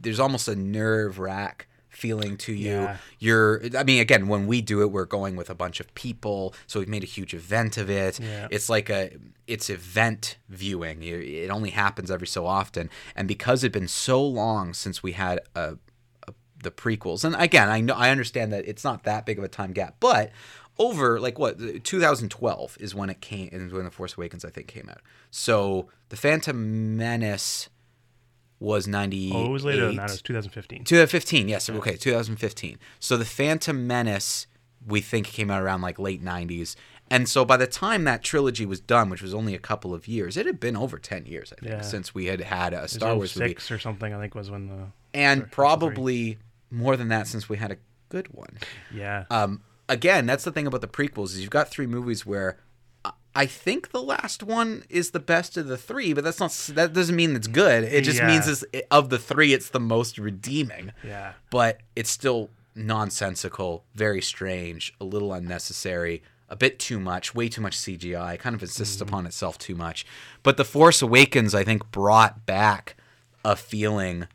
there's 0.00 0.20
almost 0.20 0.46
a 0.46 0.54
nerve 0.54 1.18
rack 1.18 1.66
feeling 1.88 2.36
to 2.36 2.52
you. 2.52 2.70
Yeah. 2.70 2.96
You're 3.18 3.62
I 3.76 3.82
mean 3.82 4.00
again 4.00 4.28
when 4.28 4.46
we 4.46 4.60
do 4.60 4.82
it 4.82 4.92
we're 4.92 5.06
going 5.06 5.36
with 5.36 5.50
a 5.50 5.54
bunch 5.54 5.80
of 5.80 5.92
people 5.94 6.54
so 6.66 6.78
we've 6.78 6.88
made 6.88 7.02
a 7.02 7.06
huge 7.06 7.34
event 7.34 7.78
of 7.78 7.88
it. 7.90 8.20
Yeah. 8.20 8.46
It's 8.50 8.68
like 8.68 8.90
a 8.90 9.10
it's 9.46 9.70
event 9.70 10.36
viewing. 10.48 11.02
It 11.02 11.50
only 11.50 11.70
happens 11.70 12.10
every 12.10 12.26
so 12.26 12.46
often 12.46 12.90
and 13.16 13.26
because 13.26 13.64
it's 13.64 13.72
been 13.72 13.88
so 13.88 14.22
long 14.24 14.74
since 14.74 15.02
we 15.02 15.12
had 15.12 15.40
a, 15.56 15.76
a 16.28 16.34
the 16.62 16.70
prequels. 16.70 17.24
And 17.24 17.34
again, 17.36 17.70
I 17.70 17.80
know 17.80 17.94
I 17.94 18.10
understand 18.10 18.52
that 18.52 18.68
it's 18.68 18.84
not 18.84 19.04
that 19.04 19.24
big 19.24 19.38
of 19.38 19.44
a 19.44 19.48
time 19.48 19.72
gap, 19.72 19.96
but 19.98 20.30
over 20.80 21.20
like 21.20 21.38
what 21.38 21.58
2012 21.84 22.76
is 22.80 22.94
when 22.94 23.10
it 23.10 23.20
came 23.20 23.50
is 23.52 23.72
when 23.72 23.84
the 23.84 23.90
Force 23.90 24.14
Awakens 24.16 24.44
I 24.44 24.50
think 24.50 24.66
came 24.66 24.88
out. 24.88 25.00
So 25.30 25.88
the 26.08 26.16
Phantom 26.16 26.96
Menace 26.96 27.68
was 28.58 28.86
98. 28.88 29.32
oh, 29.34 29.46
it 29.46 29.48
was 29.50 29.64
later 29.64 29.86
than 29.86 29.96
that. 29.96 30.08
It 30.08 30.12
was 30.12 30.22
2015. 30.22 30.84
2015, 30.84 31.48
yes. 31.48 31.68
Okay, 31.70 31.96
2015. 31.96 32.78
So 32.98 33.16
the 33.16 33.24
Phantom 33.24 33.86
Menace, 33.86 34.46
we 34.86 35.00
think 35.00 35.26
came 35.26 35.50
out 35.50 35.62
around 35.62 35.80
like 35.82 35.98
late 35.98 36.22
90s. 36.24 36.76
And 37.12 37.28
so 37.28 37.44
by 37.44 37.56
the 37.56 37.66
time 37.66 38.04
that 38.04 38.22
trilogy 38.22 38.64
was 38.66 38.80
done, 38.80 39.10
which 39.10 39.22
was 39.22 39.34
only 39.34 39.54
a 39.54 39.58
couple 39.58 39.92
of 39.94 40.06
years, 40.06 40.36
it 40.36 40.46
had 40.46 40.60
been 40.60 40.76
over 40.76 40.98
10 40.98 41.26
years, 41.26 41.52
I 41.52 41.60
think, 41.60 41.72
Yeah. 41.72 41.80
since 41.80 42.14
we 42.14 42.26
had 42.26 42.40
had 42.40 42.72
a 42.72 42.86
Star 42.88 43.16
Wars 43.16 43.36
movie. 43.36 43.50
06 43.54 43.70
or 43.70 43.78
something. 43.78 44.12
I 44.14 44.20
think 44.20 44.34
was 44.34 44.50
when 44.50 44.68
the 44.68 44.86
And 45.12 45.40
Sorry, 45.40 45.48
three. 45.48 45.50
probably 45.54 46.38
more 46.70 46.96
than 46.96 47.08
that 47.08 47.26
since 47.26 47.48
we 47.48 47.56
had 47.56 47.72
a 47.72 47.76
good 48.10 48.28
one. 48.32 48.58
yeah 48.94 49.24
Um, 49.30 49.62
again, 49.90 50.26
that's 50.26 50.44
the 50.44 50.52
thing 50.52 50.66
about 50.66 50.80
the 50.80 50.88
prequels 50.88 51.26
is 51.30 51.40
you've 51.40 51.50
got 51.50 51.68
three 51.68 51.86
movies 51.86 52.24
where 52.24 52.58
I- 53.04 53.12
I 53.34 53.46
think 53.46 53.90
the 53.92 54.02
last 54.02 54.42
one 54.42 54.84
is 54.88 55.10
the 55.10 55.20
best 55.20 55.56
of 55.56 55.66
the 55.66 55.76
three, 55.76 56.12
but 56.12 56.24
that's 56.24 56.40
not 56.40 56.52
that 56.74 56.92
doesn't 56.92 57.16
mean 57.16 57.34
it's 57.36 57.46
good. 57.46 57.84
It 57.84 58.02
just 58.02 58.18
Yeah. 58.18 58.26
means 58.28 58.48
it's, 58.48 58.64
of 58.90 59.10
the 59.10 59.18
three, 59.18 59.52
it's 59.52 59.68
the 59.68 59.80
most 59.80 60.18
redeeming. 60.18 60.92
yeah 61.02 61.34
But 61.50 61.80
it's 61.96 62.10
still 62.10 62.50
nonsensical, 62.74 63.84
very 63.94 64.22
strange, 64.22 64.94
a 65.00 65.04
little 65.04 65.32
unnecessary, 65.32 66.22
a 66.48 66.56
bit 66.56 66.78
too 66.78 66.98
much, 66.98 67.34
way 67.34 67.48
too 67.48 67.60
much 67.60 67.76
CGI. 67.76 68.36
Kind 68.36 68.54
of 68.54 68.62
insists 68.62 68.96
mm-hmm. 68.96 69.08
upon 69.08 69.26
itself 69.26 69.58
too 69.58 69.74
much. 69.74 70.04
But 70.42 70.56
the 70.56 70.64
Force 70.64 71.00
Awakens, 71.02 71.54
I 71.54 71.64
think, 71.64 71.90
brought 71.90 72.46
back 72.46 72.96
a 73.44 73.56
feeling 73.56 74.26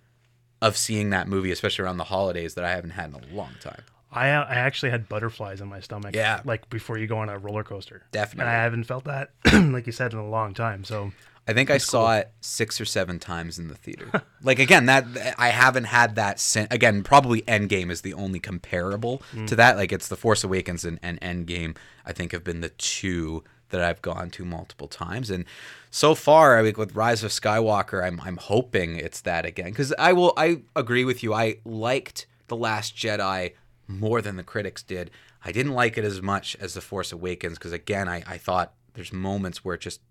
of 0.61 0.77
seeing 0.77 1.09
that 1.11 1.27
movie, 1.27 1.51
especially 1.51 1.83
around 1.83 1.97
the 1.97 2.05
holidays, 2.05 2.53
that 2.55 2.63
I 2.65 2.71
haven't 2.71 2.91
had 2.91 3.09
in 3.13 3.15
a 3.23 3.35
long 3.35 3.55
time. 3.59 3.83
I 4.15 4.27
I 4.27 4.55
actually 4.55 4.91
had 4.91 5.09
butterflies 5.09 5.61
in 5.61 5.67
my 5.67 5.79
stomach. 5.79 6.15
Yeah. 6.15 6.41
like 6.45 6.69
before 6.69 6.97
you 6.97 7.07
go 7.07 7.17
on 7.17 7.29
a 7.29 7.37
roller 7.37 7.63
coaster. 7.63 8.03
Definitely. 8.11 8.41
And 8.41 8.49
I 8.49 8.63
haven't 8.63 8.85
felt 8.85 9.05
that, 9.05 9.31
like 9.53 9.85
you 9.85 9.91
said, 9.91 10.13
in 10.13 10.19
a 10.19 10.27
long 10.27 10.53
time. 10.53 10.83
So 10.83 11.11
I 11.47 11.53
think 11.53 11.69
I 11.69 11.77
saw 11.77 12.17
it 12.17 12.31
six 12.41 12.81
or 12.81 12.85
seven 12.85 13.19
times 13.19 13.59
in 13.59 13.67
the 13.67 13.75
theater. 13.75 14.23
like 14.41 14.57
again, 14.57 14.87
that 14.87 15.05
I 15.37 15.49
haven't 15.49 15.85
had 15.85 16.15
that 16.15 16.39
since. 16.39 16.67
Again, 16.71 17.03
probably 17.03 17.43
Endgame 17.43 17.91
is 17.91 18.01
the 18.01 18.13
only 18.13 18.39
comparable 18.39 19.19
to 19.31 19.37
mm. 19.37 19.49
that. 19.49 19.77
Like 19.77 19.91
it's 19.91 20.07
the 20.07 20.15
Force 20.15 20.43
Awakens 20.43 20.83
and, 20.83 20.99
and 21.03 21.21
Endgame. 21.21 21.77
I 22.05 22.13
think 22.13 22.31
have 22.31 22.43
been 22.43 22.61
the 22.61 22.69
two 22.69 23.43
that 23.69 23.81
I've 23.81 24.01
gone 24.01 24.29
to 24.31 24.45
multiple 24.45 24.87
times, 24.87 25.29
and 25.29 25.45
so 25.91 26.15
far, 26.15 26.57
I 26.57 26.63
mean, 26.63 26.73
with 26.77 26.95
Rise 26.95 27.23
of 27.23 27.31
Skywalker, 27.31 28.03
I'm 28.03 28.19
I'm 28.21 28.37
hoping 28.37 28.95
it's 28.95 29.21
that 29.21 29.45
again 29.45 29.69
because 29.69 29.93
I 29.99 30.13
will. 30.13 30.33
I 30.35 30.61
agree 30.75 31.05
with 31.05 31.21
you. 31.21 31.33
I 31.33 31.57
liked 31.63 32.25
the 32.47 32.55
Last 32.55 32.95
Jedi 32.95 33.53
more 33.87 34.21
than 34.21 34.35
the 34.37 34.43
critics 34.43 34.81
did. 34.83 35.11
I 35.43 35.51
didn't 35.51 35.73
like 35.73 35.97
it 35.97 36.03
as 36.03 36.21
much 36.21 36.55
as 36.59 36.73
the 36.73 36.81
Force 36.81 37.11
Awakens 37.11 37.57
because 37.57 37.71
again, 37.73 38.07
I 38.09 38.23
I 38.27 38.37
thought 38.37 38.73
there's 38.93 39.13
moments 39.13 39.63
where 39.65 39.75
it 39.75 39.81
just 39.81 40.01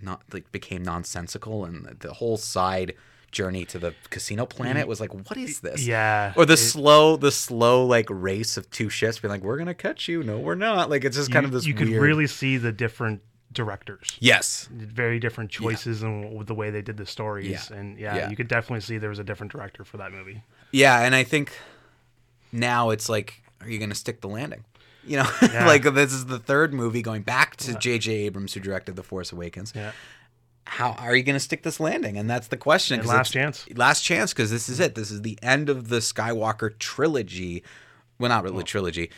not 0.00 0.22
like 0.32 0.50
became 0.52 0.82
nonsensical 0.82 1.64
and 1.64 1.84
the- 1.84 1.94
the 2.08 2.12
whole 2.14 2.36
side 2.36 2.94
journey 3.30 3.64
to 3.64 3.78
the 3.78 3.94
casino 4.10 4.44
planet 4.44 4.86
was 4.86 5.00
like 5.00 5.14
what 5.14 5.38
is 5.38 5.60
this 5.60 5.86
yeah, 5.86 6.34
or 6.36 6.44
the 6.44 6.52
it- 6.52 6.56
slow 6.58 7.16
the 7.16 7.30
slow 7.32 7.86
like 7.86 8.06
race 8.10 8.56
of 8.58 8.68
two 8.70 8.90
ships 8.90 9.20
being 9.20 9.30
like 9.30 9.42
we're 9.42 9.56
gonna 9.56 9.72
catch 9.72 10.06
you 10.08 10.22
no 10.22 10.38
we're 10.38 10.54
not 10.54 10.90
like 10.90 11.02
it's 11.02 11.16
just 11.16 11.30
kind 11.32 11.46
of 11.46 11.52
this 11.52 11.64
you 11.64 11.72
could 11.72 11.88
really 11.88 12.26
see 12.26 12.58
the 12.58 12.70
different 12.72 13.22
directors. 13.52 14.06
yes 14.20 14.68
Very 14.72 15.18
different 15.18 15.50
choices 15.50 16.02
and 16.02 16.36
with 16.36 16.46
the 16.46 16.54
way 16.54 16.70
they 16.70 16.82
did 16.82 16.96
the 16.96 17.06
stories, 17.06 17.68
Yeah. 17.70 17.76
and 17.76 17.98
yeah, 17.98 18.16
Yeah. 18.16 18.30
you 18.30 18.36
could 18.36 18.48
definitely 18.48 18.80
see 18.80 18.98
there 18.98 19.10
was 19.10 19.18
a 19.18 19.24
different 19.24 19.52
director 19.52 19.82
for 19.84 19.96
that 19.98 20.10
movie. 20.12 20.42
yeah 20.72 21.00
and 21.00 21.14
i 21.14 21.22
think 21.22 21.52
now 22.52 22.90
it's 22.90 23.08
like 23.08 23.42
are 23.60 23.68
you 23.68 23.78
gonna 23.78 23.94
stick 23.94 24.20
the 24.20 24.28
landing 24.28 24.64
you 25.04 25.16
know 25.16 25.28
Yeah. 25.42 25.66
like 25.66 25.82
this 25.82 26.12
is 26.12 26.26
the 26.26 26.38
third 26.38 26.72
movie 26.72 27.02
going 27.02 27.22
back 27.22 27.56
to 27.56 27.72
jj 27.72 28.08
abrams 28.08 28.54
who 28.54 28.60
directed 28.60 28.94
the 28.96 29.02
force 29.02 29.32
awakens 29.32 29.72
Yeah, 29.74 29.92
how 30.64 30.92
are 30.92 31.14
you 31.14 31.22
going 31.22 31.34
to 31.34 31.40
stick 31.40 31.64
this 31.64 31.80
landing? 31.80 32.16
And 32.16 32.30
that's 32.30 32.46
the 32.46 32.56
question. 32.56 33.00
And 33.00 33.08
last 33.08 33.32
chance. 33.32 33.66
Last 33.74 34.02
chance, 34.02 34.32
because 34.32 34.50
this 34.50 34.68
is 34.68 34.80
it. 34.80 34.94
This 34.94 35.10
is 35.10 35.22
the 35.22 35.38
end 35.42 35.68
of 35.68 35.88
the 35.88 35.98
Skywalker 35.98 36.78
trilogy. 36.78 37.62
Well, 38.18 38.28
not 38.28 38.44
really 38.44 38.58
oh. 38.58 38.62
trilogy. 38.62 39.10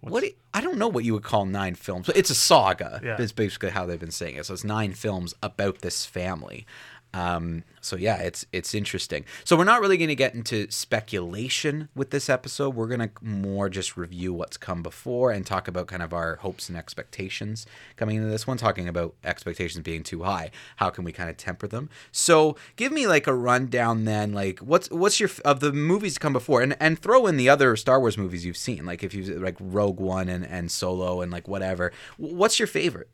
What 0.00 0.20
do 0.20 0.26
you- 0.26 0.34
I 0.52 0.60
don't 0.60 0.76
know 0.76 0.88
what 0.88 1.04
you 1.04 1.14
would 1.14 1.22
call 1.22 1.46
nine 1.46 1.74
films. 1.76 2.06
But 2.06 2.16
it's 2.18 2.28
a 2.30 2.34
saga. 2.34 3.00
Yeah. 3.02 3.20
Is 3.20 3.32
basically 3.32 3.70
how 3.70 3.86
they've 3.86 3.98
been 3.98 4.10
saying 4.10 4.36
it. 4.36 4.46
So 4.46 4.52
it's 4.52 4.64
nine 4.64 4.92
films 4.92 5.34
about 5.42 5.78
this 5.80 6.04
family. 6.04 6.66
Um, 7.14 7.64
so 7.80 7.96
yeah, 7.96 8.16
it's 8.16 8.46
it's 8.52 8.74
interesting. 8.74 9.24
So 9.44 9.56
we're 9.56 9.64
not 9.64 9.80
really 9.80 9.98
going 9.98 10.08
to 10.08 10.14
get 10.14 10.34
into 10.34 10.70
speculation 10.70 11.88
with 11.94 12.10
this 12.10 12.30
episode. 12.30 12.74
We're 12.74 12.86
going 12.86 13.00
to 13.00 13.10
more 13.20 13.68
just 13.68 13.96
review 13.96 14.32
what's 14.32 14.56
come 14.56 14.82
before 14.82 15.30
and 15.30 15.44
talk 15.44 15.68
about 15.68 15.88
kind 15.88 16.02
of 16.02 16.14
our 16.14 16.36
hopes 16.36 16.68
and 16.68 16.78
expectations 16.78 17.66
coming 17.96 18.16
into 18.16 18.28
this 18.28 18.46
one. 18.46 18.56
Talking 18.56 18.88
about 18.88 19.14
expectations 19.24 19.82
being 19.82 20.02
too 20.02 20.22
high, 20.22 20.50
how 20.76 20.90
can 20.90 21.04
we 21.04 21.12
kind 21.12 21.28
of 21.28 21.36
temper 21.36 21.66
them? 21.66 21.90
So 22.12 22.56
give 22.76 22.92
me 22.92 23.06
like 23.06 23.26
a 23.26 23.34
rundown 23.34 24.04
then. 24.04 24.32
Like 24.32 24.60
what's 24.60 24.90
what's 24.90 25.20
your 25.20 25.30
of 25.44 25.60
the 25.60 25.72
movies 25.72 26.16
come 26.18 26.32
before, 26.32 26.62
and 26.62 26.76
and 26.80 26.98
throw 26.98 27.26
in 27.26 27.36
the 27.36 27.48
other 27.48 27.76
Star 27.76 28.00
Wars 28.00 28.16
movies 28.16 28.46
you've 28.46 28.56
seen. 28.56 28.86
Like 28.86 29.02
if 29.02 29.12
you 29.12 29.24
like 29.38 29.56
Rogue 29.60 30.00
One 30.00 30.28
and 30.28 30.46
and 30.46 30.70
Solo 30.70 31.20
and 31.20 31.30
like 31.30 31.46
whatever. 31.46 31.92
What's 32.16 32.58
your 32.58 32.68
favorite? 32.68 33.08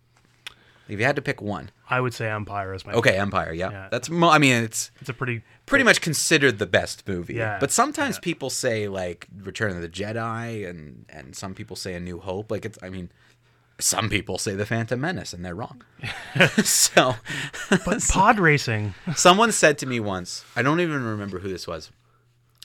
If 0.88 0.99
you 0.99 1.05
had 1.05 1.16
to 1.16 1.22
pick 1.22 1.42
one. 1.42 1.70
I 1.91 2.01
would 2.01 2.12
say 2.12 2.28
Empire 2.30 2.74
is 2.74 2.84
my 2.84 2.93
Okay, 2.93 3.16
Empire. 3.16 3.53
Yeah, 3.53 3.70
Yeah. 3.70 3.89
that's. 3.91 4.11
Mo- 4.11 4.28
I 4.30 4.39
mean, 4.39 4.62
it's 4.62 4.91
It's 5.01 5.09
a 5.09 5.14
pretty 5.14 5.43
pretty 5.66 5.84
much 5.84 6.01
considered 6.01 6.59
the 6.59 6.66
best 6.66 7.07
movie. 7.09 7.34
Yeah, 7.34 7.59
But 7.59 7.70
sometimes 7.70 8.18
people 8.18 8.51
say 8.51 8.89
like 8.89 9.26
Return 9.43 9.70
of 9.76 9.80
the 9.82 9.89
Jedi, 9.89 10.68
and 10.68 11.07
and 11.09 11.34
some 11.34 11.55
people 11.55 11.76
say 11.76 11.95
A 11.95 12.01
New 12.01 12.18
Hope. 12.20 12.51
Like 12.51 12.64
it's. 12.64 12.78
I 12.82 12.91
mean, 12.91 13.11
some 13.80 14.09
people 14.11 14.39
say 14.39 14.55
The 14.55 14.66
Phantom 14.66 15.01
Menace, 15.01 15.32
and 15.32 15.45
they're 15.45 15.55
wrong. 15.55 15.82
so, 16.64 17.14
but 17.84 18.03
pod 18.09 18.39
racing. 18.39 18.95
someone 19.16 19.53
said 19.53 19.78
to 19.78 19.86
me 19.86 19.99
once. 20.01 20.45
I 20.57 20.62
don't 20.62 20.80
even 20.80 21.03
remember 21.05 21.39
who 21.39 21.49
this 21.49 21.66
was. 21.66 21.91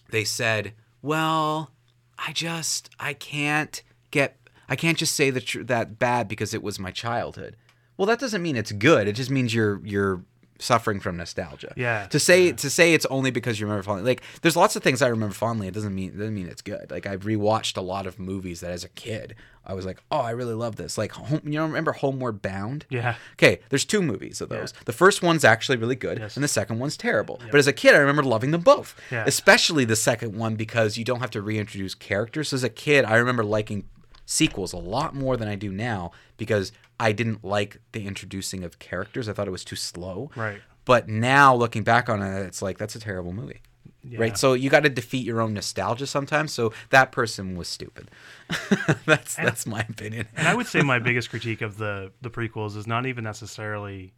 They 0.09 0.23
said, 0.25 0.73
"Well, 1.01 1.71
I 2.19 2.33
just 2.33 2.89
I 2.99 3.13
can't 3.13 3.81
get 4.11 4.37
I 4.69 4.75
can't 4.75 4.97
just 4.97 5.15
say 5.15 5.29
that 5.29 5.45
tr- 5.45 5.63
that 5.63 5.97
bad 5.97 6.27
because 6.27 6.53
it 6.53 6.61
was 6.61 6.77
my 6.77 6.91
childhood." 6.91 7.55
Well, 7.97 8.05
that 8.07 8.19
doesn't 8.19 8.41
mean 8.41 8.55
it's 8.55 8.71
good. 8.71 9.07
It 9.07 9.13
just 9.13 9.29
means 9.29 9.53
you're 9.53 9.79
you're 9.85 10.23
suffering 10.59 10.99
from 11.01 11.17
nostalgia. 11.17 11.73
Yeah, 11.75 12.07
To 12.07 12.19
say 12.19 12.51
to 12.53 12.69
say 12.69 12.93
it's 12.93 13.05
only 13.07 13.31
because 13.31 13.59
you 13.59 13.65
remember 13.65 13.83
fondly. 13.83 14.05
Like 14.11 14.21
there's 14.41 14.55
lots 14.55 14.75
of 14.75 14.83
things 14.83 15.01
I 15.01 15.07
remember 15.07 15.33
fondly. 15.33 15.67
It 15.67 15.73
doesn't 15.73 15.93
mean 15.93 16.09
it 16.09 16.17
doesn't 16.17 16.33
mean 16.33 16.47
it's 16.47 16.61
good. 16.61 16.89
Like 16.89 17.05
I've 17.05 17.21
rewatched 17.23 17.75
a 17.77 17.81
lot 17.81 18.07
of 18.07 18.17
movies 18.19 18.61
that 18.61 18.71
as 18.71 18.83
a 18.83 18.89
kid 18.89 19.35
I 19.65 19.73
was 19.73 19.85
like, 19.85 20.01
"Oh, 20.11 20.19
I 20.19 20.31
really 20.31 20.53
love 20.53 20.75
this." 20.75 20.97
Like 20.97 21.13
home, 21.13 21.41
you 21.45 21.53
know, 21.53 21.65
remember 21.65 21.91
Homeward 21.93 22.41
Bound? 22.41 22.85
Yeah. 22.89 23.15
Okay, 23.33 23.59
there's 23.69 23.85
two 23.85 24.01
movies 24.01 24.41
of 24.41 24.49
those. 24.49 24.73
The 24.85 24.91
first 24.93 25.21
one's 25.21 25.43
actually 25.45 25.77
really 25.77 25.95
good, 25.95 26.19
Yes. 26.19 26.35
and 26.35 26.43
the 26.43 26.47
second 26.49 26.79
one's 26.79 26.97
terrible. 26.97 27.39
But 27.51 27.57
as 27.59 27.67
a 27.67 27.73
kid, 27.73 27.95
I 27.95 27.99
remember 27.99 28.23
loving 28.23 28.51
them 28.51 28.61
both. 28.61 28.95
Yeah. 29.11 29.23
Especially 29.25 29.85
the 29.85 29.95
second 29.95 30.35
one 30.37 30.55
because 30.55 30.97
you 30.97 31.03
don't 31.05 31.21
have 31.21 31.31
to 31.31 31.41
reintroduce 31.41 31.95
characters. 31.95 32.51
As 32.53 32.63
a 32.63 32.69
kid, 32.69 33.05
I 33.05 33.15
remember 33.15 33.43
liking 33.43 33.85
sequels 34.25 34.71
a 34.73 34.77
lot 34.77 35.13
more 35.15 35.35
than 35.37 35.47
I 35.47 35.55
do 35.55 35.71
now 35.71 36.11
because 36.37 36.71
I 37.03 37.11
didn't 37.11 37.43
like 37.43 37.81
the 37.91 38.07
introducing 38.07 38.63
of 38.63 38.79
characters. 38.79 39.27
I 39.27 39.33
thought 39.33 39.45
it 39.45 39.51
was 39.51 39.65
too 39.65 39.75
slow. 39.75 40.31
Right. 40.37 40.61
But 40.85 41.09
now 41.09 41.53
looking 41.53 41.83
back 41.83 42.07
on 42.07 42.21
it, 42.21 42.45
it's 42.45 42.61
like 42.61 42.77
that's 42.77 42.95
a 42.95 42.99
terrible 42.99 43.33
movie. 43.33 43.61
Yeah. 44.05 44.19
Right. 44.19 44.37
So 44.37 44.53
you 44.53 44.69
got 44.69 44.83
to 44.83 44.89
defeat 44.89 45.25
your 45.25 45.41
own 45.41 45.53
nostalgia 45.53 46.07
sometimes. 46.07 46.53
So 46.53 46.71
that 46.91 47.11
person 47.11 47.57
was 47.57 47.67
stupid. 47.67 48.09
that's 49.05 49.35
that's 49.35 49.65
my 49.65 49.81
opinion. 49.81 50.27
And 50.37 50.47
I 50.47 50.55
would 50.55 50.67
say 50.67 50.81
my 50.81 50.99
biggest 51.09 51.29
critique 51.29 51.61
of 51.61 51.77
the 51.77 52.13
the 52.21 52.29
prequels 52.29 52.77
is 52.77 52.87
not 52.87 53.05
even 53.05 53.25
necessarily 53.25 54.13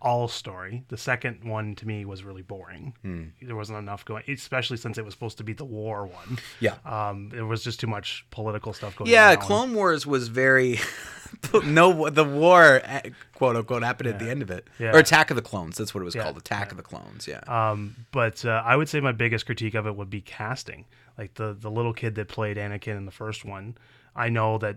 all 0.00 0.28
story. 0.28 0.84
The 0.88 0.96
second 0.96 1.44
one 1.44 1.74
to 1.76 1.86
me 1.86 2.04
was 2.04 2.22
really 2.22 2.42
boring. 2.42 2.94
Hmm. 3.02 3.24
There 3.42 3.56
wasn't 3.56 3.78
enough 3.78 4.04
going, 4.04 4.22
especially 4.28 4.76
since 4.76 4.96
it 4.98 5.04
was 5.04 5.14
supposed 5.14 5.38
to 5.38 5.44
be 5.44 5.52
the 5.52 5.64
war 5.64 6.06
one. 6.06 6.38
Yeah. 6.60 6.76
Um, 6.84 7.30
there 7.30 7.46
was 7.46 7.64
just 7.64 7.80
too 7.80 7.86
much 7.86 8.24
political 8.30 8.72
stuff 8.72 8.96
going. 8.96 9.10
Yeah. 9.10 9.34
Clone 9.36 9.74
Wars 9.74 10.06
was 10.06 10.28
very 10.28 10.78
no 11.64 12.08
the 12.10 12.24
war 12.24 12.80
quote 13.34 13.56
unquote 13.56 13.82
happened 13.82 14.08
at 14.08 14.18
the 14.18 14.30
end 14.30 14.42
of 14.42 14.50
it. 14.50 14.68
Yeah. 14.78 14.92
Or 14.94 14.98
Attack 14.98 15.30
of 15.30 15.36
the 15.36 15.42
Clones, 15.42 15.76
that's 15.76 15.94
what 15.94 16.00
it 16.00 16.04
was 16.04 16.14
Yeah, 16.14 16.22
called, 16.24 16.38
Attack 16.38 16.70
of 16.70 16.76
the 16.76 16.82
Clones, 16.82 17.26
yeah. 17.26 17.40
Um, 17.46 17.96
but 18.12 18.44
uh, 18.44 18.62
I 18.64 18.76
would 18.76 18.88
say 18.88 19.00
my 19.00 19.12
biggest 19.12 19.46
critique 19.46 19.74
of 19.74 19.86
it 19.86 19.96
would 19.96 20.10
be 20.10 20.20
casting. 20.20 20.84
Like 21.16 21.34
the 21.34 21.56
the 21.58 21.70
little 21.70 21.92
kid 21.92 22.14
that 22.14 22.28
played 22.28 22.56
Anakin 22.56 22.96
in 22.96 23.04
the 23.04 23.10
first 23.12 23.44
one, 23.44 23.76
I 24.14 24.28
know 24.28 24.58
that 24.58 24.76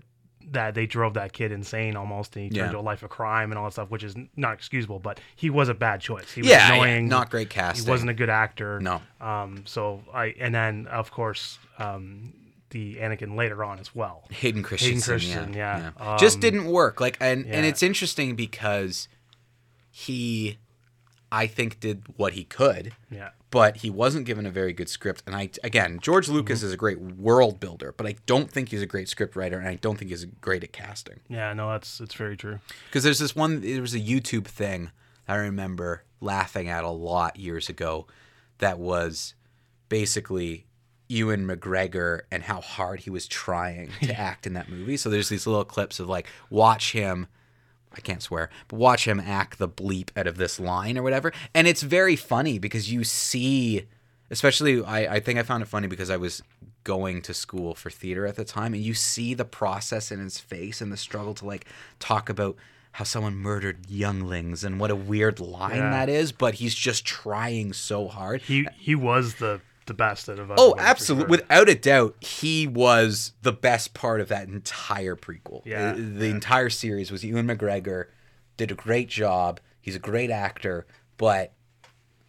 that 0.51 0.73
they 0.75 0.85
drove 0.85 1.13
that 1.13 1.33
kid 1.33 1.51
insane 1.51 1.95
almost, 1.95 2.35
and 2.35 2.45
he 2.51 2.55
Yeah. 2.55 2.63
turned 2.63 2.73
to 2.73 2.79
a 2.79 2.81
life 2.81 3.03
of 3.03 3.09
crime 3.09 3.51
and 3.51 3.57
all 3.59 3.65
that 3.65 3.73
stuff, 3.73 3.89
which 3.89 4.03
is 4.03 4.15
not 4.35 4.53
excusable. 4.53 4.99
But 4.99 5.19
he 5.35 5.49
was 5.49 5.69
a 5.69 5.73
bad 5.73 6.01
choice. 6.01 6.31
He 6.31 6.41
was 6.41 6.49
yeah, 6.49 6.67
yeah, 6.69 6.73
annoying. 6.75 7.07
not 7.07 7.29
great 7.29 7.49
casting. 7.49 7.85
He 7.85 7.89
wasn't 7.91 8.09
a 8.09 8.13
good 8.13 8.29
actor. 8.29 8.79
No. 8.79 9.01
Um. 9.19 9.63
So 9.65 10.03
I 10.13 10.33
and 10.39 10.53
then 10.53 10.87
of 10.87 11.11
course 11.11 11.59
um 11.79 12.33
the 12.71 12.95
Anakin 12.97 13.35
later 13.35 13.63
on 13.63 13.79
as 13.79 13.93
well. 13.93 14.23
Hayden 14.31 14.63
Christensen, 14.63 15.01
Christensen, 15.13 15.53
yeah. 15.53 15.91
yeah. 15.99 16.17
Just 16.17 16.35
Um, 16.37 16.41
didn't 16.41 16.65
work. 16.65 17.01
Like 17.01 17.17
and 17.19 17.45
and 17.45 17.65
it's 17.65 17.83
interesting 17.83 18.35
because 18.35 19.07
he 19.89 20.57
I 21.31 21.47
think 21.47 21.79
did 21.79 22.03
what 22.17 22.33
he 22.33 22.43
could. 22.43 22.93
Yeah. 23.09 23.29
But 23.51 23.77
he 23.77 23.89
wasn't 23.89 24.25
given 24.25 24.45
a 24.45 24.49
very 24.51 24.73
good 24.73 24.89
script. 24.89 25.21
And 25.27 25.35
I, 25.35 25.49
again, 25.63 25.99
George 26.01 26.27
Lucas 26.27 26.59
Mm-hmm. 26.59 26.67
is 26.67 26.73
a 26.73 26.77
great 26.77 26.99
world 26.99 27.59
builder, 27.59 27.93
but 27.95 28.07
I 28.07 28.15
don't 28.25 28.49
think 28.49 28.69
he's 28.69 28.81
a 28.81 28.85
great 28.87 29.07
script 29.09 29.35
writer, 29.35 29.59
and 29.59 29.67
I 29.67 29.75
don't 29.75 29.97
think 29.97 30.09
he's 30.09 30.25
great 30.25 30.63
at 30.63 30.71
casting. 30.73 31.19
Yeah. 31.29 31.53
No, 31.53 31.69
that's 31.69 31.99
it's 32.01 32.15
very 32.15 32.35
true. 32.35 32.59
Because 32.87 33.03
there's 33.03 33.19
this 33.19 33.35
one, 33.35 33.61
there 33.61 33.81
was 33.81 33.93
a 33.93 33.99
YouTube 33.99 34.45
thing 34.45 34.91
I 35.27 35.35
remember 35.35 36.03
laughing 36.19 36.67
at 36.69 36.83
a 36.83 36.89
lot 36.89 37.37
years 37.37 37.69
ago 37.69 38.07
that 38.57 38.79
was 38.79 39.33
basically 39.89 40.65
Ewan 41.09 41.45
McGregor 41.45 42.21
and 42.31 42.43
how 42.43 42.61
hard 42.61 43.01
he 43.01 43.09
was 43.09 43.27
trying 43.27 43.91
to 44.01 44.13
act 44.19 44.47
in 44.47 44.53
that 44.53 44.69
movie. 44.69 44.95
So 44.97 45.09
there's 45.09 45.29
these 45.29 45.45
little 45.45 45.65
clips 45.65 45.99
of 45.99 46.07
like, 46.07 46.27
watch 46.49 46.93
him. 46.93 47.27
I 47.95 47.99
can't 48.01 48.21
swear, 48.21 48.49
but 48.67 48.77
watch 48.77 49.05
him 49.07 49.19
act 49.19 49.57
the 49.57 49.67
bleep 49.67 50.09
out 50.15 50.27
of 50.27 50.37
this 50.37 50.59
line 50.59 50.97
or 50.97 51.03
whatever. 51.03 51.33
And 51.53 51.67
it's 51.67 51.81
very 51.81 52.15
funny 52.15 52.57
because 52.57 52.91
you 52.91 53.03
see, 53.03 53.85
especially, 54.29 54.83
I, 54.83 55.15
I 55.15 55.19
think 55.19 55.37
I 55.39 55.43
found 55.43 55.61
it 55.63 55.67
funny 55.67 55.87
because 55.87 56.09
I 56.09 56.17
was 56.17 56.41
going 56.83 57.21
to 57.23 57.33
school 57.33 57.75
for 57.75 57.89
theater 57.89 58.25
at 58.25 58.35
the 58.35 58.45
time, 58.45 58.73
and 58.73 58.81
you 58.81 58.93
see 58.93 59.33
the 59.33 59.45
process 59.45 60.11
in 60.11 60.19
his 60.19 60.39
face 60.39 60.81
and 60.81 60.91
the 60.91 60.97
struggle 60.97 61.33
to 61.35 61.45
like 61.45 61.65
talk 61.99 62.29
about 62.29 62.55
how 62.93 63.03
someone 63.03 63.35
murdered 63.35 63.89
younglings 63.89 64.63
and 64.63 64.79
what 64.79 64.91
a 64.91 64.95
weird 64.95 65.39
line 65.39 65.77
Yeah. 65.77 65.91
that 65.91 66.09
is, 66.09 66.31
but 66.31 66.55
he's 66.55 66.75
just 66.75 67.05
trying 67.05 67.71
so 67.73 68.07
hard. 68.07 68.41
He 68.41 68.67
he 68.77 68.95
was 68.95 69.35
the 69.35 69.61
the 69.87 69.93
best 69.93 70.29
out 70.29 70.39
of. 70.39 70.51
Oh, 70.57 70.75
absolutely. 70.77 71.23
sure. 71.23 71.29
Without 71.29 71.69
a 71.69 71.75
doubt, 71.75 72.15
he 72.23 72.67
was 72.67 73.33
the 73.41 73.51
best 73.51 73.93
part 73.93 74.21
of 74.21 74.27
that 74.29 74.47
entire 74.47 75.15
prequel. 75.15 75.61
Yeah, 75.65 75.91
Uh, 75.91 75.95
The 75.97 76.25
entire 76.27 76.69
series 76.69 77.11
was 77.11 77.23
Ewan 77.25 77.47
McGregor 77.47 78.05
did 78.57 78.71
a 78.71 78.75
great 78.75 79.09
job. 79.09 79.59
He's 79.81 79.95
a 79.95 79.99
great 79.99 80.29
actor, 80.29 80.85
but 81.17 81.53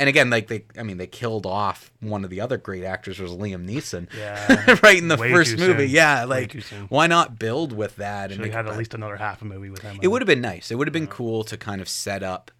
and 0.00 0.08
again, 0.08 0.30
like 0.30 0.48
they 0.48 0.64
I 0.76 0.82
mean, 0.82 0.96
they 0.96 1.06
killed 1.06 1.46
off 1.46 1.92
one 2.00 2.24
of 2.24 2.30
the 2.30 2.40
other 2.40 2.56
great 2.56 2.82
actors 2.82 3.20
was 3.20 3.30
Liam 3.32 3.68
Neeson. 3.68 4.08
Yeah. 4.16 4.78
right 4.82 4.98
in 4.98 5.08
the 5.08 5.16
Way 5.16 5.30
first 5.30 5.58
movie. 5.58 5.86
soon. 5.86 5.94
Yeah, 5.94 6.24
like 6.24 6.60
why 6.88 7.06
not 7.06 7.38
build 7.38 7.72
with 7.72 7.96
that 7.96 8.24
and 8.30 8.32
Should 8.32 8.40
make 8.42 8.52
have 8.52 8.64
had 8.66 8.72
at 8.72 8.78
least 8.78 8.94
another 8.94 9.16
half 9.16 9.42
a 9.42 9.44
movie 9.44 9.70
with 9.70 9.82
him. 9.82 9.98
it 10.02 10.08
would 10.08 10.22
have 10.22 10.26
been 10.26 10.40
nice. 10.40 10.70
It 10.70 10.76
would 10.76 10.88
have 10.88 10.92
been 10.92 11.06
cool 11.06 11.44
to 11.44 11.56
kind 11.56 11.80
of 11.80 11.88
set 11.88 12.22
up 12.22 12.50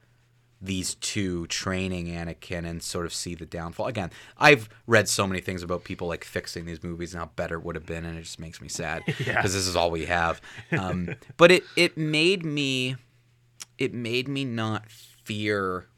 these 0.65 0.95
two 0.95 1.47
training 1.49 2.07
Anakin 2.07 2.65
and 2.65 2.81
sort 2.83 3.05
of 3.05 3.13
see 3.13 3.35
the 3.35 3.45
downfall. 3.45 3.89
Again, 3.89 4.11
I've 4.39 4.69
read 4.87 5.09
so 5.09 5.27
many 5.27 5.41
things 5.41 5.63
about 5.65 5.83
people 5.83 6.07
like 6.07 6.23
fixing 6.25 6.67
these 6.67 6.85
movies 6.85 7.13
and 7.15 7.21
how 7.21 7.31
better 7.35 7.57
it 7.57 7.65
would 7.65 7.75
have 7.75 7.85
been, 7.87 8.05
and 8.05 8.17
it 8.17 8.23
just 8.23 8.39
makes 8.39 8.61
me 8.61 8.69
sad 8.69 9.03
because 9.05 9.27
Yeah. 9.27 9.43
this 9.43 9.55
is 9.57 9.75
all 9.75 9.91
we 9.91 10.05
have. 10.07 10.41
Um, 10.71 11.17
but 11.37 11.51
it 11.51 11.65
it 11.77 11.97
made 11.99 12.45
me 12.45 12.97
it 13.77 13.93
made 13.93 14.29
me 14.29 14.45
not 14.45 14.89
fear 14.91 15.89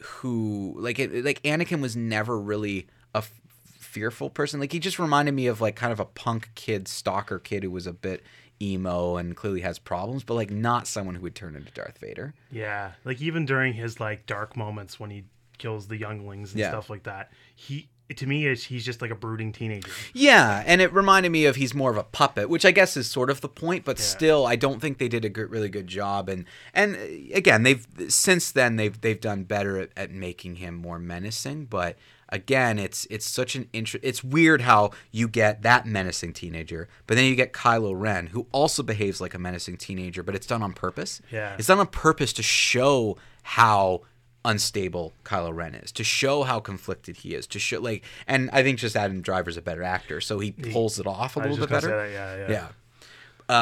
who 0.00 0.74
like 0.78 0.98
it 0.98 1.24
like 1.24 1.42
Anakin 1.42 1.80
was 1.80 1.96
never 1.96 2.38
really 2.40 2.86
a 3.14 3.18
f- 3.18 3.32
fearful 3.78 4.30
person. 4.30 4.60
Like 4.60 4.72
he 4.72 4.78
just 4.78 4.98
reminded 4.98 5.32
me 5.34 5.46
of 5.46 5.60
like 5.60 5.76
kind 5.76 5.92
of 5.92 6.00
a 6.00 6.04
punk 6.04 6.50
kid, 6.54 6.88
stalker 6.88 7.38
kid 7.38 7.64
who 7.64 7.70
was 7.70 7.86
a 7.86 7.92
bit 7.92 8.22
emo 8.60 9.16
and 9.16 9.36
clearly 9.36 9.60
has 9.60 9.78
problems, 9.78 10.24
but 10.24 10.34
like 10.34 10.50
not 10.50 10.86
someone 10.86 11.14
who 11.14 11.22
would 11.22 11.34
turn 11.34 11.54
into 11.56 11.70
Darth 11.72 11.98
Vader. 11.98 12.34
Yeah, 12.50 12.92
like 13.04 13.20
even 13.20 13.46
during 13.46 13.74
his 13.74 14.00
like 14.00 14.26
dark 14.26 14.56
moments 14.56 14.98
when 14.98 15.10
he 15.10 15.24
kills 15.58 15.88
the 15.88 15.96
younglings 15.96 16.52
and 16.52 16.60
Yeah. 16.60 16.70
stuff 16.70 16.88
like 16.90 17.04
that, 17.04 17.32
he 17.54 17.88
to 18.16 18.26
me 18.26 18.46
is 18.46 18.64
he's 18.64 18.86
just 18.86 19.02
like 19.02 19.10
a 19.10 19.14
brooding 19.14 19.52
teenager. 19.52 19.90
Yeah, 20.14 20.62
and 20.66 20.80
it 20.80 20.90
reminded 20.94 21.30
me 21.30 21.44
of 21.44 21.56
he's 21.56 21.74
more 21.74 21.90
of 21.90 21.98
a 21.98 22.02
puppet, 22.04 22.48
which 22.48 22.64
I 22.64 22.70
guess 22.70 22.96
is 22.96 23.06
sort 23.06 23.28
of 23.28 23.42
the 23.42 23.50
point, 23.50 23.84
but 23.84 23.98
Yeah. 23.98 24.04
still, 24.04 24.46
I 24.46 24.56
don't 24.56 24.80
think 24.80 24.96
they 24.96 25.08
did 25.08 25.26
a 25.26 25.28
good, 25.28 25.50
really 25.50 25.68
good 25.68 25.86
job. 25.86 26.30
And 26.30 26.46
and 26.72 26.96
again, 27.34 27.64
they've 27.64 27.86
since 28.08 28.50
then 28.50 28.76
they've 28.76 28.98
they've 28.98 29.20
done 29.20 29.44
better 29.44 29.78
at, 29.78 29.90
at 29.96 30.10
making 30.10 30.56
him 30.56 30.74
more 30.74 30.98
menacing. 30.98 31.66
But 31.66 31.98
again, 32.28 32.78
it's 32.78 33.06
it's 33.10 33.28
such 33.28 33.54
an 33.56 33.68
interest. 33.72 34.04
It's 34.04 34.22
weird 34.22 34.62
how 34.62 34.90
you 35.10 35.28
get 35.28 35.62
that 35.62 35.86
menacing 35.86 36.32
teenager, 36.34 36.88
but 37.06 37.16
then 37.16 37.24
you 37.24 37.34
get 37.34 37.52
Kylo 37.52 37.92
Ren, 37.98 38.28
who 38.28 38.46
also 38.52 38.82
behaves 38.82 39.20
like 39.20 39.34
a 39.34 39.38
menacing 39.38 39.76
teenager, 39.76 40.22
but 40.22 40.34
it's 40.34 40.46
done 40.46 40.62
on 40.62 40.72
purpose. 40.72 41.20
Yeah. 41.30 41.54
it's 41.58 41.68
done 41.68 41.78
on 41.78 41.86
purpose 41.88 42.32
to 42.34 42.42
show 42.42 43.16
how 43.42 44.02
unstable 44.44 45.12
Kylo 45.24 45.54
Ren 45.54 45.74
is, 45.74 45.92
to 45.92 46.04
show 46.04 46.42
how 46.44 46.60
conflicted 46.60 47.18
he 47.18 47.34
is, 47.34 47.46
to 47.48 47.58
show 47.58 47.80
like, 47.80 48.04
and 48.26 48.50
I 48.52 48.62
think 48.62 48.78
just 48.78 48.96
Adam 48.96 49.20
Driver's 49.20 49.56
a 49.56 49.62
better 49.62 49.82
actor, 49.82 50.20
so 50.20 50.38
he 50.38 50.52
pulls 50.52 50.98
it 50.98 51.06
off 51.06 51.36
a 51.36 51.40
I 51.40 51.42
little 51.44 51.58
bit 51.58 51.70
better. 51.70 51.88
that, 51.88 52.12
yeah, 52.12 52.36
yeah. 52.48 52.50
Yeah. 52.50 52.68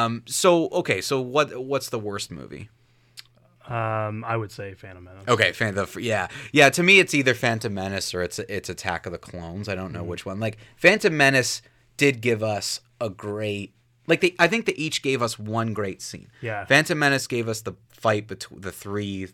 Um. 0.03 0.23
So 0.25 0.67
okay. 0.69 0.99
So 1.01 1.21
what? 1.21 1.63
What's 1.63 1.89
the 1.89 1.99
worst 1.99 2.29
movie? 2.31 2.69
Um, 3.67 4.23
I 4.23 4.37
would 4.37 4.51
say 4.51 4.73
Phantom 4.73 5.03
Menace. 5.03 5.27
Okay. 5.27 5.51
Fan 5.51 5.75
the 5.75 5.87
yeah 5.99 6.27
yeah. 6.51 6.69
To 6.69 6.83
me, 6.83 6.99
it's 6.99 7.13
either 7.13 7.33
Phantom 7.33 7.73
Menace 7.73 8.13
or 8.13 8.21
it's 8.21 8.39
it's 8.39 8.69
Attack 8.69 9.05
of 9.05 9.11
the 9.11 9.17
Clones. 9.17 9.67
I 9.67 9.75
don't 9.75 9.91
know 9.91 10.03
which 10.03 10.25
one. 10.25 10.39
Like 10.39 10.57
Phantom 10.77 11.15
Menace 11.15 11.61
did 11.97 12.21
give 12.21 12.41
us 12.41 12.81
a 13.01 13.09
great. 13.09 13.73
Like 14.07 14.21
they, 14.21 14.35
I 14.39 14.47
think 14.47 14.65
they 14.65 14.73
each 14.73 15.01
gave 15.01 15.21
us 15.21 15.37
one 15.37 15.73
great 15.73 16.01
scene. 16.01 16.29
Yeah. 16.41 16.63
Phantom 16.65 16.97
Menace 16.97 17.27
gave 17.27 17.49
us 17.49 17.61
the 17.61 17.73
fight 17.89 18.27
between 18.27 18.61
the 18.61 18.71
three 18.71 19.27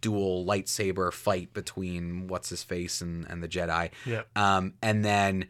dual 0.00 0.44
lightsaber 0.44 1.10
fight 1.10 1.54
between 1.54 2.26
what's 2.26 2.50
his 2.50 2.62
face 2.62 3.00
and, 3.00 3.26
and 3.30 3.42
the 3.42 3.48
Jedi. 3.48 3.90
Yep. 4.04 4.28
Um, 4.36 4.74
and 4.82 5.02
then 5.02 5.46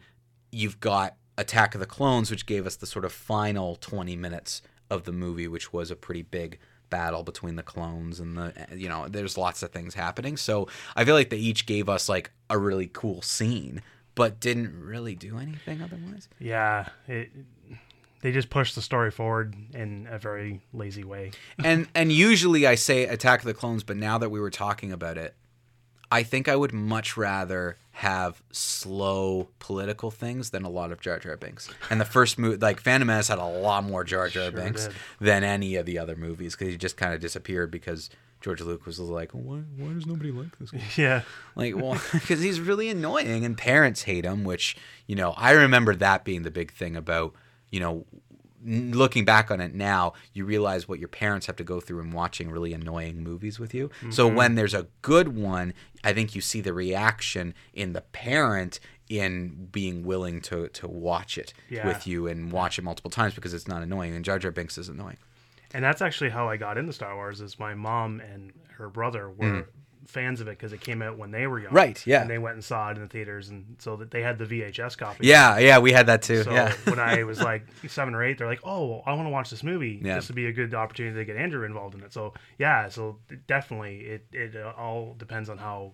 you've 0.49 0.79
got 0.79 1.17
Attack 1.37 1.75
of 1.75 1.81
the 1.81 1.85
Clones, 1.85 2.31
which 2.31 2.45
gave 2.45 2.65
us 2.65 2.77
the 2.77 2.85
sort 2.85 3.03
of 3.03 3.11
final 3.11 3.75
20 3.75 4.15
minutes 4.15 4.61
of 4.89 5.03
the 5.03 5.11
movie, 5.11 5.49
which 5.49 5.73
was 5.73 5.91
a 5.91 5.95
pretty 5.95 6.21
big 6.21 6.57
battle 6.89 7.23
between 7.23 7.55
the 7.55 7.63
clones 7.63 8.19
and 8.19 8.37
the 8.37 8.53
you 8.75 8.87
know 8.89 9.07
there's 9.07 9.37
lots 9.37 9.61
of 9.63 9.71
things 9.71 9.93
happening 9.95 10.37
so 10.37 10.67
i 10.95 11.03
feel 11.03 11.15
like 11.15 11.29
they 11.29 11.37
each 11.37 11.65
gave 11.65 11.89
us 11.89 12.07
like 12.07 12.31
a 12.49 12.57
really 12.57 12.89
cool 12.93 13.21
scene 13.21 13.81
but 14.15 14.39
didn't 14.39 14.79
really 14.81 15.15
do 15.15 15.37
anything 15.37 15.81
otherwise 15.81 16.29
Yeah, 16.39 16.87
it, 17.07 17.29
they 18.21 18.31
just 18.31 18.49
pushed 18.49 18.73
the 18.75 18.81
story 18.81 19.11
forward 19.11 19.55
in 19.73 20.07
a 20.09 20.17
very 20.17 20.61
lazy 20.73 21.03
way. 21.03 21.31
and 21.63 21.87
and 21.93 22.11
usually 22.11 22.65
I 22.65 22.75
say 22.75 23.05
Attack 23.05 23.41
of 23.41 23.45
the 23.45 23.53
Clones, 23.53 23.83
but 23.83 23.97
now 23.97 24.17
that 24.17 24.29
we 24.29 24.39
were 24.39 24.49
talking 24.49 24.91
about 24.91 25.17
it, 25.17 25.35
I 26.11 26.23
think 26.23 26.47
I 26.47 26.55
would 26.55 26.73
much 26.73 27.17
rather 27.17 27.77
have 27.91 28.43
slow 28.51 29.47
political 29.59 30.11
things 30.11 30.49
than 30.49 30.63
a 30.63 30.69
lot 30.69 30.91
of 30.91 30.99
Jar 30.99 31.17
Jar 31.19 31.37
Binks. 31.37 31.69
And 31.89 31.99
the 31.99 32.05
first 32.05 32.37
movie, 32.37 32.57
like 32.57 32.79
Phantom 32.81 33.07
Menace, 33.07 33.29
had 33.29 33.39
a 33.39 33.45
lot 33.45 33.83
more 33.83 34.03
Jar 34.03 34.27
Jar 34.27 34.43
Sure 34.43 34.51
Binks 34.51 34.87
did. 34.87 34.95
than 35.19 35.43
any 35.43 35.75
of 35.75 35.85
the 35.85 35.97
other 35.97 36.15
movies 36.15 36.55
because 36.55 36.71
he 36.71 36.77
just 36.77 36.97
kind 36.97 37.13
of 37.13 37.21
disappeared 37.21 37.71
because 37.71 38.09
George 38.41 38.61
Lucas 38.61 38.99
was 38.99 39.09
like, 39.09 39.31
why, 39.31 39.61
why 39.77 39.93
does 39.93 40.05
nobody 40.05 40.31
like 40.31 40.57
this 40.59 40.71
guy? 40.71 40.81
Yeah, 40.97 41.21
Like, 41.55 41.75
well, 41.75 41.99
because 42.13 42.41
he's 42.41 42.59
really 42.59 42.89
annoying 42.89 43.45
and 43.45 43.57
parents 43.57 44.03
hate 44.03 44.25
him, 44.25 44.43
which, 44.43 44.75
you 45.07 45.15
know, 45.15 45.31
I 45.37 45.51
remember 45.51 45.95
that 45.95 46.25
being 46.25 46.43
the 46.43 46.51
big 46.51 46.71
thing 46.71 46.95
about, 46.95 47.33
you 47.71 47.79
know, 47.79 48.05
looking 48.65 49.25
back 49.25 49.51
on 49.51 49.61
it 49.61 49.73
now, 49.75 50.13
you 50.33 50.43
realize 50.45 50.87
what 50.87 50.99
your 50.99 51.07
parents 51.07 51.45
have 51.47 51.55
to 51.57 51.63
go 51.63 51.79
through 51.79 51.99
in 52.01 52.11
watching 52.11 52.49
really 52.49 52.73
annoying 52.73 53.23
movies 53.23 53.59
with 53.59 53.73
you. 53.73 53.91
So 54.09 54.27
Mm-hmm. 54.27 54.35
when 54.35 54.55
there's 54.55 54.73
a 54.73 54.87
good 55.01 55.35
one, 55.37 55.73
I 56.03 56.13
think 56.13 56.33
you 56.35 56.41
see 56.41 56.61
the 56.61 56.73
reaction 56.73 57.53
in 57.73 57.93
the 57.93 58.01
parent 58.01 58.79
in 59.07 59.67
being 59.71 60.03
willing 60.03 60.41
to 60.41 60.67
to 60.69 60.87
watch 60.87 61.37
it 61.37 61.53
Yeah. 61.69 61.85
with 61.87 62.07
you 62.07 62.25
and 62.27 62.51
watch 62.51 62.79
it 62.79 62.83
multiple 62.83 63.11
times 63.11 63.35
because 63.35 63.53
it's 63.53 63.67
not 63.67 63.83
annoying 63.83 64.15
and 64.15 64.25
Jar 64.25 64.39
Jar 64.39 64.51
Binks 64.51 64.77
is 64.79 64.89
annoying. 64.89 65.17
and 65.73 65.83
that's 65.83 66.01
actually 66.01 66.31
how 66.31 66.49
I 66.49 66.57
got 66.57 66.77
into 66.77 66.91
Star 66.93 67.13
Wars. 67.15 67.39
Is 67.41 67.59
my 67.59 67.75
mom 67.75 68.19
and 68.19 68.51
her 68.77 68.89
brother 68.89 69.29
were 69.29 69.67
fans 70.05 70.41
of 70.41 70.47
it 70.47 70.51
because 70.51 70.73
it 70.73 70.81
came 70.81 71.01
out 71.01 71.17
when 71.17 71.31
they 71.31 71.47
were 71.47 71.59
young. 71.59 71.73
Right, 71.73 72.05
yeah. 72.05 72.21
and 72.21 72.29
they 72.29 72.37
went 72.37 72.55
and 72.55 72.63
saw 72.63 72.89
it 72.89 72.97
in 72.97 73.03
the 73.03 73.09
theaters, 73.09 73.49
and 73.49 73.75
so 73.79 73.95
that 73.97 74.11
they 74.11 74.21
had 74.21 74.37
the 74.37 74.45
VHS 74.45 74.97
copy. 74.97 75.27
Yeah, 75.27 75.57
yeah, 75.57 75.79
we 75.79 75.91
had 75.91 76.07
that 76.07 76.21
too. 76.21 76.43
So 76.43 76.51
yeah. 76.51 76.73
when 76.85 76.99
I 76.99 77.23
was 77.25 77.41
like 77.41 77.65
seven 77.87 78.15
or 78.15 78.23
eight, 78.23 78.37
they're 78.37 78.47
like, 78.47 78.61
"Oh, 78.63 79.01
I 79.05 79.13
want 79.13 79.25
to 79.25 79.31
watch 79.31 79.49
this 79.49 79.63
movie. 79.63 80.01
Yeah. 80.03 80.15
This 80.15 80.27
would 80.27 80.35
be 80.35 80.47
a 80.47 80.53
good 80.53 80.73
opportunity 80.73 81.15
to 81.17 81.25
get 81.25 81.35
Andrew 81.35 81.65
involved 81.65 81.95
in 81.95 82.01
it." 82.01 82.13
So 82.13 82.33
yeah, 82.57 82.89
so 82.89 83.19
definitely, 83.47 83.99
it 84.01 84.25
it 84.31 84.55
uh, 84.55 84.73
all 84.77 85.15
depends 85.17 85.49
on 85.49 85.57
how 85.57 85.93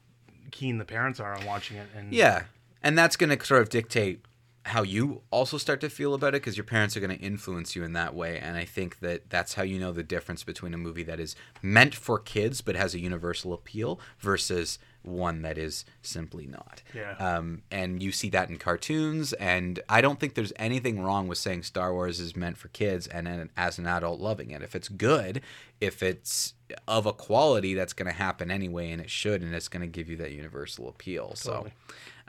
keen 0.52 0.78
the 0.78 0.86
parents 0.86 1.20
are 1.20 1.36
on 1.36 1.46
watching 1.46 1.78
it. 1.78 1.88
And 1.96 2.14
Yeah. 2.14 2.44
And 2.84 2.98
that's 2.98 3.16
going 3.16 3.36
to 3.36 3.46
sort 3.46 3.62
of 3.62 3.70
dictate 3.70 4.26
how 4.64 4.84
you 4.84 5.22
also 5.32 5.58
start 5.58 5.82
to 5.82 5.90
feel 5.90 6.14
about 6.14 6.30
it 6.30 6.42
because 6.42 6.56
your 6.56 6.64
parents 6.64 6.96
are 6.96 7.00
going 7.00 7.18
to 7.18 7.24
influence 7.24 7.76
you 7.76 7.84
in 7.84 7.94
that 7.94 8.14
way. 8.14 8.38
And 8.38 8.56
I 8.56 8.66
think 8.66 9.00
that 9.00 9.30
that's 9.30 9.56
how 9.56 9.64
you 9.64 9.80
know 9.80 9.92
the 9.92 10.04
difference 10.04 10.44
between 10.44 10.74
a 10.74 10.78
movie 10.78 11.04
that 11.04 11.20
is 11.20 11.36
meant 11.62 11.96
for 11.96 12.20
kids 12.20 12.62
but 12.62 12.76
has 12.76 12.94
a 12.94 13.00
universal 13.00 13.54
appeal 13.54 14.00
versus 14.20 14.78
one 15.02 15.42
that 15.42 15.58
is 15.58 15.84
simply 16.04 16.46
not. 16.46 16.84
Yeah. 16.94 17.14
Um, 17.14 17.64
and 17.72 18.04
you 18.04 18.12
see 18.12 18.30
that 18.30 18.50
in 18.50 18.58
cartoons. 18.58 19.34
And 19.34 19.80
I 19.90 20.00
don't 20.00 20.20
think 20.20 20.36
there's 20.36 20.54
anything 20.58 21.02
wrong 21.02 21.28
with 21.28 21.40
saying 21.40 21.64
Star 21.64 21.92
Wars 21.92 22.20
is 22.20 22.36
meant 22.36 22.58
for 22.58 22.68
kids 22.68 23.08
and 23.08 23.26
then 23.26 23.50
as 23.58 23.80
an 23.80 23.88
adult 23.88 24.20
loving 24.20 24.52
it. 24.52 24.62
If 24.62 24.76
it's 24.76 24.90
good, 24.90 25.42
if 25.80 26.04
it's 26.04 26.54
of 26.88 27.08
a 27.08 27.14
quality, 27.14 27.74
that's 27.74 27.94
going 27.94 28.10
to 28.12 28.18
happen 28.18 28.52
anyway, 28.52 28.92
and 28.92 29.02
it 29.02 29.10
should, 29.10 29.42
and 29.42 29.54
it's 29.54 29.68
going 29.68 29.82
to 29.82 29.88
give 29.88 30.08
you 30.08 30.18
that 30.18 30.32
universal 30.32 30.88
appeal. 30.88 31.34
So. 31.36 31.68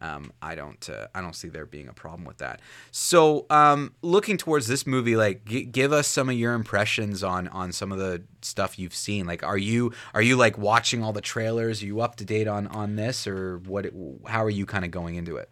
Um, 0.03 0.33
I 0.43 0.57
don't. 0.57 0.91
Uh, 0.91 1.07
I 1.15 1.21
don't 1.21 1.37
see 1.37 1.49
there 1.49 1.65
being 1.65 1.87
a 1.89 1.93
problem 1.93 2.25
with 2.25 2.39
that. 2.39 2.61
So, 2.91 3.47
um, 3.51 3.95
looking 4.03 4.37
towards 4.37 4.67
this 4.67 4.85
movie, 4.87 5.15
like, 5.15 5.45
g- 5.45 5.65
give 5.65 5.93
us 5.93 6.09
some 6.09 6.29
of 6.29 6.35
your 6.35 6.55
impressions 6.55 7.23
on 7.23 7.47
on 7.49 7.71
some 7.71 7.93
of 7.93 7.99
the 7.99 8.23
stuff 8.41 8.79
you've 8.81 8.97
seen. 8.97 9.27
Like, 9.27 9.45
are 9.45 9.57
you 9.57 9.93
are 10.13 10.23
you 10.23 10.35
like 10.37 10.59
watching 10.59 11.05
all 11.05 11.13
the 11.13 11.21
trailers? 11.21 11.83
Are 11.83 11.87
you 11.87 12.01
up 12.01 12.17
to 12.17 12.25
date 12.25 12.49
on 12.49 12.67
on 12.67 12.97
this, 12.97 13.27
or 13.29 13.59
what? 13.59 13.87
How 14.27 14.43
are 14.45 14.51
you 14.51 14.67
kind 14.67 14.85
of 14.85 14.91
going 14.91 15.15
into 15.15 15.37
it? 15.37 15.49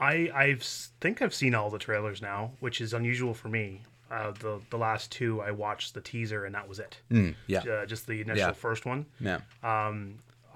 I 0.00 0.30
I 0.34 0.56
think 1.00 1.20
I've 1.20 1.34
seen 1.34 1.54
all 1.54 1.68
the 1.70 1.78
trailers 1.78 2.22
now, 2.22 2.52
which 2.60 2.80
is 2.80 2.94
unusual 2.94 3.34
for 3.34 3.48
me. 3.48 3.82
Uh, 4.10 4.30
the 4.30 4.60
the 4.70 4.78
last 4.78 5.10
two 5.10 5.42
I 5.42 5.50
watched 5.50 5.92
the 5.92 6.00
teaser 6.00 6.44
and 6.44 6.54
that 6.54 6.68
was 6.68 6.78
it. 6.78 6.98
Mm, 7.10 7.34
yeah, 7.46 7.60
Uh, 7.60 7.84
just 7.86 8.06
the 8.06 8.20
initial 8.20 8.36
Yeah. 8.48 8.52
first 8.52 8.86
one. 8.86 9.06
yeah, 9.20 9.40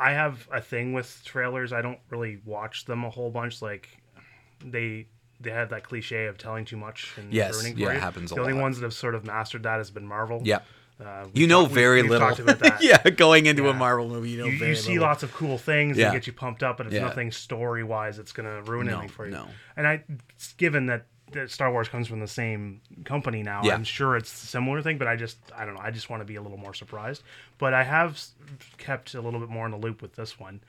I 0.01 0.12
have 0.12 0.48
a 0.51 0.61
thing 0.61 0.92
with 0.94 1.20
trailers. 1.24 1.72
I 1.72 1.82
don't 1.82 1.98
really 2.09 2.38
watch 2.44 2.86
them 2.86 3.05
a 3.05 3.11
whole 3.11 3.30
bunch. 3.30 3.61
Like 3.62 3.88
they 4.64 5.07
they 5.40 5.51
have 5.51 5.70
that 5.70 5.84
cliche 5.84 6.26
of 6.26 6.36
telling 6.38 6.64
too 6.64 6.76
much 6.76 7.14
and 7.16 7.32
Yes, 7.32 7.55
ruining 7.55 7.74
for 7.74 7.80
yeah, 7.80 7.92
it 7.92 8.01
happens 8.01 8.32
a 8.32 8.34
the 8.34 8.40
only 8.42 8.53
lot. 8.53 8.62
ones 8.62 8.78
that 8.78 8.84
have 8.84 8.92
sort 8.94 9.14
of 9.14 9.24
mastered 9.24 9.62
that 9.62 9.78
has 9.78 9.90
been 9.90 10.07
Marvel. 10.07 10.40
yeah. 10.44 10.61
Uh, 11.03 11.26
You 11.32 11.46
know 11.46 11.62
talked- 11.62 11.72
very 11.72 12.03
we've 12.03 12.11
little. 12.11 12.28
about 12.28 12.59
that. 12.59 12.82
yeah, 12.82 13.03
going 13.09 13.46
into 13.46 13.66
a 13.70 13.72
Marvel 13.72 14.07
movie, 14.07 14.30
you 14.30 14.38
know 14.38 14.44
You, 14.44 14.53
you 14.66 14.74
see 14.74 14.90
little. 14.92 15.05
lots 15.09 15.22
of 15.22 15.32
cool 15.32 15.57
things 15.57 15.96
Yeah. 15.96 16.07
that 16.09 16.12
get 16.12 16.26
you 16.26 16.34
pumped 16.34 16.62
up, 16.62 16.76
but 16.76 16.84
it's 16.86 16.94
Yeah. 16.94 17.01
nothing 17.07 17.30
story 17.32 17.82
wise 17.84 18.18
that's 18.18 18.32
going 18.32 18.44
to 18.46 18.70
ruin 18.70 18.86
No, 18.86 18.92
anything 18.98 19.09
for 19.09 19.24
you. 19.24 19.32
no. 19.32 19.46
And 19.78 19.86
I, 19.88 20.05
given 20.59 20.86
that, 20.86 21.07
that 21.33 21.51
Star 21.51 21.70
Wars 21.72 21.89
comes 21.89 22.09
from 22.09 22.20
the 22.20 22.26
same 22.28 22.81
company 23.05 23.43
now, 23.43 23.62
Yeah. 23.64 23.74
I'm 23.74 23.85
sure 23.85 24.16
it's 24.16 24.33
a 24.43 24.47
similar 24.47 24.83
thing. 24.83 24.99
But 24.99 25.09
I 25.09 25.16
just, 25.16 25.39
I 25.57 25.64
don't 25.64 25.74
know. 25.74 25.81
I 25.83 25.91
just 25.91 26.11
want 26.11 26.20
to 26.20 26.24
be 26.24 26.37
a 26.37 26.43
little 26.43 26.59
more 26.59 26.74
surprised. 26.74 27.22
But 27.59 27.74
I 27.74 27.85
have 27.85 28.20
kept 28.78 29.14
a 29.14 29.20
little 29.20 29.41
bit 29.41 29.49
more 29.49 29.64
in 29.66 29.72
the 29.72 29.78
loop 29.78 30.03
with 30.03 30.14
this 30.16 30.39
one, 30.41 30.61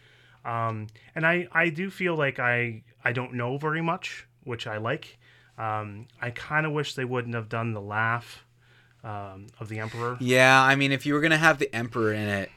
um, 0.45 0.87
and 1.15 1.25
I, 1.25 1.47
I 1.51 1.69
do 1.69 1.89
feel 1.89 2.15
like 2.15 2.39
I, 2.39 2.83
I 3.03 3.11
don't 3.11 3.33
know 3.33 3.57
very 3.57 3.81
much, 3.81 4.27
which 4.43 4.67
I 4.67 4.77
like. 4.77 5.17
Um, 5.57 6.07
I 6.21 6.31
kind 6.31 6.65
of 6.65 6.71
wish 6.71 6.95
they 6.95 7.05
wouldn't 7.05 7.35
have 7.35 7.47
done 7.49 7.73
the 7.73 7.81
laugh 7.81 8.43
um, 9.03 9.47
of 9.59 9.69
the 9.69 9.79
Emperor. 9.79 10.17
Yeah, 10.19 10.61
I 10.61 10.75
mean, 10.75 10.91
if 10.91 11.05
you 11.05 11.13
were 11.13 11.21
gonna 11.21 11.37
have 11.37 11.59
the 11.59 11.73
Emperor 11.75 12.13
in 12.13 12.27
it, 12.27 12.49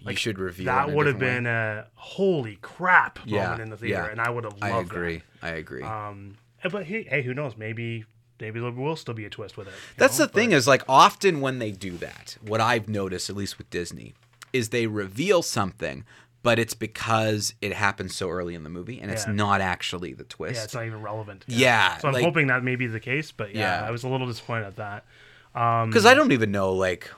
you 0.00 0.14
should 0.16 0.38
reveal. 0.38 0.64
it 0.64 0.66
That 0.72 0.92
would 0.92 1.06
have 1.06 1.16
different 1.18 1.34
way. 1.34 1.38
been 1.40 1.46
a 1.46 1.86
holy 1.94 2.56
crap 2.62 3.18
Yeah, 3.24 3.42
moment 3.44 3.62
in 3.62 3.70
the 3.70 3.76
theater, 3.76 4.04
yeah. 4.04 4.10
and 4.10 4.20
I 4.20 4.30
would 4.30 4.44
have 4.44 4.54
loved 4.60 4.64
it. 4.64 4.74
I 4.74 4.80
agree. 4.80 5.22
I 5.42 5.48
agree. 5.50 5.82
Um, 5.82 6.36
Uh, 6.64 6.68
but 6.68 6.86
hey, 6.86 7.04
hey, 7.04 7.22
who 7.22 7.34
knows? 7.34 7.56
Maybe 7.56 8.04
maybe 8.40 8.60
there 8.60 8.70
will 8.70 8.96
still 8.96 9.14
be 9.14 9.24
a 9.24 9.30
twist 9.30 9.56
with 9.56 9.68
it. 9.68 9.74
That's 9.96 10.18
know? 10.18 10.26
the 10.26 10.32
thing 10.32 10.52
is 10.52 10.66
like 10.66 10.82
often 10.88 11.40
when 11.40 11.58
they 11.58 11.72
do 11.72 11.96
that, 11.98 12.36
what 12.40 12.60
I've 12.60 12.88
noticed, 12.88 13.30
at 13.30 13.36
least 13.36 13.58
with 13.58 13.68
Disney, 13.70 14.14
is 14.52 14.68
they 14.68 14.86
reveal 14.86 15.42
something, 15.42 16.04
but 16.42 16.58
it's 16.58 16.74
because 16.74 17.54
it 17.60 17.72
happens 17.72 18.14
so 18.14 18.28
early 18.28 18.54
in 18.54 18.62
the 18.62 18.70
movie 18.70 19.00
and 19.00 19.10
it's 19.10 19.26
not 19.26 19.60
actually 19.60 20.12
the 20.14 20.24
twist. 20.24 20.56
yeah, 20.56 20.64
it's 20.64 20.74
not 20.74 20.86
even 20.86 21.02
relevant. 21.02 21.44
Yeah, 21.48 21.98
So 21.98 22.08
I'm 22.08 22.14
like- 22.14 22.24
hoping 22.24 22.46
that 22.46 22.62
may 22.62 22.76
be 22.76 22.86
the 22.86 23.00
case, 23.00 23.32
but 23.32 23.54
yeah, 23.54 23.80
Yeah. 23.80 23.88
I 23.88 23.90
was 23.90 24.04
a 24.04 24.08
little 24.08 24.26
disappointed 24.26 24.66
at 24.66 24.76
that. 24.76 25.04
Because 25.52 26.06
I 26.06 26.12
um, 26.12 26.18
don't 26.18 26.32
even 26.32 26.52
know 26.52 26.72
like 26.72 27.10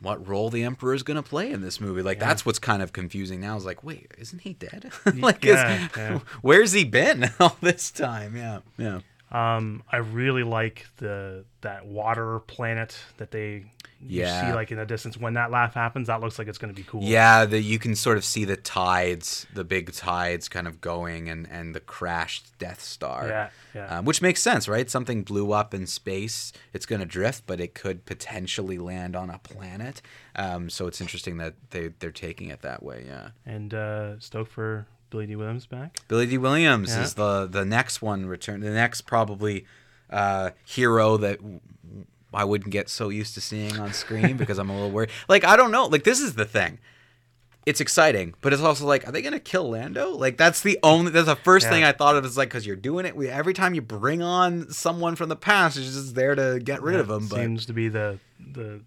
what 0.00 0.26
role 0.28 0.50
the 0.50 0.62
Emperor 0.62 0.94
is 0.94 1.02
going 1.02 1.16
to 1.16 1.22
play 1.22 1.50
in 1.50 1.60
this 1.60 1.80
movie. 1.80 2.02
Like 2.02 2.20
that's 2.20 2.46
what's 2.46 2.58
kind 2.58 2.82
of 2.82 2.92
confusing 2.92 3.40
now. 3.40 3.56
Is 3.56 3.64
like, 3.64 3.82
wait, 3.82 4.10
isn't 4.18 4.40
he 4.40 4.52
dead? 4.54 4.90
like, 5.16 5.44
is- 5.44 5.54
Yeah, 5.54 5.88
yeah. 5.96 6.18
where's 6.42 6.72
he 6.72 6.84
been 6.84 7.30
all 7.40 7.56
this 7.60 7.90
time? 7.90 8.36
Yeah, 8.36 8.60
yeah. 8.76 9.00
Um, 9.30 9.82
I 9.90 9.98
really 9.98 10.42
like 10.42 10.86
the 10.96 11.44
that 11.60 11.86
water 11.86 12.38
planet 12.40 12.96
that 13.18 13.30
they 13.30 13.64
you 14.00 14.22
Yeah. 14.22 14.46
see 14.48 14.54
like 14.54 14.70
in 14.70 14.78
the 14.78 14.86
distance. 14.86 15.16
When 15.16 15.34
that 15.34 15.50
laugh 15.50 15.74
happens, 15.74 16.06
that 16.06 16.20
looks 16.20 16.38
like 16.38 16.46
it's 16.46 16.56
going 16.56 16.72
to 16.72 16.80
be 16.80 16.86
cool. 16.88 17.02
Yeah, 17.02 17.44
that 17.44 17.62
you 17.62 17.78
can 17.80 17.96
sort 17.96 18.16
of 18.16 18.24
see 18.24 18.44
the 18.44 18.56
tides, 18.56 19.46
the 19.52 19.64
big 19.64 19.92
tides, 19.92 20.48
kind 20.48 20.66
of 20.68 20.80
going, 20.80 21.28
and 21.28 21.46
and 21.50 21.74
the 21.74 21.80
crashed 21.80 22.56
Death 22.58 22.80
Star. 22.80 23.26
Yeah, 23.28 23.50
yeah. 23.74 23.98
Um, 23.98 24.04
which 24.04 24.22
makes 24.22 24.40
sense, 24.40 24.68
right? 24.68 24.88
Something 24.88 25.24
blew 25.24 25.52
up 25.52 25.74
in 25.74 25.86
space. 25.86 26.52
It's 26.72 26.86
going 26.86 27.00
to 27.00 27.06
drift, 27.06 27.42
but 27.46 27.60
it 27.60 27.74
could 27.74 28.06
potentially 28.06 28.78
land 28.78 29.16
on 29.16 29.30
a 29.30 29.38
planet. 29.38 30.00
Um, 30.36 30.70
so 30.70 30.86
it's 30.86 31.00
interesting 31.00 31.38
that 31.38 31.54
they 31.70 31.88
they're 31.88 32.12
taking 32.12 32.48
it 32.48 32.62
that 32.62 32.82
way. 32.82 33.04
Yeah. 33.06 33.30
And 33.44 33.74
uh, 33.74 34.20
stoked 34.20 34.52
for 34.52 34.86
Billy 35.10 35.26
Dee 35.26 35.36
Williams 35.36 35.66
back. 35.66 35.98
Billy 36.08 36.26
Dee 36.26 36.38
Williams 36.38 36.90
Yeah. 36.90 37.02
is 37.02 37.14
the 37.14 37.46
the 37.46 37.64
next 37.64 38.02
one 38.02 38.26
return. 38.26 38.60
The 38.60 38.70
next 38.70 39.02
probably 39.02 39.64
uh, 40.10 40.50
hero 40.64 41.16
that 41.18 41.38
I 42.32 42.44
wouldn't 42.44 42.70
get 42.70 42.88
so 42.88 43.08
used 43.08 43.34
to 43.34 43.40
seeing 43.40 43.78
on 43.78 43.92
screen 43.92 44.36
because 44.42 44.58
I'm 44.58 44.70
a 44.70 44.74
little 44.74 44.90
worried. 44.90 45.10
Like 45.28 45.44
I 45.44 45.56
don't 45.56 45.70
know. 45.70 45.86
Like 45.86 46.04
this 46.04 46.20
is 46.20 46.34
the 46.34 46.44
thing. 46.44 46.78
It's 47.66 47.82
exciting, 47.82 48.32
but 48.40 48.54
it's 48.54 48.62
also 48.62 48.86
like, 48.86 49.06
are 49.06 49.12
they 49.12 49.20
gonna 49.20 49.38
kill 49.38 49.68
Lando? 49.70 50.12
Like 50.12 50.38
that's 50.38 50.62
the 50.62 50.78
only. 50.82 51.10
That's 51.10 51.26
the 51.26 51.36
first 51.36 51.66
Yeah. 51.66 51.70
thing 51.72 51.84
I 51.84 51.92
thought 51.92 52.16
of. 52.16 52.24
Is 52.24 52.36
like 52.36 52.48
because 52.48 52.64
you're 52.66 52.76
doing 52.76 53.04
it. 53.04 53.14
We, 53.14 53.28
every 53.28 53.52
time 53.52 53.74
you 53.74 53.82
bring 53.82 54.22
on 54.22 54.70
someone 54.70 55.16
from 55.16 55.28
the 55.28 55.36
past, 55.36 55.76
it's 55.76 55.92
just 55.92 56.14
there 56.14 56.34
to 56.34 56.60
get 56.64 56.80
rid 56.82 56.96
of 56.98 57.08
them. 57.08 57.28
But 57.28 57.36
seems 57.36 57.66
to 57.66 57.74
be 57.74 57.88
the 57.88 58.18
the 58.54 58.80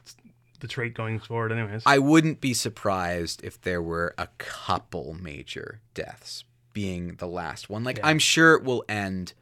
the 0.62 0.68
trait 0.68 0.94
going 0.94 1.20
forward, 1.20 1.52
anyways. 1.52 1.84
I 1.86 2.00
wouldn't 2.00 2.40
be 2.42 2.54
surprised 2.54 3.44
if 3.44 3.60
there 3.62 3.82
were 3.82 4.16
a 4.18 4.28
couple 4.38 5.14
major 5.22 5.82
deaths 5.94 6.44
being 6.74 7.16
the 7.16 7.28
last 7.28 7.70
one. 7.70 7.84
Like 7.84 7.98
Yeah. 7.98 8.08
I'm 8.08 8.20
sure 8.20 8.56
it 8.56 8.64
will 8.64 8.84
end 8.88 9.34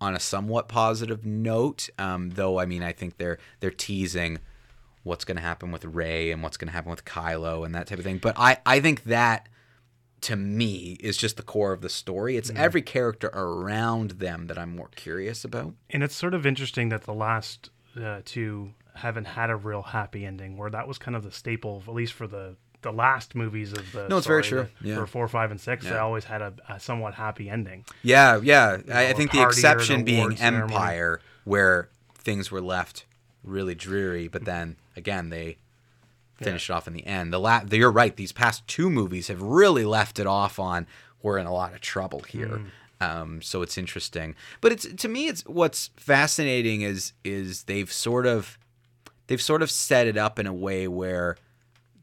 on 0.00 0.14
a 0.14 0.20
somewhat 0.20 0.68
positive 0.68 1.24
note. 1.24 1.88
Um, 1.98 2.30
though 2.30 2.58
I 2.58 2.66
mean 2.66 2.82
I 2.82 2.92
think 2.92 3.16
they're 3.18 3.38
they're 3.60 3.70
teasing 3.70 4.38
what's 5.04 5.24
going 5.24 5.36
to 5.36 5.42
happen 5.42 5.70
with 5.70 5.84
Rey 5.84 6.30
and 6.32 6.42
what's 6.42 6.56
going 6.56 6.68
to 6.68 6.72
happen 6.72 6.90
with 6.90 7.04
Kylo 7.04 7.64
and 7.64 7.74
that 7.74 7.86
type 7.86 7.98
of 7.98 8.04
thing. 8.04 8.18
But 8.18 8.34
I 8.38 8.58
I 8.66 8.80
think 8.80 9.04
that 9.04 9.48
to 10.22 10.34
me 10.36 10.96
is 11.00 11.16
just 11.16 11.36
the 11.36 11.42
core 11.44 11.72
of 11.72 11.80
the 11.80 11.88
story. 11.88 12.36
It's 12.36 12.50
Mm. 12.50 12.56
every 12.58 12.82
character 12.82 13.30
around 13.32 14.12
them 14.12 14.48
that 14.48 14.58
I'm 14.58 14.74
more 14.74 14.88
curious 14.96 15.44
about. 15.44 15.74
and 15.90 16.02
it's 16.02 16.14
sort 16.16 16.34
of 16.34 16.44
interesting 16.44 16.88
that 16.88 17.04
the 17.04 17.14
last 17.14 17.70
uh, 17.96 18.20
two 18.24 18.74
haven't 18.98 19.24
had 19.26 19.50
a 19.50 19.56
real 19.56 19.82
happy 19.82 20.24
ending. 20.24 20.56
Where 20.56 20.70
that 20.70 20.86
was 20.86 20.98
kind 20.98 21.16
of 21.16 21.22
the 21.24 21.32
staple, 21.32 21.82
at 21.88 21.94
least 21.94 22.12
for 22.12 22.26
the 22.26 22.56
the 22.82 22.92
last 22.92 23.34
movies 23.34 23.72
of 23.72 23.90
the. 23.92 24.06
No, 24.08 24.18
it's 24.18 24.26
very 24.26 24.42
true. 24.42 24.68
the- 24.82 24.88
Yeah. 24.88 24.94
For 24.96 25.06
four, 25.06 25.26
five, 25.28 25.50
and 25.50 25.60
six, 25.60 25.84
they 25.84 25.96
always 25.96 26.24
had 26.24 26.42
a, 26.42 26.52
a 26.68 26.78
somewhat 26.78 27.14
happy 27.14 27.50
ending. 27.50 27.84
Yeah, 28.02 28.40
yeah. 28.42 28.76
I, 28.92 29.08
I 29.08 29.12
think 29.14 29.32
the 29.32 29.42
exception 29.42 29.98
the 29.98 30.04
being 30.04 30.20
award 30.20 30.38
ceremony. 30.38 30.72
Empire, 30.74 31.20
where 31.44 31.88
things 32.14 32.50
were 32.50 32.60
left 32.60 33.04
really 33.42 33.74
dreary, 33.74 34.28
but 34.28 34.44
then 34.44 34.76
again 34.96 35.30
they 35.30 35.56
finished 36.36 36.70
it 36.70 36.72
off 36.72 36.86
in 36.86 36.92
the 36.92 37.04
end. 37.06 37.32
The 37.32 37.40
la- 37.40 37.62
you're 37.70 37.90
right. 37.90 38.14
These 38.14 38.30
past 38.32 38.66
two 38.68 38.88
movies 38.90 39.26
have 39.28 39.42
really 39.42 39.84
left 39.84 40.18
it 40.20 40.26
off 40.26 40.58
on 40.60 40.86
we're 41.20 41.38
in 41.38 41.46
a 41.46 41.52
lot 41.52 41.72
of 41.74 41.80
trouble 41.80 42.20
here. 42.20 42.60
Um, 43.00 43.42
so 43.42 43.62
it's 43.62 43.76
interesting, 43.78 44.34
but 44.60 44.70
it's 44.72 44.84
to 44.94 45.08
me, 45.08 45.26
it's 45.28 45.42
what's 45.46 45.90
fascinating 45.96 46.82
is 46.82 47.12
is 47.24 47.64
they've 47.64 47.90
sort 47.92 48.26
of 48.26 48.58
they've 49.28 49.40
sort 49.40 49.62
of 49.62 49.70
set 49.70 50.06
it 50.06 50.16
up 50.16 50.38
in 50.38 50.46
a 50.46 50.52
way 50.52 50.86
where 50.88 51.36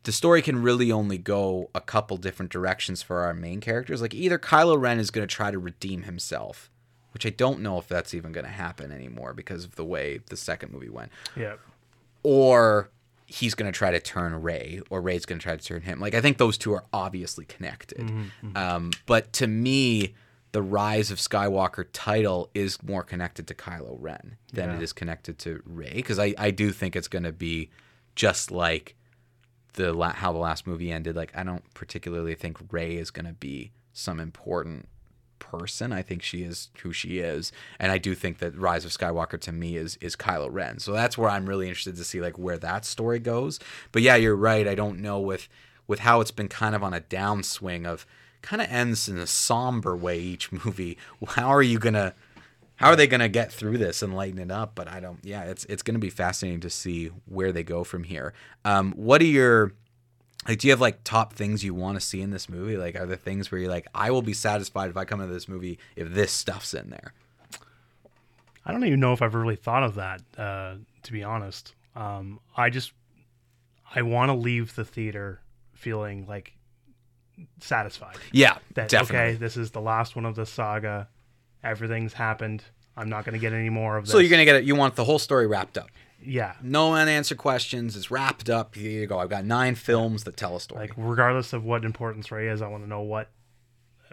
the 0.03 0.11
story 0.11 0.41
can 0.41 0.61
really 0.61 0.91
only 0.91 1.17
go 1.17 1.69
a 1.75 1.81
couple 1.81 2.15
different 2.17 2.51
directions 2.51 3.01
for 3.01 3.21
our 3.21 3.33
main 3.33 3.59
characters. 3.59 4.01
Like 4.01 4.13
either 4.13 4.39
Kylo 4.39 4.79
Ren 4.79 4.99
is 4.99 5.11
going 5.11 5.27
to 5.27 5.35
try 5.35 5.51
to 5.51 5.59
redeem 5.59 6.03
himself, 6.03 6.69
which 7.11 7.25
I 7.25 7.29
don't 7.31 7.59
know 7.61 7.77
if 7.79 7.87
that's 7.87 8.13
even 8.13 8.31
going 8.31 8.45
to 8.45 8.51
happen 8.51 8.91
anymore 8.91 9.33
because 9.33 9.63
of 9.65 9.75
the 9.75 9.83
way 9.85 10.19
the 10.29 10.37
second 10.37 10.71
movie 10.71 10.89
went, 10.89 11.11
Yeah. 11.35 11.55
or 12.23 12.89
he's 13.25 13.55
going 13.55 13.71
to 13.71 13.75
try 13.75 13.89
to 13.89 13.99
turn 13.99 14.39
Rey, 14.43 14.81
or 14.91 15.01
Rey's 15.01 15.25
going 15.25 15.39
to 15.39 15.43
try 15.43 15.57
to 15.57 15.63
turn 15.63 15.81
him. 15.81 15.99
Like 15.99 16.13
I 16.13 16.21
think 16.21 16.37
those 16.37 16.57
two 16.59 16.73
are 16.73 16.83
obviously 16.93 17.45
connected. 17.45 18.11
Um, 18.55 18.91
but 19.07 19.33
to 19.33 19.47
me, 19.47 20.13
the 20.55 20.61
Rise 20.61 21.11
of 21.11 21.17
Skywalker 21.17 21.85
title 21.91 22.49
is 22.53 22.81
more 22.81 23.03
connected 23.03 23.45
to 23.47 23.53
Kylo 23.53 23.97
Ren 23.99 24.37
than 24.53 24.69
Yeah. 24.69 24.77
it 24.77 24.81
is 24.81 24.93
connected 24.93 25.37
to 25.39 25.61
Rey, 25.65 25.91
because 25.95 26.17
I 26.17 26.33
I 26.37 26.51
do 26.51 26.71
think 26.71 26.95
it's 26.95 27.09
going 27.09 27.23
to 27.23 27.33
be 27.33 27.69
just 28.15 28.51
like 28.51 28.95
the 29.73 29.91
la- 29.91 30.13
how 30.13 30.31
the 30.31 30.39
last 30.39 30.65
movie 30.65 30.91
ended. 30.91 31.15
Like 31.17 31.31
I 31.35 31.43
don't 31.43 31.65
particularly 31.73 32.35
think 32.35 32.57
Rey 32.71 32.95
is 32.95 33.11
going 33.11 33.25
to 33.25 33.33
be 33.33 33.73
some 33.91 34.19
important 34.21 34.87
person. 35.39 35.91
I 35.91 36.01
think 36.01 36.23
she 36.23 36.43
is 36.43 36.69
who 36.81 36.93
she 36.93 37.19
is, 37.19 37.51
and 37.77 37.91
I 37.91 37.97
do 37.97 38.15
think 38.15 38.37
that 38.37 38.57
Rise 38.57 38.85
of 38.85 38.91
Skywalker 38.91 39.39
to 39.41 39.51
me 39.51 39.75
is 39.75 39.97
is 39.97 40.15
Kylo 40.15 40.47
Ren. 40.49 40.79
So 40.79 40.93
that's 40.93 41.17
where 41.17 41.29
I'm 41.29 41.45
really 41.47 41.67
interested 41.67 41.97
to 41.97 42.03
see 42.05 42.21
like 42.21 42.37
where 42.39 42.57
that 42.57 42.85
story 42.85 43.19
goes. 43.19 43.59
But 43.91 44.01
yeah, 44.03 44.15
you're 44.15 44.35
right. 44.51 44.67
I 44.67 44.75
don't 44.75 44.99
know 45.01 45.19
with 45.19 45.49
with 45.87 45.99
how 45.99 46.21
it's 46.21 46.31
been 46.31 46.47
kind 46.47 46.73
of 46.75 46.81
on 46.83 46.93
a 46.93 47.01
downswing 47.01 47.85
of 47.85 48.05
kind 48.45 48.61
of 48.61 48.69
ends 48.69 49.09
in 49.09 49.17
a 49.17 49.27
somber 49.27 49.95
way 49.95 50.19
each 50.19 50.51
movie. 50.51 50.97
How 51.27 51.47
are 51.47 51.63
you 51.63 51.79
gonna 51.79 52.13
how 52.77 52.89
are 52.89 52.95
they 52.95 53.07
to 53.21 53.29
get 53.29 53.51
through 53.51 53.77
this 53.77 54.01
and 54.01 54.13
lighten 54.13 54.39
it 54.39 54.51
up? 54.51 54.75
But 54.75 54.87
I 54.87 54.99
don't. 54.99 55.19
Yeah, 55.23 55.43
it's 55.43 55.65
it's 55.65 55.81
to 55.95 55.99
be 55.99 56.09
fascinating 56.09 56.61
to 56.61 56.69
see 56.69 57.11
where 57.25 57.51
they 57.51 57.63
go 57.63 57.83
from 57.83 58.03
here. 58.03 58.33
Um, 58.63 58.91
what 58.93 59.21
are 59.21 59.25
your 59.25 59.73
like? 60.47 60.59
Do 60.59 60.67
you 60.67 60.71
have 60.71 60.81
like 60.81 61.03
top 61.03 61.33
things 61.33 61.63
you 61.63 61.73
want 61.73 61.95
to 61.99 62.05
see 62.05 62.21
in 62.21 62.31
this 62.31 62.49
movie? 62.49 62.77
Like, 62.77 62.99
are 62.99 63.05
there 63.05 63.15
things 63.15 63.51
where 63.51 63.59
you're 63.61 63.69
like, 63.69 63.87
I 63.95 64.11
will 64.11 64.21
be 64.21 64.33
satisfied 64.33 64.89
if 64.89 64.97
I 64.97 65.05
come 65.05 65.21
into 65.21 65.33
this 65.33 65.47
movie 65.47 65.79
if 65.95 66.13
this 66.13 66.31
stuff's 66.31 66.73
in 66.73 66.89
there? 66.89 67.13
I 68.65 68.71
don't 68.71 68.83
even 68.83 68.99
know 68.99 69.13
if 69.13 69.21
I've 69.21 69.35
really 69.35 69.55
thought 69.55 69.83
of 69.83 69.95
that, 69.95 70.21
uh, 70.37 70.75
to 71.03 71.11
be 71.11 71.23
honest. 71.23 71.73
Um, 71.95 72.39
I 72.57 72.69
just 72.69 72.91
I 73.93 74.01
want 74.01 74.29
to 74.29 74.33
leave 74.33 74.75
the 74.75 74.83
theater 74.83 75.39
feeling 75.73 76.25
like 76.27 76.53
satisfied. 77.59 78.15
Yeah, 78.31 78.57
That 78.75 78.89
definitely. 78.89 79.17
okay, 79.31 79.33
this 79.37 79.57
is 79.57 79.71
the 79.71 79.81
last 79.81 80.15
one 80.15 80.25
of 80.25 80.35
the 80.35 80.45
saga. 80.45 81.07
Everything's 81.63 82.13
happened. 82.13 82.63
I'm 82.97 83.09
not 83.09 83.25
going 83.25 83.33
to 83.33 83.39
get 83.39 83.53
any 83.53 83.69
more 83.69 83.97
of 83.97 84.05
this. 84.05 84.11
So 84.11 84.19
you're 84.19 84.29
gonna 84.29 84.45
get 84.45 84.55
it. 84.55 84.63
You 84.63 84.75
want 84.75 84.95
the 84.95 85.03
whole 85.03 85.19
story 85.19 85.47
wrapped 85.47 85.77
up. 85.77 85.89
yeah, 86.23 86.53
No 86.61 86.93
unanswered 86.93 87.37
questions. 87.37 87.95
It's 87.97 88.09
wrapped 88.09 88.49
up. 88.49 88.75
Here 88.75 88.89
you 89.01 89.05
go. 89.07 89.19
I've 89.19 89.29
got 89.29 89.43
nine 89.45 89.75
films 89.75 90.23
that 90.23 90.37
tell 90.37 90.55
a 90.55 90.61
story. 90.61 90.81
like 90.81 90.93
regardless 90.95 91.51
of 91.53 91.63
what 91.65 91.83
importance 91.83 92.31
Rey 92.31 92.47
is, 92.47 92.61
I 92.61 92.67
want 92.67 92.83
to 92.83 92.89
know 92.89 93.01
what 93.01 93.29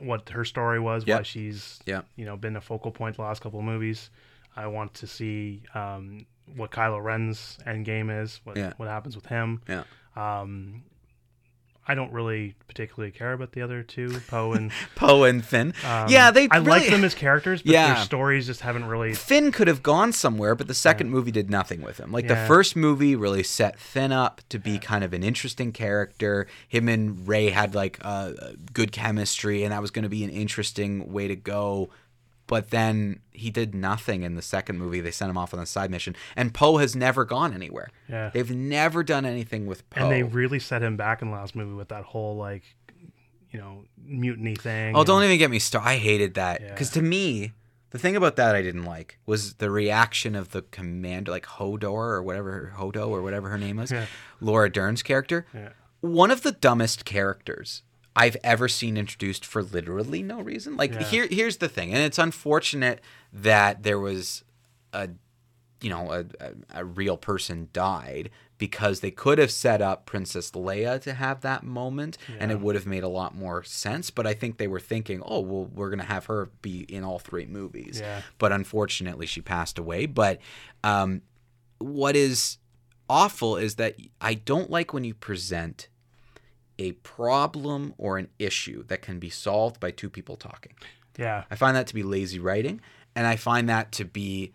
what 0.00 0.28
her 0.30 0.44
story 0.44 0.80
was, 0.80 1.06
why 1.06 1.22
she's 1.22 1.78
Yep. 1.86 2.06
you 2.16 2.24
know 2.24 2.36
been 2.36 2.56
a 2.56 2.60
focal 2.60 2.90
point 2.90 3.16
the 3.16 3.22
last 3.22 3.40
couple 3.40 3.60
of 3.60 3.64
movies. 3.64 4.10
I 4.56 4.66
want 4.66 4.94
to 4.94 5.06
see 5.06 5.62
um, 5.74 6.26
what 6.56 6.70
Kylo 6.72 7.00
Ren's 7.02 7.56
end 7.66 7.84
game 7.84 8.10
is, 8.10 8.40
what 8.44 8.56
Yeah. 8.56 8.72
what 8.78 8.88
happens 8.88 9.14
with 9.14 9.26
him. 9.26 9.62
Yeah. 9.68 9.84
Um, 10.16 10.82
I 11.86 11.94
don't 11.96 12.12
really 12.12 12.54
particularly 12.68 13.10
care 13.10 13.32
about 13.32 13.52
the 13.52 13.62
other 13.62 13.82
two, 13.82 14.20
Poe 14.28 14.52
and 14.52 14.70
Poe 14.94 15.24
and 15.24 15.44
Finn. 15.44 15.74
um, 15.84 16.08
yeah, 16.08 16.30
they. 16.30 16.48
I 16.50 16.58
like 16.58 16.88
them 16.88 17.02
as 17.04 17.14
characters, 17.14 17.60
but 17.62 17.72
Yeah. 17.72 17.94
their 17.94 18.04
stories 18.04 18.46
just 18.46 18.60
haven't 18.60 18.84
really. 18.86 19.14
Finn 19.14 19.50
could 19.50 19.66
have 19.66 19.82
gone 19.82 20.12
somewhere, 20.12 20.54
but 20.54 20.68
the 20.68 20.74
second 20.74 21.10
movie 21.10 21.32
did 21.32 21.50
nothing 21.50 21.82
with 21.82 21.98
him. 21.98 22.12
Like 22.12 22.28
the 22.28 22.36
first 22.46 22.76
movie 22.76 23.16
really 23.16 23.42
set 23.42 23.78
Finn 23.80 24.12
up 24.12 24.40
to 24.50 24.58
be 24.60 24.78
kind 24.78 25.02
of 25.02 25.12
an 25.12 25.22
interesting 25.24 25.72
character. 25.72 26.46
Him 26.68 26.88
and 26.88 27.26
Rey 27.26 27.50
had 27.50 27.74
like 27.74 27.98
uh, 28.02 28.32
good 28.72 28.92
chemistry, 28.92 29.64
and 29.64 29.72
that 29.72 29.82
was 29.82 29.90
going 29.90 30.04
to 30.04 30.08
be 30.08 30.22
an 30.24 30.30
interesting 30.30 31.12
way 31.12 31.26
to 31.28 31.36
go. 31.36 31.90
But 32.52 32.68
then 32.68 33.20
he 33.32 33.48
did 33.50 33.74
nothing 33.74 34.24
in 34.24 34.34
the 34.34 34.42
second 34.42 34.76
movie. 34.76 35.00
They 35.00 35.10
sent 35.10 35.30
him 35.30 35.38
off 35.38 35.54
on 35.54 35.60
a 35.60 35.64
side 35.64 35.90
mission, 35.90 36.14
and 36.36 36.52
Poe 36.52 36.76
has 36.76 36.94
never 36.94 37.24
gone 37.24 37.54
anywhere. 37.54 37.88
Yeah. 38.10 38.28
They've 38.28 38.50
never 38.54 39.02
done 39.02 39.24
anything 39.24 39.64
with 39.64 39.88
Poe. 39.88 40.02
And 40.02 40.12
they 40.12 40.22
really 40.22 40.58
set 40.58 40.82
him 40.82 40.98
back 40.98 41.22
in 41.22 41.30
the 41.30 41.34
last 41.36 41.56
movie 41.56 41.72
with 41.72 41.88
that 41.88 42.04
whole 42.04 42.36
like, 42.36 42.62
you 43.50 43.58
know, 43.58 43.84
mutiny 44.04 44.54
thing. 44.54 44.94
Oh, 44.94 45.02
don't 45.02 45.22
even 45.24 45.38
get 45.38 45.50
me 45.50 45.58
started. 45.58 45.88
I 45.88 45.96
hated 45.96 46.34
that 46.34 46.60
Yeah. 46.60 46.68
because 46.68 46.90
to 46.90 47.00
me, 47.00 47.52
the 47.88 47.98
thing 47.98 48.16
about 48.16 48.36
that 48.36 48.54
I 48.54 48.60
didn't 48.60 48.84
like 48.84 49.18
was 49.24 49.54
the 49.54 49.70
reaction 49.70 50.34
of 50.34 50.50
the 50.50 50.60
commander, 50.60 51.30
like 51.30 51.46
Hodor 51.46 51.84
or 52.12 52.22
whatever 52.22 52.74
Hodo 52.76 53.08
or 53.08 53.22
whatever 53.22 53.48
her 53.48 53.56
name 53.58 53.78
is, 53.78 53.90
Yeah. 53.90 54.04
Laura 54.42 54.70
Dern's 54.70 55.02
character. 55.02 55.46
Yeah. 55.54 55.70
One 56.02 56.30
of 56.30 56.42
the 56.42 56.52
dumbest 56.52 57.06
characters 57.06 57.82
I've 58.14 58.36
ever 58.44 58.68
seen 58.68 58.96
introduced 58.96 59.44
for 59.46 59.62
literally 59.62 60.22
no 60.22 60.40
reason. 60.40 60.76
Like 60.76 60.92
Yeah. 60.92 61.02
here, 61.04 61.26
here's 61.30 61.56
the 61.58 61.68
thing, 61.68 61.92
and 61.94 62.02
it's 62.02 62.18
unfortunate 62.18 63.00
that 63.32 63.82
there 63.82 63.98
was 63.98 64.44
a, 64.92 65.08
you 65.80 65.88
know, 65.90 66.12
a, 66.12 66.20
a, 66.44 66.80
a 66.80 66.84
real 66.84 67.16
person 67.16 67.68
died 67.72 68.30
because 68.58 69.00
they 69.00 69.10
could 69.10 69.38
have 69.38 69.50
set 69.50 69.82
up 69.82 70.06
Princess 70.06 70.50
Leia 70.52 71.00
to 71.02 71.14
have 71.14 71.40
that 71.40 71.64
moment, 71.64 72.16
and 72.38 72.52
it 72.52 72.60
would 72.60 72.76
have 72.76 72.86
made 72.86 73.02
a 73.02 73.08
lot 73.08 73.34
more 73.34 73.64
sense. 73.64 74.10
But 74.10 74.24
I 74.26 74.34
think 74.34 74.58
they 74.58 74.68
were 74.68 74.78
thinking, 74.78 75.20
oh, 75.24 75.40
well, 75.40 75.64
we're 75.74 75.90
gonna 75.90 76.04
have 76.04 76.26
her 76.26 76.50
be 76.60 76.80
in 76.82 77.02
all 77.02 77.18
three 77.18 77.46
movies. 77.46 77.98
Yeah. 78.00 78.20
But 78.38 78.52
unfortunately, 78.52 79.26
she 79.26 79.40
passed 79.40 79.78
away. 79.78 80.06
But 80.06 80.38
um, 80.84 81.22
what 81.78 82.14
is 82.14 82.58
awful 83.08 83.56
is 83.56 83.74
that 83.76 83.96
I 84.20 84.34
don't 84.34 84.70
like 84.70 84.92
when 84.92 85.02
you 85.02 85.14
present 85.14 85.88
a 86.82 86.92
problem 86.92 87.94
or 87.98 88.18
an 88.18 88.28
issue 88.38 88.84
that 88.88 89.02
can 89.02 89.18
be 89.18 89.30
solved 89.30 89.78
by 89.80 89.90
two 89.90 90.10
people 90.10 90.36
talking. 90.36 90.72
Yeah. 91.18 91.44
I 91.50 91.54
find 91.56 91.76
that 91.76 91.86
to 91.88 91.94
be 91.94 92.02
lazy 92.02 92.38
writing, 92.38 92.80
and 93.14 93.26
I 93.26 93.36
find 93.36 93.68
that 93.68 93.92
to 93.92 94.04
be 94.04 94.52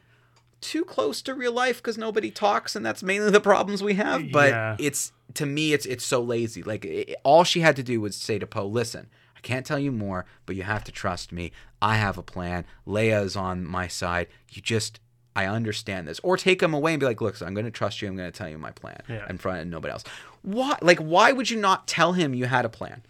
too 0.59 0.84
close 0.84 1.21
to 1.23 1.34
real 1.34 1.51
life 1.53 1.78
because 1.78 1.97
nobody 1.97 2.32
talks, 2.32 2.75
and 2.75 2.86
that's 2.86 3.03
mainly 3.03 3.30
the 3.32 3.39
problems 3.39 3.82
we 3.84 3.93
have. 3.93 4.32
But 4.32 4.49
Yeah. 4.49 4.75
it's 4.80 5.11
to 5.36 5.45
me, 5.45 5.73
it's 5.73 5.86
it's 5.86 6.05
so 6.05 6.21
lazy. 6.21 6.63
Like 6.63 6.84
it, 6.86 7.15
all 7.23 7.43
she 7.43 7.59
had 7.61 7.75
to 7.75 7.84
do 7.84 8.01
was 8.01 8.15
say 8.15 8.39
to 8.39 8.47
Poe, 8.47 8.65
"Listen, 8.67 9.07
I 9.36 9.39
can't 9.41 9.65
tell 9.65 9.78
you 9.80 9.91
more, 9.91 10.25
but 10.45 10.55
you 10.55 10.63
have 10.63 10.84
to 10.86 10.91
trust 10.91 11.32
me. 11.32 11.51
I 11.82 11.97
have 11.97 12.17
a 12.17 12.23
plan. 12.23 12.65
Leia 12.88 13.23
is 13.23 13.36
on 13.36 13.65
my 13.65 13.88
side. 13.88 14.28
You 14.51 14.61
just." 14.61 14.99
I 15.36 15.45
understand 15.45 16.07
this. 16.07 16.19
Or 16.23 16.36
take 16.36 16.63
him 16.63 16.73
away 16.73 16.93
and 16.93 16.99
be 16.99 17.05
like, 17.05 17.21
look, 17.21 17.39
I'm 17.43 17.53
going 17.53 17.65
to 17.67 17.69
trust 17.69 18.01
you. 18.01 18.07
I'm 18.07 18.15
going 18.17 18.32
to 18.32 18.36
tell 18.36 18.49
you 18.49 18.57
my 18.57 18.71
plan 18.71 18.99
Yeah. 19.07 19.23
in 19.30 19.38
front 19.38 19.59
of 19.61 19.67
nobody 19.67 19.91
else. 19.91 20.03
Why? 20.41 20.77
Like, 20.81 20.99
why 20.99 21.31
would 21.31 21.49
you 21.49 21.59
not 21.59 21.88
tell 21.88 22.13
him 22.13 22.33
you 22.33 22.45
had 22.45 22.65
a 22.65 22.69
plan? 22.69 23.03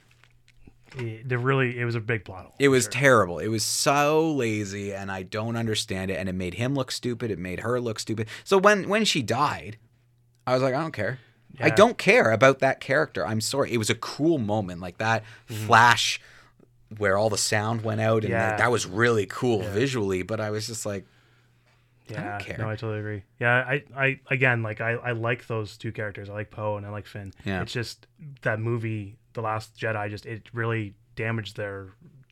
It, 0.95 1.31
it 1.31 1.37
really, 1.37 1.77
it 1.77 1.85
was 1.85 1.95
a 1.95 1.99
big 1.99 2.25
plot 2.25 2.45
hole. 2.45 2.55
It 2.59 2.69
was 2.69 2.87
terrible. 2.87 3.39
It 3.39 3.49
was 3.49 3.63
so 3.63 4.31
lazy, 4.31 4.93
and 4.93 5.11
I 5.11 5.23
don't 5.23 5.55
understand 5.55 6.09
it. 6.09 6.15
And 6.15 6.27
it 6.29 6.33
made 6.33 6.55
him 6.55 6.73
look 6.75 6.91
stupid. 6.91 7.29
It 7.29 7.37
made 7.39 7.59
her 7.59 7.79
look 7.79 7.99
stupid. 7.99 8.27
So 8.43 8.57
when 8.57 8.87
when 8.89 9.05
she 9.05 9.21
died, 9.21 9.77
I 10.47 10.53
was 10.53 10.63
like, 10.63 10.73
I 10.73 10.81
don't 10.81 10.93
care. 10.93 11.19
I 11.59 11.69
don't 11.71 11.97
care 11.97 12.31
about 12.31 12.59
that 12.59 12.79
character. 12.79 13.25
I'm 13.25 13.41
sorry. 13.41 13.73
It 13.73 13.77
was 13.77 13.89
a 13.89 13.95
cool 13.95 14.37
moment, 14.37 14.79
like 14.79 14.99
that 14.99 15.23
flash 15.47 16.21
where 16.97 17.17
all 17.17 17.29
the 17.31 17.37
sound 17.37 17.83
went 17.83 17.99
out, 17.99 18.23
and 18.23 18.25
Mm-hmm. 18.25 18.31
Yeah. 18.33 18.49
that, 18.51 18.57
that 18.59 18.71
was 18.71 18.85
really 18.85 19.25
cool 19.25 19.61
visually. 19.61 20.21
But 20.21 20.39
I 20.39 20.51
was 20.51 20.67
just 20.67 20.85
like, 20.85 21.05
Yeah, 22.09 22.37
care. 22.39 22.57
no, 22.57 22.69
I 22.69 22.75
totally 22.75 22.99
agree. 22.99 23.23
Yeah, 23.39 23.53
I, 23.55 23.83
I 23.95 24.19
again, 24.29 24.63
like 24.63 24.81
I, 24.81 24.93
I 24.93 25.11
like 25.11 25.47
those 25.47 25.77
two 25.77 25.91
characters. 25.91 26.29
I 26.29 26.33
like 26.33 26.51
Poe 26.51 26.77
and 26.77 26.85
I 26.85 26.89
like 26.89 27.05
Finn. 27.07 27.33
Yeah. 27.45 27.61
It's 27.61 27.73
just 27.73 28.07
that 28.43 28.59
movie, 28.59 29.17
The 29.33 29.41
Last 29.41 29.75
Jedi, 29.77 30.09
just 30.09 30.25
it 30.25 30.49
really 30.53 30.93
damaged 31.15 31.57
their 31.57 31.87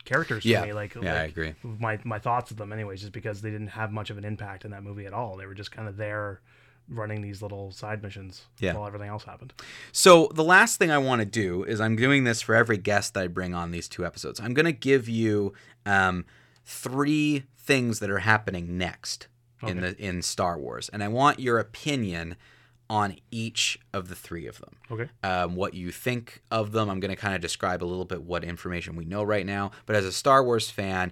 characters 0.06 0.44
for 0.44 0.50
Yeah. 0.50 0.66
me. 0.66 0.74
Like, 0.74 0.96
Yeah, 0.96 1.14
I 1.14 1.24
agree. 1.24 1.54
My 1.64 2.00
my 2.04 2.20
thoughts 2.20 2.52
of 2.52 2.58
them, 2.58 2.72
anyways, 2.72 3.02
just 3.02 3.12
because 3.14 3.42
they 3.42 3.50
didn't 3.52 3.70
have 3.70 3.92
much 3.92 4.10
of 4.10 4.18
an 4.18 4.26
impact 4.26 4.64
in 4.66 4.72
that 4.72 4.84
movie 4.84 5.06
at 5.06 5.14
all. 5.14 5.36
They 5.38 5.46
were 5.46 5.56
just 5.56 5.72
kind 5.72 5.88
of 5.88 5.98
there, 5.98 6.42
running 6.88 7.22
these 7.24 7.42
little 7.42 7.72
side 7.72 8.04
missions 8.04 8.44
Yeah. 8.60 8.74
while 8.76 8.86
everything 8.86 9.10
else 9.10 9.24
happened. 9.24 9.54
So 9.92 10.30
the 10.36 10.44
last 10.44 10.78
thing 10.78 10.92
I 10.92 11.00
want 11.00 11.20
to 11.22 11.26
do 11.26 11.64
is 11.64 11.82
I'm 11.82 11.96
doing 11.96 12.26
this 12.26 12.42
for 12.44 12.54
every 12.54 12.78
guest 12.78 13.16
that 13.16 13.24
I 13.24 13.28
bring 13.28 13.56
on 13.56 13.72
these 13.72 13.88
two 13.90 14.06
episodes. 14.06 14.40
I'm 14.40 14.54
going 14.54 14.68
to 14.68 14.72
give 14.72 15.10
you 15.10 15.54
um, 15.88 16.26
three 16.64 17.46
things 17.58 17.98
that 18.00 18.12
are 18.12 18.20
happening 18.20 18.78
next 18.78 19.28
in 19.64 19.82
the 19.82 19.95
in 19.97 20.22
Star 20.22 20.58
Wars, 20.58 20.89
and 20.89 21.03
I 21.03 21.08
want 21.08 21.39
your 21.39 21.60
opinion 21.60 22.36
on 22.89 23.16
each 23.32 23.80
of 23.93 24.10
the 24.10 24.16
three 24.16 24.47
of 24.47 24.60
them. 24.60 24.76
Okay. 24.91 25.10
Um, 25.24 25.56
what 25.56 25.74
you 25.74 25.91
think 25.91 26.41
of 26.51 26.72
them. 26.72 26.89
I'm 26.89 26.99
going 26.99 27.10
to 27.10 27.16
kind 27.16 27.36
of 27.36 27.41
describe 27.41 27.84
a 27.84 27.86
little 27.86 28.06
bit 28.06 28.22
what 28.22 28.43
information 28.43 28.95
we 28.95 29.06
know 29.06 29.24
right 29.24 29.45
now. 29.45 29.72
But 29.86 29.95
as 29.95 30.06
a 30.06 30.12
Star 30.12 30.43
Wars 30.43 30.70
fan, 30.70 31.12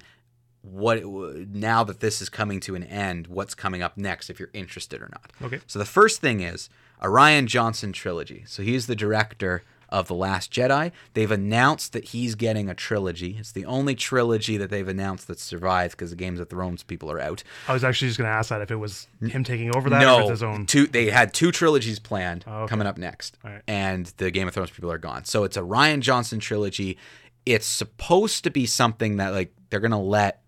what 0.61 1.03
now 1.03 1.83
that 1.83 1.99
this 1.99 2.21
is 2.21 2.29
coming 2.29 2.59
to 2.61 2.75
an 2.75 2.83
end, 2.83 3.27
what's 3.27 3.55
coming 3.55 3.81
up 3.81 3.97
next 3.97 4.29
if 4.29 4.39
you're 4.39 4.51
interested 4.53 5.01
or 5.01 5.09
not. 5.11 5.31
Okay. 5.41 5.59
So 5.67 5.79
the 5.79 5.85
first 5.85 6.21
thing 6.21 6.41
is 6.41 6.69
a 7.01 7.07
Rian 7.07 7.47
Johnson 7.47 7.91
trilogy. 7.91 8.43
So 8.47 8.63
he's 8.63 8.87
the 8.87 8.95
director 8.95 9.63
of 9.93 10.07
The 10.09 10.15
Last 10.15 10.51
Jedi. 10.51 10.91
They've 11.13 11.31
announced 11.31 11.93
that 11.93 12.05
he's 12.09 12.35
getting 12.35 12.67
a 12.69 12.73
trilogy. 12.73 13.37
It's 13.39 13.51
the 13.53 13.63
only 13.65 13.95
trilogy 13.95 14.57
that 14.57 14.69
they've 14.69 14.87
announced 14.87 15.27
that 15.27 15.39
survived 15.39 15.91
because 15.95 16.09
the 16.09 16.15
Games 16.17 16.39
of 16.41 16.49
Thrones 16.49 16.83
people 16.83 17.09
are 17.09 17.19
out. 17.21 17.43
I 17.67 17.73
was 17.73 17.83
actually 17.85 18.09
just 18.09 18.17
going 18.17 18.29
to 18.29 18.35
ask 18.35 18.49
that 18.49 18.59
if 18.61 18.71
it 18.71 18.75
was 18.75 19.07
him 19.21 19.43
taking 19.45 19.73
over 19.73 19.89
that 19.91 19.97
or 19.97 19.99
if 20.01 20.07
No, 20.07 20.19
it's 20.21 20.29
his 20.31 20.43
own. 20.43 20.65
two. 20.65 20.87
They 20.87 21.09
had 21.11 21.33
two 21.33 21.51
trilogies 21.51 21.99
planned 21.99 22.43
Oh, 22.47 22.63
okay. 22.63 22.69
coming 22.71 22.87
up 22.87 22.97
next, 22.97 23.37
right. 23.43 23.61
and 23.67 24.07
the 24.17 24.31
Game 24.31 24.47
of 24.47 24.53
Thrones 24.53 24.71
people 24.71 24.91
are 24.91 24.97
gone. 24.97 25.23
So 25.25 25.43
it's 25.45 25.55
a 25.55 25.61
Rian 25.61 25.99
Johnson 26.01 26.39
trilogy. 26.39 26.97
It's 27.45 27.67
supposed 27.67 28.43
to 28.45 28.49
be 28.49 28.65
something 28.65 29.17
that 29.17 29.29
like 29.33 29.53
they're 29.69 29.79
gonna 29.79 30.01
let, 30.01 30.41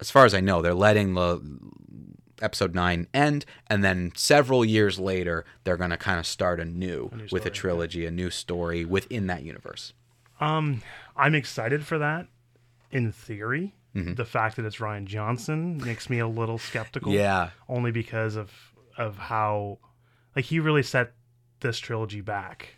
as 0.00 0.10
far 0.10 0.24
as 0.24 0.34
I 0.34 0.40
know, 0.40 0.62
they're 0.62 0.72
letting 0.74 1.14
the 1.14 1.40
episode 2.42 2.74
nine 2.74 3.06
end, 3.14 3.44
and 3.68 3.82
then 3.84 4.12
several 4.14 4.64
years 4.64 4.98
later 4.98 5.44
they're 5.64 5.76
gonna 5.76 5.96
kind 5.96 6.18
of 6.18 6.26
start 6.26 6.60
anew 6.60 7.10
new 7.14 7.26
with 7.32 7.46
a 7.46 7.50
trilogy, 7.50 8.06
a 8.06 8.10
new 8.10 8.30
story 8.30 8.84
within 8.84 9.26
that 9.28 9.42
universe. 9.42 9.92
Um, 10.40 10.82
I'm 11.16 11.34
excited 11.34 11.84
for 11.86 11.98
that. 11.98 12.26
In 12.90 13.12
theory, 13.12 13.74
Mm-hmm. 13.94 14.14
the 14.14 14.24
fact 14.26 14.56
that 14.56 14.66
it's 14.66 14.76
Rian 14.76 15.06
Johnson 15.06 15.78
makes 15.78 16.10
me 16.10 16.18
a 16.18 16.28
little 16.28 16.58
skeptical. 16.58 17.10
Yeah, 17.12 17.50
only 17.70 17.90
because 17.90 18.36
of 18.36 18.52
of 18.98 19.16
how 19.16 19.78
like 20.36 20.44
he 20.44 20.60
really 20.60 20.82
set 20.82 21.14
this 21.60 21.78
trilogy 21.78 22.20
back 22.20 22.74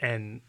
and 0.00 0.42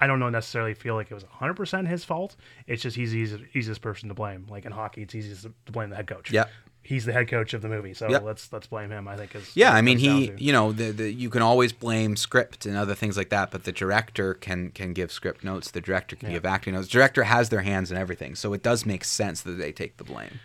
I 0.00 0.06
don't 0.06 0.20
know 0.20 0.30
necessarily 0.30 0.72
feel 0.74 0.94
like 0.94 1.10
it 1.10 1.14
was 1.14 1.24
100% 1.24 1.86
his 1.88 2.04
fault. 2.04 2.36
It's 2.66 2.82
just 2.82 2.96
he's 2.96 3.10
the 3.12 3.18
easiest, 3.18 3.44
easiest 3.56 3.80
person 3.80 4.08
to 4.08 4.14
blame. 4.14 4.46
Like 4.48 4.64
in 4.66 4.72
hockey, 4.72 5.02
it's 5.02 5.14
easiest 5.14 5.42
to 5.42 5.72
blame 5.72 5.90
the 5.90 5.96
head 5.96 6.06
coach. 6.06 6.30
Yep. 6.32 6.50
He's 6.84 7.04
the 7.06 7.12
head 7.12 7.28
coach 7.28 7.54
of 7.54 7.62
the 7.62 7.68
movie, 7.68 7.94
so 7.94 8.10
Yep. 8.10 8.22
let's 8.22 8.52
let's 8.52 8.66
blame 8.66 8.90
him. 8.90 9.08
I 9.08 9.16
think 9.16 9.34
is 9.34 9.50
Yeah, 9.56 9.72
I 9.72 9.80
mean, 9.80 9.98
he, 9.98 10.32
you 10.36 10.52
know, 10.52 10.70
the, 10.70 10.90
the 10.92 11.10
you 11.12 11.30
can 11.30 11.42
always 11.42 11.72
blame 11.72 12.14
script 12.16 12.66
and 12.66 12.76
other 12.76 12.94
things 12.94 13.16
like 13.16 13.30
that, 13.30 13.50
but 13.50 13.64
the 13.64 13.72
director 13.72 14.34
can 14.34 14.70
can 14.70 14.92
give 14.92 15.10
script 15.10 15.42
notes. 15.42 15.70
The 15.70 15.80
director 15.80 16.14
can 16.16 16.28
Yeah. 16.28 16.34
give 16.36 16.44
acting 16.46 16.74
notes. 16.74 16.88
The 16.88 16.92
director 16.92 17.24
has 17.24 17.48
their 17.48 17.62
hands 17.62 17.90
in 17.90 17.96
everything, 17.96 18.34
so 18.34 18.52
it 18.52 18.62
does 18.62 18.84
make 18.84 19.02
sense 19.04 19.40
that 19.42 19.52
they 19.52 19.72
take 19.72 19.96
the 19.96 20.04
blame. 20.04 20.40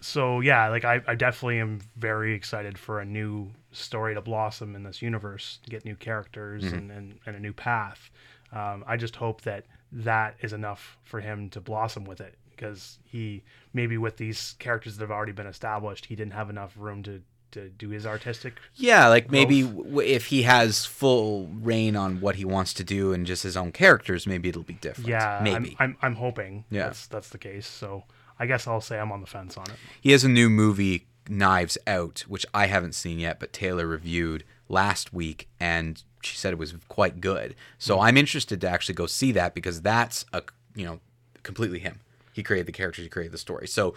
so 0.00 0.40
yeah, 0.40 0.68
like 0.68 0.84
I, 0.84 1.00
I 1.06 1.14
definitely 1.14 1.60
am 1.60 1.80
very 1.96 2.34
excited 2.34 2.76
for 2.76 3.00
a 3.00 3.04
new 3.06 3.52
story 3.72 4.14
to 4.14 4.20
blossom 4.20 4.74
in 4.76 4.82
this 4.82 5.00
universe, 5.00 5.60
get 5.70 5.84
new 5.84 5.96
characters 5.96 6.64
Mm-hmm. 6.64 6.74
and, 6.76 6.90
and, 6.90 7.18
and 7.26 7.36
a 7.36 7.40
new 7.40 7.52
path. 7.54 8.10
Um, 8.52 8.84
I 8.86 8.96
just 8.96 9.16
hope 9.16 9.42
that 9.42 9.64
that 9.92 10.34
is 10.40 10.52
enough 10.52 10.98
for 11.04 11.20
him 11.20 11.48
to 11.50 11.60
blossom 11.60 12.04
with 12.04 12.20
it 12.20 12.34
because 12.50 12.98
he 13.04 13.42
maybe 13.74 13.98
with 13.98 14.16
these 14.16 14.54
characters 14.58 14.96
that 14.96 15.02
have 15.04 15.10
already 15.10 15.32
been 15.32 15.46
established, 15.46 16.06
he 16.06 16.16
didn't 16.16 16.32
have 16.32 16.48
enough 16.48 16.72
room 16.78 17.02
to 17.02 17.22
to 17.50 17.68
do 17.68 17.90
his 17.90 18.04
artistic. 18.04 18.54
Yeah, 18.74 19.06
like 19.08 19.30
maybe 19.30 19.62
w- 19.62 20.00
if 20.00 20.26
he 20.26 20.42
has 20.42 20.84
full 20.84 21.46
rein 21.46 21.94
on 21.94 22.20
what 22.20 22.34
he 22.36 22.44
wants 22.44 22.74
to 22.74 22.84
do 22.84 23.12
and 23.12 23.24
just 23.24 23.44
his 23.44 23.56
own 23.56 23.70
characters, 23.70 24.26
maybe 24.26 24.48
it'll 24.48 24.62
be 24.64 24.74
different. 24.74 25.08
Yeah, 25.08 25.40
maybe 25.42 25.76
I'm, 25.78 25.90
I'm 25.90 25.96
I'm 26.02 26.14
hoping 26.16 26.64
Yeah. 26.70 26.84
that's 26.84 27.06
that's 27.06 27.28
the 27.28 27.38
case. 27.38 27.66
So 27.66 28.04
I 28.40 28.46
guess 28.46 28.66
I'll 28.66 28.80
say 28.80 28.98
I'm 28.98 29.12
on 29.12 29.20
the 29.20 29.26
fence 29.28 29.56
on 29.56 29.66
it. 29.70 29.76
he 30.00 30.10
has 30.10 30.24
a 30.24 30.28
new 30.28 30.50
movie, 30.50 31.06
Knives 31.28 31.78
Out, 31.86 32.24
which 32.26 32.44
I 32.52 32.66
haven't 32.66 32.94
seen 32.96 33.20
yet, 33.20 33.38
but 33.38 33.52
Taylor 33.52 33.86
reviewed 33.86 34.42
last 34.68 35.12
week, 35.12 35.48
and 35.60 36.02
she 36.24 36.36
said 36.36 36.52
it 36.52 36.58
was 36.58 36.74
quite 36.88 37.20
good. 37.20 37.54
So 37.78 37.98
mm. 37.98 38.02
I'm 38.04 38.16
interested 38.16 38.60
to 38.62 38.68
actually 38.68 38.96
go 38.96 39.06
see 39.06 39.30
that 39.32 39.54
because 39.54 39.82
that's 39.82 40.24
a 40.32 40.42
you 40.74 40.84
know 40.84 40.98
completely 41.44 41.78
him. 41.78 42.00
He 42.34 42.42
created 42.42 42.66
the 42.66 42.72
characters, 42.72 43.04
he 43.04 43.08
created 43.08 43.32
the 43.32 43.38
story. 43.38 43.66
So 43.66 43.94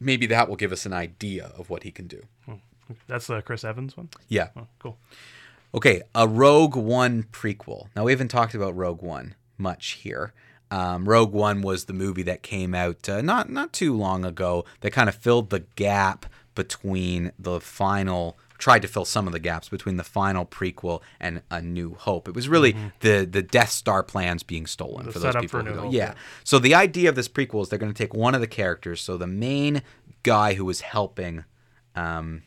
maybe 0.00 0.26
that 0.26 0.48
will 0.48 0.56
give 0.56 0.72
us 0.72 0.84
an 0.86 0.92
idea 0.92 1.52
of 1.56 1.70
what 1.70 1.84
he 1.84 1.92
can 1.92 2.08
do. 2.08 2.22
That's 3.06 3.28
the 3.28 3.40
Chris 3.42 3.62
Evans 3.62 3.96
one. 3.96 4.08
Yeah. 4.28 4.48
Oh, 4.56 4.66
cool. 4.80 4.98
Okay, 5.72 6.02
a 6.16 6.26
Rogue 6.26 6.74
One 6.74 7.22
prequel. 7.24 7.86
Now 7.94 8.04
we 8.04 8.10
haven't 8.10 8.28
talked 8.28 8.54
about 8.54 8.74
Rogue 8.74 9.02
One 9.02 9.36
much 9.56 9.92
here. 10.02 10.32
Um, 10.72 11.08
Rogue 11.08 11.32
One 11.32 11.62
was 11.62 11.84
the 11.84 11.92
movie 11.92 12.24
that 12.24 12.42
came 12.42 12.74
out 12.74 13.08
uh, 13.08 13.20
not 13.20 13.50
not 13.50 13.72
too 13.72 13.96
long 13.96 14.24
ago 14.24 14.64
that 14.80 14.92
kind 14.92 15.08
of 15.08 15.14
filled 15.14 15.50
the 15.50 15.60
gap 15.76 16.26
between 16.54 17.30
the 17.38 17.60
final 17.60 18.36
tried 18.60 18.82
to 18.82 18.88
fill 18.88 19.04
some 19.04 19.26
of 19.26 19.32
the 19.32 19.40
gaps 19.40 19.68
between 19.68 19.96
the 19.96 20.04
final 20.04 20.46
prequel 20.46 21.02
and 21.18 21.42
A 21.50 21.60
New 21.60 21.94
Hope. 21.94 22.28
It 22.28 22.34
was 22.34 22.48
really 22.48 22.76
the 23.00 23.26
the 23.30 23.42
Death 23.42 23.70
Star 23.70 24.02
plans 24.02 24.42
being 24.42 24.66
stolen 24.66 24.90
Mm-hmm. 25.00 25.06
The 25.06 25.12
for 25.12 25.18
those 25.18 25.34
people 25.34 25.60
for 25.60 25.70
who. 25.70 25.80
Hope, 25.80 25.92
yeah. 25.92 26.10
yeah. 26.10 26.14
So 26.44 26.58
the 26.58 26.74
idea 26.74 27.08
of 27.08 27.14
this 27.14 27.28
prequel 27.28 27.62
is 27.62 27.68
they're 27.68 27.78
going 27.78 27.92
to 27.92 27.96
take 27.96 28.14
one 28.14 28.34
of 28.34 28.40
the 28.40 28.46
characters. 28.46 29.00
So 29.00 29.16
the 29.16 29.26
main 29.26 29.82
guy 30.22 30.54
who 30.54 30.64
was 30.64 30.82
helping 30.82 31.44
um, 31.94 32.42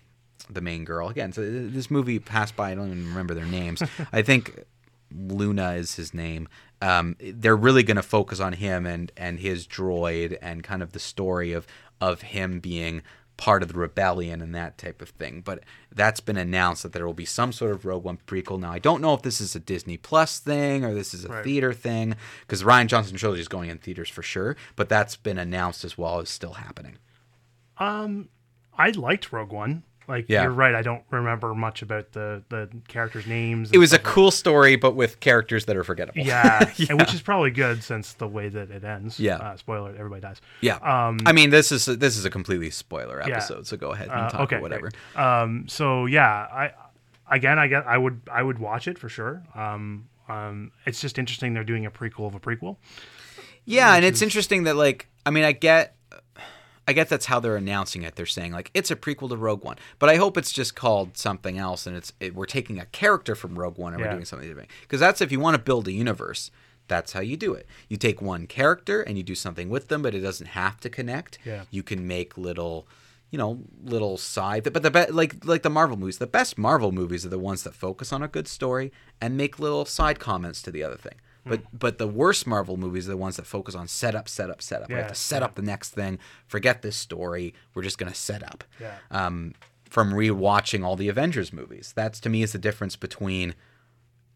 the 0.49 0.61
main 0.61 0.85
girl 0.85 1.09
again. 1.09 1.33
So 1.33 1.41
this 1.41 1.89
movie 1.89 2.19
passed 2.19 2.55
by. 2.55 2.71
I 2.71 2.75
don't 2.75 2.87
even 2.91 3.07
remember 3.07 3.33
their 3.33 3.45
names. 3.45 3.81
I 4.13 4.21
think 4.21 4.63
Luna 5.11 5.73
is 5.73 5.95
his 5.95 6.13
name. 6.13 6.47
Um, 6.81 7.15
they're 7.19 7.55
really 7.55 7.83
going 7.83 7.97
to 7.97 8.03
focus 8.03 8.39
on 8.39 8.53
him 8.53 8.85
and 8.85 9.11
and 9.15 9.39
his 9.39 9.67
droid 9.67 10.37
and 10.41 10.63
kind 10.63 10.83
of 10.83 10.91
the 10.91 10.99
story 10.99 11.53
of 11.53 11.65
of 12.01 12.21
him 12.21 12.59
being 12.59 13.01
part 13.43 13.61
of 13.61 13.67
the 13.67 13.77
rebellion 13.77 14.41
and 14.41 14.55
that 14.55 14.77
type 14.77 15.01
of 15.01 15.09
thing. 15.09 15.41
But 15.43 15.65
that's 15.93 16.21
been 16.21 16.37
announced 16.37 16.81
that 16.83 16.93
there 16.93 17.05
will 17.05 17.13
be 17.13 17.25
some 17.25 17.51
sort 17.51 17.71
of 17.71 17.83
Rogue 17.83 18.05
One 18.05 18.17
prequel. 18.25 18.57
Now 18.57 18.71
I 18.71 18.79
don't 18.79 19.01
know 19.01 19.13
if 19.13 19.21
this 19.21 19.41
is 19.41 19.53
a 19.53 19.59
Disney 19.59 19.97
Plus 19.97 20.39
thing 20.39 20.85
or 20.85 20.93
this 20.93 21.13
is 21.13 21.25
a 21.25 21.27
Right. 21.27 21.43
theater 21.43 21.73
thing 21.73 22.15
because 22.41 22.63
Rian 22.63 22.87
Johnson 22.87 23.17
trilogy 23.17 23.41
is 23.41 23.49
going 23.49 23.69
in 23.69 23.79
theaters 23.79 24.07
for 24.07 24.23
sure. 24.23 24.55
But 24.77 24.87
that's 24.87 25.17
been 25.17 25.37
announced 25.37 25.83
as 25.83 25.97
well 25.97 26.19
as 26.19 26.29
still 26.29 26.53
happening. 26.53 26.99
Um, 27.77 28.29
I 28.77 28.91
liked 28.91 29.33
Rogue 29.33 29.51
One. 29.51 29.83
Like 30.07 30.25
Yeah. 30.27 30.43
you're 30.43 30.51
right, 30.51 30.75
I 30.75 30.81
don't 30.81 31.03
remember 31.11 31.53
much 31.55 31.81
about 31.81 32.11
the 32.11 32.43
the 32.49 32.69
characters' 32.87 33.25
names. 33.27 33.71
It 33.71 33.77
was 33.77 33.93
a 33.93 33.99
cool 33.99 34.31
story, 34.31 34.75
but 34.75 34.95
with 34.95 35.19
characters 35.19 35.65
that 35.65 35.77
are 35.77 35.83
forgettable. 35.83 36.21
yeah, 36.25 36.69
and 36.89 36.99
which 36.99 37.13
is 37.13 37.21
probably 37.21 37.51
good 37.51 37.83
since 37.83 38.13
the 38.13 38.27
way 38.27 38.49
that 38.49 38.69
it 38.71 38.83
ends. 38.83 39.19
Yeah. 39.19 39.37
Uh, 39.37 39.57
spoiler: 39.57 39.95
everybody 39.97 40.21
dies. 40.21 40.41
Yeah. 40.61 40.75
Um, 40.77 41.19
I 41.25 41.31
mean, 41.31 41.49
this 41.51 41.71
is 41.71 41.87
a, 41.87 41.95
this 41.95 42.17
is 42.17 42.25
a 42.25 42.29
completely 42.29 42.69
spoiler 42.69 43.21
Yeah. 43.25 43.35
episode, 43.37 43.65
so 43.67 43.77
go 43.77 43.91
ahead 43.91 44.09
and 44.09 44.21
Uh, 44.21 44.29
talk 44.29 44.41
okay, 44.41 44.55
or 44.57 44.61
whatever. 44.61 44.91
Um, 45.15 45.67
so 45.69 46.05
yeah, 46.05 46.27
I 46.29 46.71
again, 47.31 47.57
I 47.57 47.67
guess 47.67 47.83
I 47.87 47.97
would 47.97 48.21
I 48.31 48.43
would 48.43 48.59
watch 48.59 48.87
it 48.87 48.97
for 48.99 49.09
sure. 49.09 49.43
Um, 49.55 50.09
um, 50.29 50.71
it's 50.85 51.01
just 51.01 51.17
interesting 51.17 51.53
they're 51.53 51.63
doing 51.63 51.85
a 51.85 51.91
prequel 51.91 52.27
of 52.27 52.35
a 52.35 52.39
prequel. 52.39 52.77
Yeah, 53.65 53.95
and 53.95 54.03
it's 54.03 54.21
interesting 54.21 54.63
that 54.63 54.75
like 54.75 55.07
I 55.25 55.29
mean, 55.31 55.45
I 55.45 55.53
get 55.53 55.95
I 56.87 56.93
guess 56.93 57.09
that's 57.09 57.27
how 57.27 57.39
they're 57.39 57.55
announcing 57.55 58.03
it. 58.03 58.15
They're 58.15 58.25
saying 58.25 58.51
like 58.51 58.69
it's 58.73 58.91
a 58.91 58.95
prequel 58.95 59.29
to 59.29 59.37
Rogue 59.37 59.63
One, 59.63 59.77
but 59.99 60.09
I 60.09 60.17
hope 60.17 60.37
it's 60.37 60.51
just 60.51 60.75
called 60.75 61.17
something 61.17 61.57
else, 61.57 61.87
and 61.87 61.95
it's 61.95 62.11
it, 62.19 62.35
we're 62.35 62.45
taking 62.45 62.79
a 62.79 62.85
character 62.87 63.35
from 63.35 63.57
Rogue 63.57 63.77
One 63.77 63.93
and 63.93 64.01
we're 64.01 64.07
doing 64.15 64.25
something 64.25 64.47
different. 64.47 64.69
Because 64.81 64.99
that's 64.99 65.21
if 65.21 65.31
you 65.31 65.39
want 65.39 65.55
to 65.55 65.61
build 65.61 65.87
a 65.87 65.91
universe. 65.91 66.51
That's 66.89 67.13
how 67.13 67.21
you 67.21 67.37
do 67.37 67.53
it. 67.53 67.65
You 67.87 67.95
take 67.95 68.21
one 68.21 68.45
character 68.45 69.01
and 69.01 69.17
you 69.17 69.23
do 69.23 69.35
something 69.35 69.69
with 69.69 69.87
them, 69.87 70.01
but 70.01 70.13
it 70.13 70.19
doesn't 70.19 70.47
have 70.47 70.81
to 70.81 70.89
connect. 70.89 71.39
Yeah. 71.45 71.63
You 71.71 71.81
can 71.81 72.05
make 72.05 72.37
little, 72.37 72.89
you 73.31 73.37
know, 73.37 73.59
little 73.81 74.17
side. 74.17 74.63
But 74.63 74.83
the 74.83 74.91
be- 74.91 75.09
like 75.09 75.45
like 75.45 75.63
the 75.63 75.69
Marvel 75.69 75.95
movies, 75.95 76.17
the 76.17 76.27
best 76.27 76.57
Marvel 76.57 76.91
movies 76.91 77.25
are 77.25 77.29
the 77.29 77.39
ones 77.39 77.63
that 77.63 77.73
focus 77.73 78.11
on 78.11 78.21
a 78.21 78.27
good 78.27 78.49
story 78.49 78.91
and 79.21 79.37
make 79.37 79.59
little 79.59 79.85
side 79.85 80.19
comments 80.19 80.61
to 80.63 80.71
the 80.71 80.83
other 80.83 80.97
thing. 80.97 81.15
But 81.45 81.61
but 81.77 81.97
the 81.97 82.07
worst 82.07 82.47
Marvel 82.47 82.77
movies 82.77 83.07
are 83.07 83.11
the 83.11 83.17
ones 83.17 83.35
that 83.35 83.45
focus 83.45 83.75
on 83.75 83.87
setup, 83.87 84.29
setup, 84.29 84.61
setup. 84.61 84.87
we 84.89 84.95
have 84.95 85.05
Yeah, 85.05 85.09
to 85.09 85.15
set 85.15 85.43
up 85.43 85.55
the 85.55 85.61
next 85.61 85.89
thing. 85.91 86.19
Forget 86.47 86.81
this 86.81 86.95
story. 86.95 87.53
We're 87.73 87.81
just 87.83 87.97
gonna 87.97 88.13
set 88.13 88.43
up. 88.43 88.63
Yeah. 88.79 88.95
Um, 89.11 89.53
from 89.89 90.11
rewatching 90.13 90.83
all 90.85 90.95
the 90.95 91.09
Avengers 91.09 91.51
movies, 91.53 91.91
that's 91.95 92.19
to 92.21 92.29
me 92.29 92.43
is 92.43 92.53
the 92.53 92.57
difference 92.59 92.95
between 92.95 93.55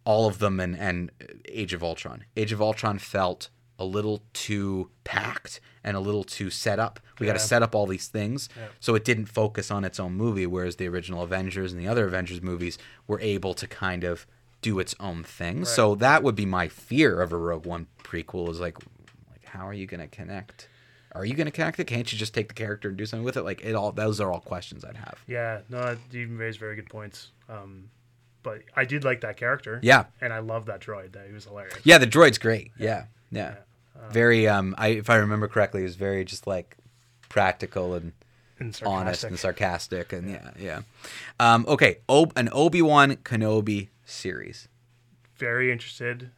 all 0.04 0.28
of 0.28 0.40
them 0.40 0.60
and, 0.60 0.78
and 0.78 1.12
Age 1.50 1.74
of 1.74 1.84
Ultron. 1.84 2.26
Age 2.36 2.52
of 2.52 2.62
Ultron 2.62 3.00
felt 3.00 3.50
a 3.80 3.86
little 3.86 4.24
too 4.34 4.90
packed 5.04 5.60
and 5.84 5.96
a 5.96 6.00
little 6.00 6.24
too 6.24 6.50
set 6.50 6.80
up. 6.80 7.00
We 7.20 7.26
got 7.28 7.34
to 7.34 7.40
set 7.40 7.62
up 7.62 7.76
all 7.76 7.86
these 7.86 8.08
things. 8.08 8.50
Yeah. 8.58 8.68
So 8.80 8.96
it 8.96 9.04
didn't 9.06 9.28
focus 9.28 9.70
on 9.70 9.84
its 9.86 10.00
own 10.00 10.14
movie, 10.14 10.48
whereas 10.48 10.78
the 10.78 10.88
original 10.88 11.22
Avengers 11.24 11.74
and 11.74 11.82
the 11.82 11.88
other 11.88 12.06
Avengers 12.08 12.42
movies 12.42 12.78
were 13.06 13.20
able 13.22 13.54
to 13.54 13.68
kind 13.68 14.04
of 14.04 14.26
do 14.62 14.80
its 14.80 14.96
own 15.00 15.24
thing. 15.24 15.66
So 15.66 15.96
that 15.96 16.24
would 16.24 16.36
be 16.36 16.46
my 16.46 16.68
fear 16.68 17.22
of 17.22 17.32
a 17.32 17.38
Rogue 17.38 17.66
One 17.66 17.88
prequel 18.04 18.50
is 18.50 18.60
like, 18.60 18.78
like 19.30 19.46
how 19.46 19.68
are 19.68 19.74
you 19.74 19.86
going 19.86 20.00
to 20.00 20.08
connect? 20.08 20.68
Are 21.14 21.26
you 21.26 21.34
going 21.34 21.46
to 21.46 21.52
connect 21.52 21.80
it? 21.80 21.86
Can't 21.86 22.12
you 22.12 22.18
just 22.18 22.34
take 22.34 22.48
the 22.48 22.54
character 22.54 22.90
and 22.90 22.98
do 22.98 23.06
something 23.06 23.24
with 23.24 23.38
it? 23.38 23.44
Like 23.44 23.62
it 23.64 23.74
all, 23.76 23.92
those 23.92 24.20
are 24.20 24.32
all 24.32 24.40
questions 24.40 24.84
I'd 24.86 24.98
have. 24.98 25.20
Yeah, 25.28 25.62
no, 25.70 25.98
you 26.12 26.28
raised 26.28 26.60
very 26.60 26.76
good 26.76 26.90
points. 26.90 27.32
Um, 27.50 27.90
but 28.44 28.62
I 28.76 28.86
did 28.86 29.04
like 29.04 29.22
that 29.22 29.36
character. 29.38 29.80
Yeah. 29.82 30.06
and 30.22 30.32
I 30.32 30.40
love 30.40 30.66
that 30.68 30.80
droid. 30.80 31.14
That 31.14 31.28
he 31.28 31.34
was 31.34 31.46
hilarious. 31.46 31.80
Yeah, 31.84 31.98
the 31.98 32.08
droid's 32.08 32.38
great. 32.38 32.72
Yeah, 32.78 33.06
yeah. 33.32 33.56
Uh, 33.96 34.10
very. 34.10 34.48
Um, 34.48 34.76
I 34.78 34.90
if 34.90 35.10
I 35.10 35.16
remember 35.16 35.48
correctly, 35.48 35.82
it 35.82 35.86
was 35.86 35.96
very 35.96 36.24
just 36.24 36.46
like 36.48 36.78
practical 37.30 37.94
and 37.94 38.14
And 38.60 38.80
honest 38.86 39.24
and 39.24 39.38
sarcastic, 39.38 40.14
and 40.14 40.30
yeah, 40.30 40.52
yeah. 40.60 40.82
Um, 41.40 41.66
okay, 41.68 41.98
Ob- 42.08 42.34
an 42.36 42.50
Obi 42.52 42.82
Wan 42.82 43.16
Kenobi 43.18 43.90
series. 44.08 44.68
Very 45.38 45.72
interested. 45.72 46.32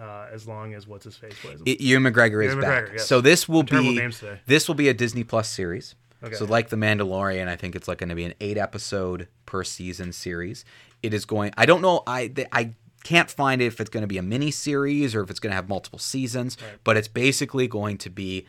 Uh, 0.00 0.26
as 0.32 0.48
long 0.48 0.72
as 0.72 0.86
what's 0.86 1.04
his 1.04 1.16
face 1.16 1.36
was. 1.44 1.60
I- 1.66 1.76
Ewan 1.78 2.04
McGregor 2.04 2.44
is 2.44 2.52
Ewan 2.52 2.60
back. 2.64 2.84
McGregor, 2.84 2.92
yes. 2.94 3.06
So 3.06 3.20
this 3.20 3.48
will 3.48 3.62
be 3.62 4.00
this 4.46 4.66
will 4.66 4.74
be 4.74 4.88
a 4.88 4.94
Disney 4.94 5.22
Plus 5.22 5.48
series. 5.48 5.94
Okay. 6.24 6.34
So 6.34 6.44
like 6.44 6.70
the 6.70 6.76
Mandalorian, 6.76 7.48
I 7.48 7.56
think 7.56 7.74
it's 7.76 7.88
like 7.88 7.98
going 7.98 8.08
to 8.08 8.14
be 8.14 8.24
an 8.24 8.34
eight 8.40 8.56
episode 8.56 9.28
per 9.44 9.64
season 9.64 10.12
series. 10.12 10.64
It 11.02 11.12
is 11.12 11.24
going. 11.24 11.52
I 11.58 11.66
don't 11.66 11.82
know. 11.82 12.02
I 12.06 12.32
I 12.52 12.72
can't 13.04 13.30
find 13.30 13.60
if 13.60 13.80
it's 13.80 13.90
going 13.90 14.02
to 14.02 14.06
be 14.06 14.18
a 14.18 14.22
mini 14.22 14.50
series 14.50 15.14
or 15.14 15.22
if 15.22 15.30
it's 15.30 15.40
going 15.40 15.50
to 15.50 15.56
have 15.56 15.68
multiple 15.68 15.98
seasons. 15.98 16.56
But 16.84 16.96
it's 16.96 17.08
basically 17.08 17.66
going 17.68 17.98
to 17.98 18.10
be 18.10 18.46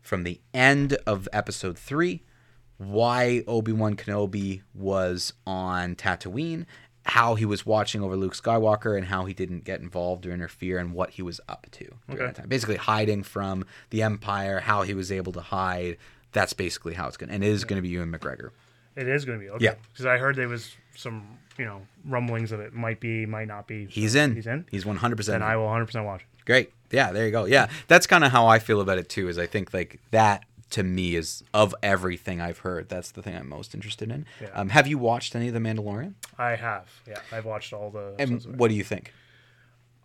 from 0.00 0.22
the 0.22 0.40
end 0.54 0.96
of 1.06 1.28
episode 1.32 1.76
three, 1.76 2.22
why 2.78 3.42
Obi 3.48 3.72
Wan 3.72 3.96
Kenobi 3.96 4.62
was 4.72 5.32
on 5.46 5.94
Tatooine, 5.96 6.64
how 7.06 7.34
he 7.36 7.44
was 7.44 7.64
watching 7.64 8.02
over 8.02 8.16
Luke 8.16 8.34
Skywalker, 8.34 8.96
and 8.96 9.06
how 9.06 9.24
he 9.24 9.32
didn't 9.32 9.64
get 9.64 9.80
involved 9.80 10.26
or 10.26 10.32
interfere, 10.32 10.78
and 10.78 10.92
what 10.92 11.10
he 11.10 11.22
was 11.22 11.40
up 11.48 11.66
to 11.72 11.84
during 12.08 12.20
Okay. 12.22 12.26
that 12.26 12.34
time. 12.34 12.48
Basically, 12.48 12.76
hiding 12.76 13.22
from 13.22 13.64
the 13.90 14.02
Empire, 14.02 14.60
how 14.60 14.82
he 14.82 14.92
was 14.94 15.10
able 15.12 15.32
to 15.32 15.40
hide. 15.40 15.96
That's 16.32 16.52
basically 16.52 16.94
how 16.94 17.06
it's 17.08 17.16
going. 17.16 17.28
to 17.28 17.34
And 17.34 17.42
it 17.44 17.48
is 17.48 17.64
going 17.64 17.76
to 17.78 17.82
be 17.82 17.88
Ewan 17.88 18.12
McGregor. 18.12 18.50
It 18.96 19.08
is 19.08 19.24
going 19.24 19.38
to 19.38 19.44
be 19.44 19.50
okay. 19.50 19.64
Yeah. 19.64 19.74
Because 19.92 20.06
I 20.06 20.18
heard 20.18 20.36
there 20.36 20.48
was 20.48 20.74
some, 20.94 21.38
you 21.58 21.64
know, 21.64 21.82
rumblings 22.04 22.50
of 22.52 22.60
it 22.60 22.72
might 22.74 22.98
be, 23.00 23.24
might 23.26 23.46
not 23.48 23.66
be. 23.66 23.86
He's 23.86 24.14
in. 24.14 24.34
He's 24.34 24.46
in. 24.46 24.66
He's 24.70 24.84
one 24.84 24.96
hundred 24.96 25.16
percent. 25.16 25.40
Then 25.40 25.48
I 25.48 25.56
will 25.56 25.64
100 25.66 25.86
percent 25.86 26.04
watch. 26.06 26.22
Great. 26.44 26.72
Yeah, 26.90 27.12
there 27.12 27.24
you 27.26 27.32
go. 27.32 27.44
Yeah, 27.44 27.68
that's 27.88 28.06
kind 28.06 28.24
of 28.24 28.32
how 28.32 28.46
I 28.46 28.58
feel 28.58 28.80
about 28.80 28.98
it 28.98 29.08
too. 29.08 29.28
Is 29.28 29.38
I 29.38 29.46
think 29.46 29.72
like 29.74 30.00
that 30.10 30.44
to 30.76 30.82
me 30.82 31.16
is 31.16 31.42
of 31.54 31.74
everything 31.82 32.38
I've 32.38 32.58
heard. 32.58 32.90
That's 32.90 33.10
the 33.10 33.22
thing 33.22 33.34
I'm 33.34 33.48
most 33.48 33.74
interested 33.74 34.10
in. 34.10 34.26
Yeah. 34.42 34.48
Um, 34.52 34.68
have 34.68 34.86
you 34.86 34.98
watched 34.98 35.34
any 35.34 35.48
of 35.48 35.54
the 35.54 35.58
Mandalorian? 35.58 36.12
I 36.36 36.54
have. 36.54 36.90
Yeah, 37.08 37.20
I've 37.32 37.46
watched 37.46 37.72
all 37.72 37.90
the. 37.90 38.14
And 38.18 38.44
it. 38.44 38.46
what 38.56 38.68
do 38.68 38.74
you 38.74 38.84
think? 38.84 39.14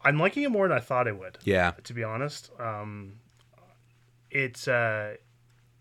I'm 0.02 0.18
liking 0.18 0.44
it 0.44 0.50
more 0.50 0.70
than 0.70 0.78
I 0.78 0.80
thought 0.80 1.10
I 1.10 1.12
would. 1.12 1.40
Yeah. 1.44 1.74
To 1.84 1.94
be 1.94 2.06
honest, 2.06 2.52
um, 2.58 3.20
it's 4.30 4.70
uh, 4.70 5.18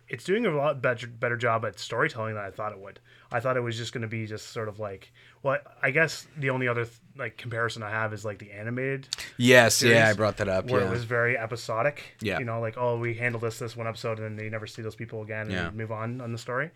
it's 0.09 0.25
doing 0.25 0.45
a 0.45 0.51
lot 0.51 0.83
better 0.83 1.07
better 1.07 1.37
job 1.37 1.65
at 1.65 1.79
storytelling 1.79 2.35
than 2.35 2.43
I 2.43 2.51
thought 2.51 2.73
it 2.73 2.81
would. 2.81 2.99
I 3.31 3.39
thought 3.39 3.57
it 3.57 3.61
was 3.61 3.77
just 3.77 3.93
going 3.93 4.03
to 4.03 4.09
be 4.09 4.27
just 4.27 4.49
sort 4.49 4.69
of 4.69 4.81
like, 4.81 5.13
well, 5.45 5.59
I 5.85 5.93
guess 5.93 6.27
the 6.37 6.51
only 6.51 6.67
other 6.67 6.89
like 7.21 7.37
comparison 7.37 7.85
I 7.85 7.91
have 7.91 8.13
is 8.13 8.25
like 8.25 8.39
the 8.41 8.51
animated 8.51 9.07
Yes. 9.37 9.81
Yeah, 9.83 10.09
I 10.09 10.15
brought 10.15 10.39
that 10.39 10.49
up. 10.49 10.69
where 10.71 10.81
yeah. 10.81 10.89
it 10.89 10.91
was 10.91 11.05
very 11.05 11.39
episodic. 11.39 12.03
Yeah. 12.21 12.39
You 12.41 12.45
know, 12.45 12.61
like, 12.61 12.77
oh, 12.77 12.99
we 12.99 13.15
handle 13.15 13.41
this 13.41 13.59
this 13.61 13.77
one 13.77 13.87
episode 13.87 14.19
and 14.19 14.37
then 14.39 14.45
you 14.45 14.51
never 14.51 14.67
see 14.67 14.83
those 14.83 14.97
people 14.97 15.23
again 15.23 15.43
and 15.43 15.53
Yeah. 15.53 15.71
move 15.71 15.93
on 15.93 16.21
on 16.21 16.33
the 16.33 16.39
story. 16.39 16.71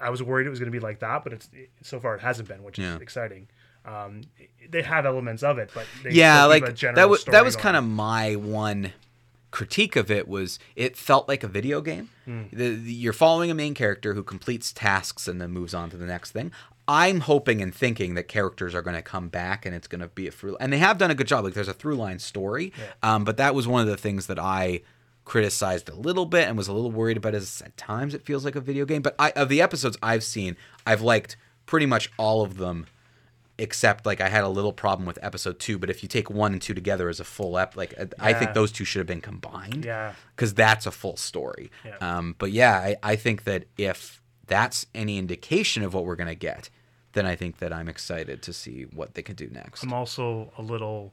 I 0.00 0.10
was 0.10 0.22
worried 0.22 0.46
it 0.46 0.50
was 0.50 0.60
going 0.60 0.70
to 0.70 0.78
be 0.78 0.84
like 0.84 1.00
that, 1.00 1.24
but 1.24 1.32
it's 1.32 1.48
so 1.82 1.98
far 1.98 2.14
it 2.14 2.20
hasn't 2.20 2.46
been, 2.48 2.62
which 2.62 2.78
Yeah. 2.78 2.94
is 2.94 3.00
exciting. 3.00 3.48
Um, 3.84 4.20
they 4.70 4.82
have 4.82 5.06
elements 5.06 5.42
of 5.42 5.58
it, 5.58 5.70
but 5.74 5.86
they 6.04 6.10
yeah, 6.10 6.44
like 6.44 6.62
a 6.68 6.72
general 6.72 6.96
that 6.96 7.08
was 7.08 7.24
that 7.24 7.44
was 7.44 7.56
kind 7.56 7.76
of 7.76 7.84
my 7.84 8.36
one 8.36 8.92
critique 9.50 9.96
of 9.96 10.10
it 10.10 10.28
was 10.28 10.58
it 10.76 10.94
felt 10.96 11.26
like 11.26 11.42
a 11.42 11.48
video 11.48 11.80
game. 11.80 12.10
Hmm. 12.26 12.42
The, 12.52 12.74
the- 12.74 12.92
you're 12.92 13.14
following 13.14 13.50
a 13.50 13.54
main 13.54 13.72
character 13.74 14.12
who 14.14 14.22
completes 14.22 14.72
tasks 14.72 15.26
and 15.26 15.40
then 15.40 15.50
moves 15.52 15.72
on 15.72 15.88
to 15.90 15.96
the 15.96 16.04
next 16.06 16.32
thing. 16.32 16.52
I'm 16.88 17.20
hoping 17.20 17.60
and 17.60 17.74
thinking 17.74 18.14
that 18.14 18.24
characters 18.28 18.74
are 18.74 18.82
going 18.82 18.96
to 18.96 19.02
come 19.02 19.28
back 19.28 19.66
and 19.66 19.74
it's 19.74 19.86
going 19.86 20.00
to 20.00 20.08
be 20.08 20.26
a 20.26 20.30
through, 20.30 20.56
and 20.58 20.72
they 20.72 20.78
have 20.78 20.96
done 20.98 21.10
a 21.10 21.14
good 21.14 21.26
job. 21.28 21.44
Like 21.44 21.54
there's 21.54 21.68
a 21.68 21.74
through 21.74 21.96
line 21.96 22.18
story, 22.18 22.72
um, 23.02 23.24
but 23.24 23.36
that 23.36 23.54
was 23.54 23.68
one 23.68 23.82
of 23.82 23.86
the 23.86 23.96
things 23.96 24.26
that 24.26 24.38
I 24.38 24.80
criticized 25.24 25.90
a 25.90 25.94
little 25.94 26.24
bit 26.24 26.48
and 26.48 26.56
was 26.56 26.68
a 26.68 26.72
little 26.72 26.90
worried 26.90 27.18
about. 27.18 27.34
Is 27.34 27.60
at 27.60 27.76
times 27.76 28.14
it 28.14 28.22
feels 28.24 28.44
like 28.44 28.56
a 28.56 28.60
video 28.60 28.86
game, 28.86 29.02
but 29.02 29.14
I, 29.18 29.30
of 29.32 29.50
the 29.50 29.60
episodes 29.60 29.98
I've 30.02 30.24
seen, 30.24 30.56
I've 30.86 31.02
liked 31.02 31.36
pretty 31.66 31.84
much 31.86 32.10
all 32.16 32.42
of 32.42 32.56
them 32.56 32.86
except 33.58 34.06
like 34.06 34.20
I 34.20 34.28
had 34.28 34.44
a 34.44 34.48
little 34.48 34.72
problem 34.72 35.04
with 35.04 35.18
episode 35.20 35.58
two. 35.58 35.78
But 35.78 35.90
if 35.90 36.02
you 36.02 36.08
take 36.08 36.30
one 36.30 36.52
and 36.52 36.62
two 36.62 36.74
together 36.74 37.08
as 37.08 37.20
a 37.20 37.24
full 37.24 37.58
ep, 37.58 37.76
like 37.76 37.92
I 38.18 38.32
think 38.32 38.54
those 38.54 38.72
two 38.72 38.84
should 38.84 39.00
have 39.00 39.06
been 39.06 39.20
combined. 39.20 39.84
Yeah. 39.84 40.14
because 40.34 40.54
that's 40.54 40.86
a 40.86 40.90
full 40.90 41.16
story. 41.16 41.70
Yeah. 41.84 41.96
Um, 42.00 42.36
but 42.38 42.52
yeah, 42.52 42.76
I, 42.78 42.96
I 43.02 43.16
think 43.16 43.44
that 43.44 43.64
if 43.76 44.22
that's 44.46 44.86
any 44.94 45.18
indication 45.18 45.82
of 45.82 45.92
what 45.92 46.04
we're 46.06 46.16
gonna 46.16 46.34
get, 46.34 46.70
then 47.12 47.26
I 47.26 47.36
think 47.36 47.58
that 47.58 47.72
I'm 47.72 47.88
excited 47.88 48.42
to 48.42 48.52
see 48.52 48.82
what 48.84 49.14
they 49.14 49.22
can 49.22 49.34
do 49.34 49.48
next. 49.50 49.82
I'm 49.82 49.92
also 49.92 50.52
a 50.58 50.62
little 50.62 51.12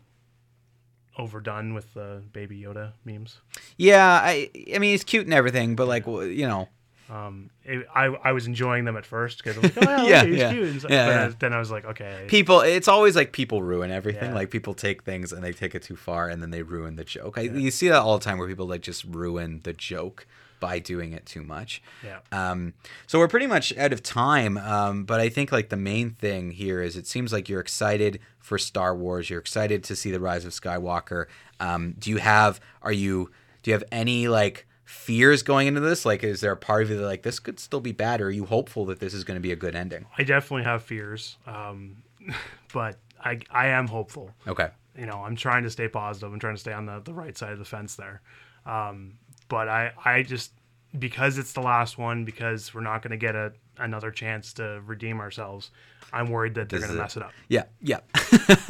overdone 1.17 1.73
with 1.73 1.93
the 1.93 2.21
Baby 2.33 2.61
Yoda 2.61 2.91
memes. 3.05 3.39
Yeah, 3.77 4.05
I 4.21 4.49
I 4.73 4.79
mean 4.79 4.91
he's 4.91 5.03
cute 5.03 5.25
and 5.25 5.33
everything, 5.33 5.75
but 5.75 5.87
like 5.87 6.05
you 6.05 6.47
know, 6.47 6.67
Um, 7.09 7.49
it, 7.63 7.87
I 7.95 8.05
I 8.07 8.31
was 8.33 8.47
enjoying 8.47 8.83
them 8.85 8.97
at 8.97 9.05
first 9.05 9.37
because 9.43 9.57
I 9.57 9.61
was 9.61 9.75
like, 9.77 9.87
oh 9.87 9.91
yeah, 10.09 10.23
Yeah, 10.23 10.25
he's 10.25 10.37
yeah. 10.39 10.51
cute. 10.51 10.67
And 10.67 10.81
so, 10.81 10.89
Yeah, 10.89 11.07
yeah. 11.07 11.31
then 11.39 11.53
I 11.53 11.59
was 11.59 11.71
like, 11.71 11.85
okay, 11.85 12.25
people 12.27 12.59
it's 12.61 12.87
always 12.89 13.15
like 13.15 13.31
people 13.31 13.61
ruin 13.63 13.91
everything 13.91 14.33
like 14.33 14.49
people 14.51 14.73
take 14.73 15.03
things 15.03 15.31
and 15.31 15.41
they 15.43 15.53
take 15.53 15.73
it 15.75 15.83
too 15.83 15.95
far 15.95 16.27
and 16.27 16.41
then 16.41 16.49
they 16.51 16.63
ruin 16.63 16.95
the 16.97 17.05
joke 17.05 17.37
I, 17.37 17.41
you 17.41 17.71
see 17.71 17.87
that 17.87 18.01
all 18.01 18.17
the 18.17 18.25
time 18.25 18.37
where 18.37 18.47
people 18.47 18.67
like 18.67 18.81
just 18.81 19.05
ruin 19.05 19.61
the 19.63 19.71
joke 19.73 20.27
by 20.60 20.80
doing 20.80 21.14
it 21.14 21.26
too 21.26 21.43
much. 21.43 21.82
Yeah, 22.03 22.20
um, 22.32 22.74
so 23.08 23.20
we're 23.20 23.28
pretty 23.28 23.47
much 23.47 23.76
out 23.78 23.93
of 23.93 24.01
time 24.01 24.58
um, 24.58 25.03
but 25.06 25.20
i 25.20 25.30
think 25.30 25.51
like 25.51 25.70
the 25.70 25.78
main 25.78 26.12
thing 26.12 26.51
here 26.51 26.82
is 26.82 26.95
it 26.95 27.08
seems 27.08 27.32
like 27.34 27.49
you're 27.49 27.60
excited 27.60 28.20
for 28.45 28.58
star 28.60 28.95
wars. 28.95 29.30
You're 29.30 29.39
excited 29.39 29.84
to 29.86 29.95
see 29.95 30.12
the 30.12 30.20
rise 30.20 30.45
of 30.45 30.51
skywalker. 30.51 31.26
Um, 31.60 31.95
do 31.97 32.12
you 32.12 32.18
have 32.18 32.62
are 32.84 32.91
you 32.91 33.32
do 33.64 33.72
you 33.72 33.74
have 33.74 33.84
any 33.91 34.28
like 34.28 34.68
fears 34.86 35.41
going 35.41 35.68
into 35.68 35.82
this? 35.82 36.06
Like 36.06 36.24
is 36.24 36.41
there 36.41 36.51
a 36.51 36.58
part 36.58 36.84
of 36.84 36.91
you 36.91 36.97
that 36.97 37.06
like 37.06 37.24
this 37.24 37.39
could 37.39 37.60
still 37.60 37.82
be 37.82 37.91
bad 37.91 38.22
or 38.22 38.28
are 38.28 38.32
you 38.32 38.45
hopeful 38.45 38.86
that 38.86 38.99
this 38.99 39.14
is 39.14 39.24
going 39.24 39.36
to 39.36 39.41
be 39.41 39.51
a 39.51 39.56
good 39.56 39.76
ending? 39.76 40.06
I 40.18 40.24
definitely 40.24 40.64
have 40.64 40.84
fears, 40.84 41.38
um, 41.47 42.03
but 42.74 42.97
I 43.20 43.39
I 43.49 43.68
am 43.68 43.88
hopeful. 43.88 44.32
okay. 44.47 44.70
You 44.97 45.08
know, 45.08 45.24
I'm 45.26 45.36
trying 45.36 45.64
to 45.64 45.70
stay 45.70 45.89
positive. 45.89 46.32
I'm 46.32 46.39
trying 46.39 46.56
to 46.56 46.62
stay 46.62 46.72
on 46.72 46.86
the, 46.86 47.01
the 47.01 47.14
right 47.14 47.38
side 47.38 47.51
of 47.51 47.60
the 47.60 47.66
fence 47.66 47.95
there. 47.97 48.22
Um, 48.66 49.16
but 49.47 49.67
I, 49.67 49.91
I 50.03 50.23
just, 50.23 50.51
because 50.97 51.37
it's 51.37 51.53
the 51.53 51.61
last 51.61 51.97
one, 51.97 52.25
because 52.25 52.73
we're 52.73 52.81
not 52.81 53.01
going 53.01 53.11
to 53.11 53.17
get 53.17 53.35
a, 53.35 53.53
another 53.77 54.11
chance 54.11 54.53
to 54.53 54.81
redeem 54.85 55.19
ourselves, 55.19 55.71
I'm 56.13 56.29
worried 56.29 56.55
that 56.55 56.69
they're 56.69 56.79
going 56.79 56.91
to 56.91 56.97
mess 56.97 57.17
it 57.17 57.23
up. 57.23 57.33
Yeah, 57.49 57.63
yeah. 57.81 57.99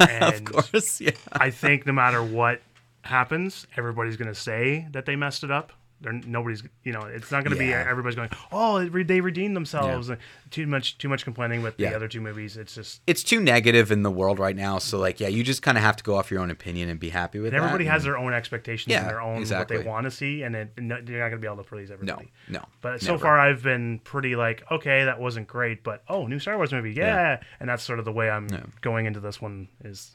of 0.00 0.44
course, 0.44 1.00
yeah. 1.00 1.12
I 1.32 1.50
think 1.50 1.86
no 1.86 1.92
matter 1.92 2.22
what 2.22 2.60
happens, 3.02 3.66
everybody's 3.76 4.16
going 4.16 4.32
to 4.32 4.34
say 4.40 4.86
that 4.92 5.06
they 5.06 5.16
messed 5.16 5.44
it 5.44 5.50
up. 5.50 5.72
They're, 6.00 6.12
nobody's, 6.12 6.62
you 6.84 6.92
know, 6.92 7.02
it's 7.02 7.30
not 7.32 7.42
going 7.44 7.56
to 7.56 7.64
Yeah. 7.64 7.82
be 7.84 7.88
everybody's 7.90 8.16
going, 8.16 8.28
oh, 8.52 8.84
they 8.86 9.20
redeemed 9.22 9.56
themselves. 9.56 10.10
Too 10.50 10.66
much, 10.66 10.98
too 10.98 11.08
much 11.08 11.24
complaining 11.24 11.62
with 11.62 11.74
Yeah. 11.78 11.90
the 11.90 11.96
other 11.96 12.08
two 12.08 12.20
movies. 12.20 12.56
It's 12.58 12.74
just 12.74 13.00
It's 13.06 13.22
too 13.22 13.40
negative 13.40 13.90
in 13.90 14.02
the 14.02 14.10
world 14.10 14.38
right 14.38 14.54
now, 14.54 14.78
so 14.78 14.98
like, 14.98 15.20
yeah, 15.20 15.28
you 15.28 15.42
just 15.42 15.62
kind 15.62 15.78
of 15.78 15.82
have 15.84 15.96
to 15.96 16.04
go 16.04 16.14
off 16.16 16.30
your 16.30 16.40
own 16.40 16.50
opinion 16.50 16.90
and 16.90 17.00
be 17.00 17.08
happy 17.08 17.38
with 17.38 17.54
And 17.54 17.56
everybody 17.62 17.84
that. 17.84 17.90
has 17.92 18.04
and- 18.04 18.12
their 18.12 18.18
own 18.18 18.34
expectations 18.34 18.92
Yeah, 18.92 19.00
and 19.02 19.10
their 19.10 19.20
own 19.22 19.38
exactly. 19.38 19.76
what 19.78 19.84
they 19.84 19.88
want 19.88 20.04
to 20.04 20.10
see, 20.10 20.42
and 20.42 20.54
it, 20.54 20.72
no, 20.76 20.96
you're 20.96 21.18
not 21.18 21.28
going 21.28 21.30
to 21.32 21.38
be 21.38 21.46
able 21.46 21.56
to 21.56 21.62
please 21.62 21.88
no, 21.88 21.94
everybody. 21.94 22.30
no. 22.48 22.62
But 22.82 23.00
so 23.00 23.12
never. 23.12 23.22
far, 23.22 23.38
I've 23.40 23.62
been 23.62 23.98
pretty 24.00 24.36
like, 24.36 24.62
okay, 24.70 25.04
that 25.06 25.18
wasn't 25.18 25.46
great, 25.48 25.82
but 25.82 26.02
oh, 26.08 26.26
new 26.26 26.38
Star 26.38 26.56
Wars 26.56 26.72
movie, 26.72 26.92
yeah, 26.92 27.40
and 27.58 27.68
that's 27.70 27.82
sort 27.82 27.98
of 27.98 28.04
the 28.04 28.12
way 28.12 28.28
I'm 28.30 28.48
going 28.82 29.06
into 29.06 29.20
this 29.20 29.40
one 29.40 29.68
is 29.82 30.14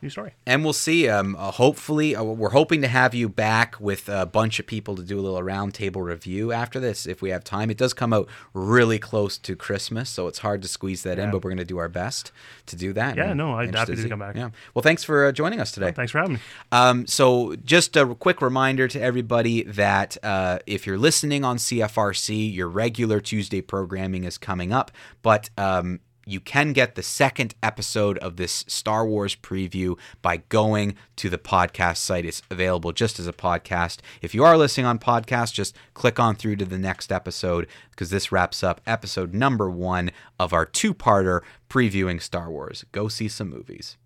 new 0.00 0.08
story. 0.10 0.32
and 0.46 0.64
we'll 0.64 0.72
see. 0.72 1.08
Um, 1.08 1.36
uh, 1.36 1.50
hopefully, 1.50 2.14
uh, 2.14 2.22
we're 2.22 2.50
hoping 2.50 2.82
to 2.82 2.88
have 2.88 3.14
you 3.14 3.28
back 3.28 3.80
with 3.80 4.08
a 4.08 4.26
bunch 4.26 4.58
of 4.58 4.66
people 4.66 4.96
to 4.96 5.02
do 5.02 5.18
a 5.18 5.22
little 5.22 5.40
roundtable 5.40 6.02
review 6.04 6.52
after 6.52 6.80
this, 6.80 7.06
if 7.06 7.22
we 7.22 7.30
have 7.30 7.44
time. 7.44 7.70
It 7.70 7.78
does 7.78 7.92
come 7.94 8.12
out 8.12 8.28
really 8.54 8.98
close 8.98 9.38
to 9.38 9.56
Christmas, 9.56 10.10
so 10.10 10.26
it's 10.26 10.38
hard 10.40 10.62
to 10.62 10.68
squeeze 10.68 11.02
that 11.02 11.18
in, 11.18 11.30
but 11.30 11.44
we're 11.44 11.50
going 11.50 11.58
to 11.58 11.64
do 11.64 11.78
our 11.78 11.88
best 11.88 12.32
to 12.66 12.76
do 12.76 12.92
that. 12.92 13.16
Yeah, 13.16 13.32
no, 13.32 13.54
I'd 13.54 13.74
happy 13.74 13.96
to 13.96 14.08
come 14.08 14.18
back. 14.18 14.36
Yeah. 14.36 14.50
Well, 14.74 14.82
thanks 14.82 15.04
for 15.04 15.26
uh, 15.26 15.32
joining 15.32 15.60
us 15.60 15.72
today. 15.72 15.92
Thanks 15.92 16.12
for 16.12 16.18
having 16.18 16.34
me. 16.34 16.40
Um, 16.70 17.06
so, 17.06 17.54
just 17.56 17.96
a 17.96 18.14
quick 18.14 18.42
reminder 18.42 18.88
to 18.88 19.00
everybody 19.00 19.62
that 19.64 20.16
uh, 20.22 20.58
if 20.66 20.86
you're 20.86 20.98
listening 20.98 21.44
on 21.44 21.56
CFRC, 21.56 22.54
your 22.54 22.68
regular 22.68 23.20
Tuesday 23.20 23.60
programming 23.60 24.24
is 24.24 24.38
coming 24.38 24.72
up, 24.72 24.90
but 25.22 25.50
um, 25.58 26.00
you 26.24 26.40
can 26.40 26.72
get 26.72 26.94
the 26.94 27.02
second 27.02 27.54
episode 27.62 28.18
of 28.18 28.36
this 28.36 28.64
Star 28.68 29.06
Wars 29.06 29.34
preview 29.34 29.98
by 30.20 30.38
going 30.48 30.94
to 31.16 31.28
the 31.28 31.38
podcast 31.38 31.98
site. 31.98 32.24
It's 32.24 32.42
available 32.50 32.92
just 32.92 33.18
as 33.18 33.26
a 33.26 33.32
podcast. 33.32 33.98
If 34.20 34.34
you 34.34 34.44
are 34.44 34.56
listening 34.56 34.86
on 34.86 34.98
podcast, 34.98 35.52
just 35.52 35.76
click 35.94 36.20
on 36.20 36.36
through 36.36 36.56
to 36.56 36.64
the 36.64 36.78
next 36.78 37.10
episode 37.10 37.66
because 37.90 38.10
this 38.10 38.32
wraps 38.32 38.62
up 38.62 38.80
episode 38.86 39.34
number 39.34 39.70
one 39.70 40.10
of 40.38 40.52
our 40.52 40.64
two 40.66 40.94
parter 40.94 41.40
previewing 41.68 42.20
Star 42.20 42.50
Wars. 42.50 42.84
Go 42.92 43.08
see 43.08 43.28
some 43.28 43.50
movies. 43.50 43.96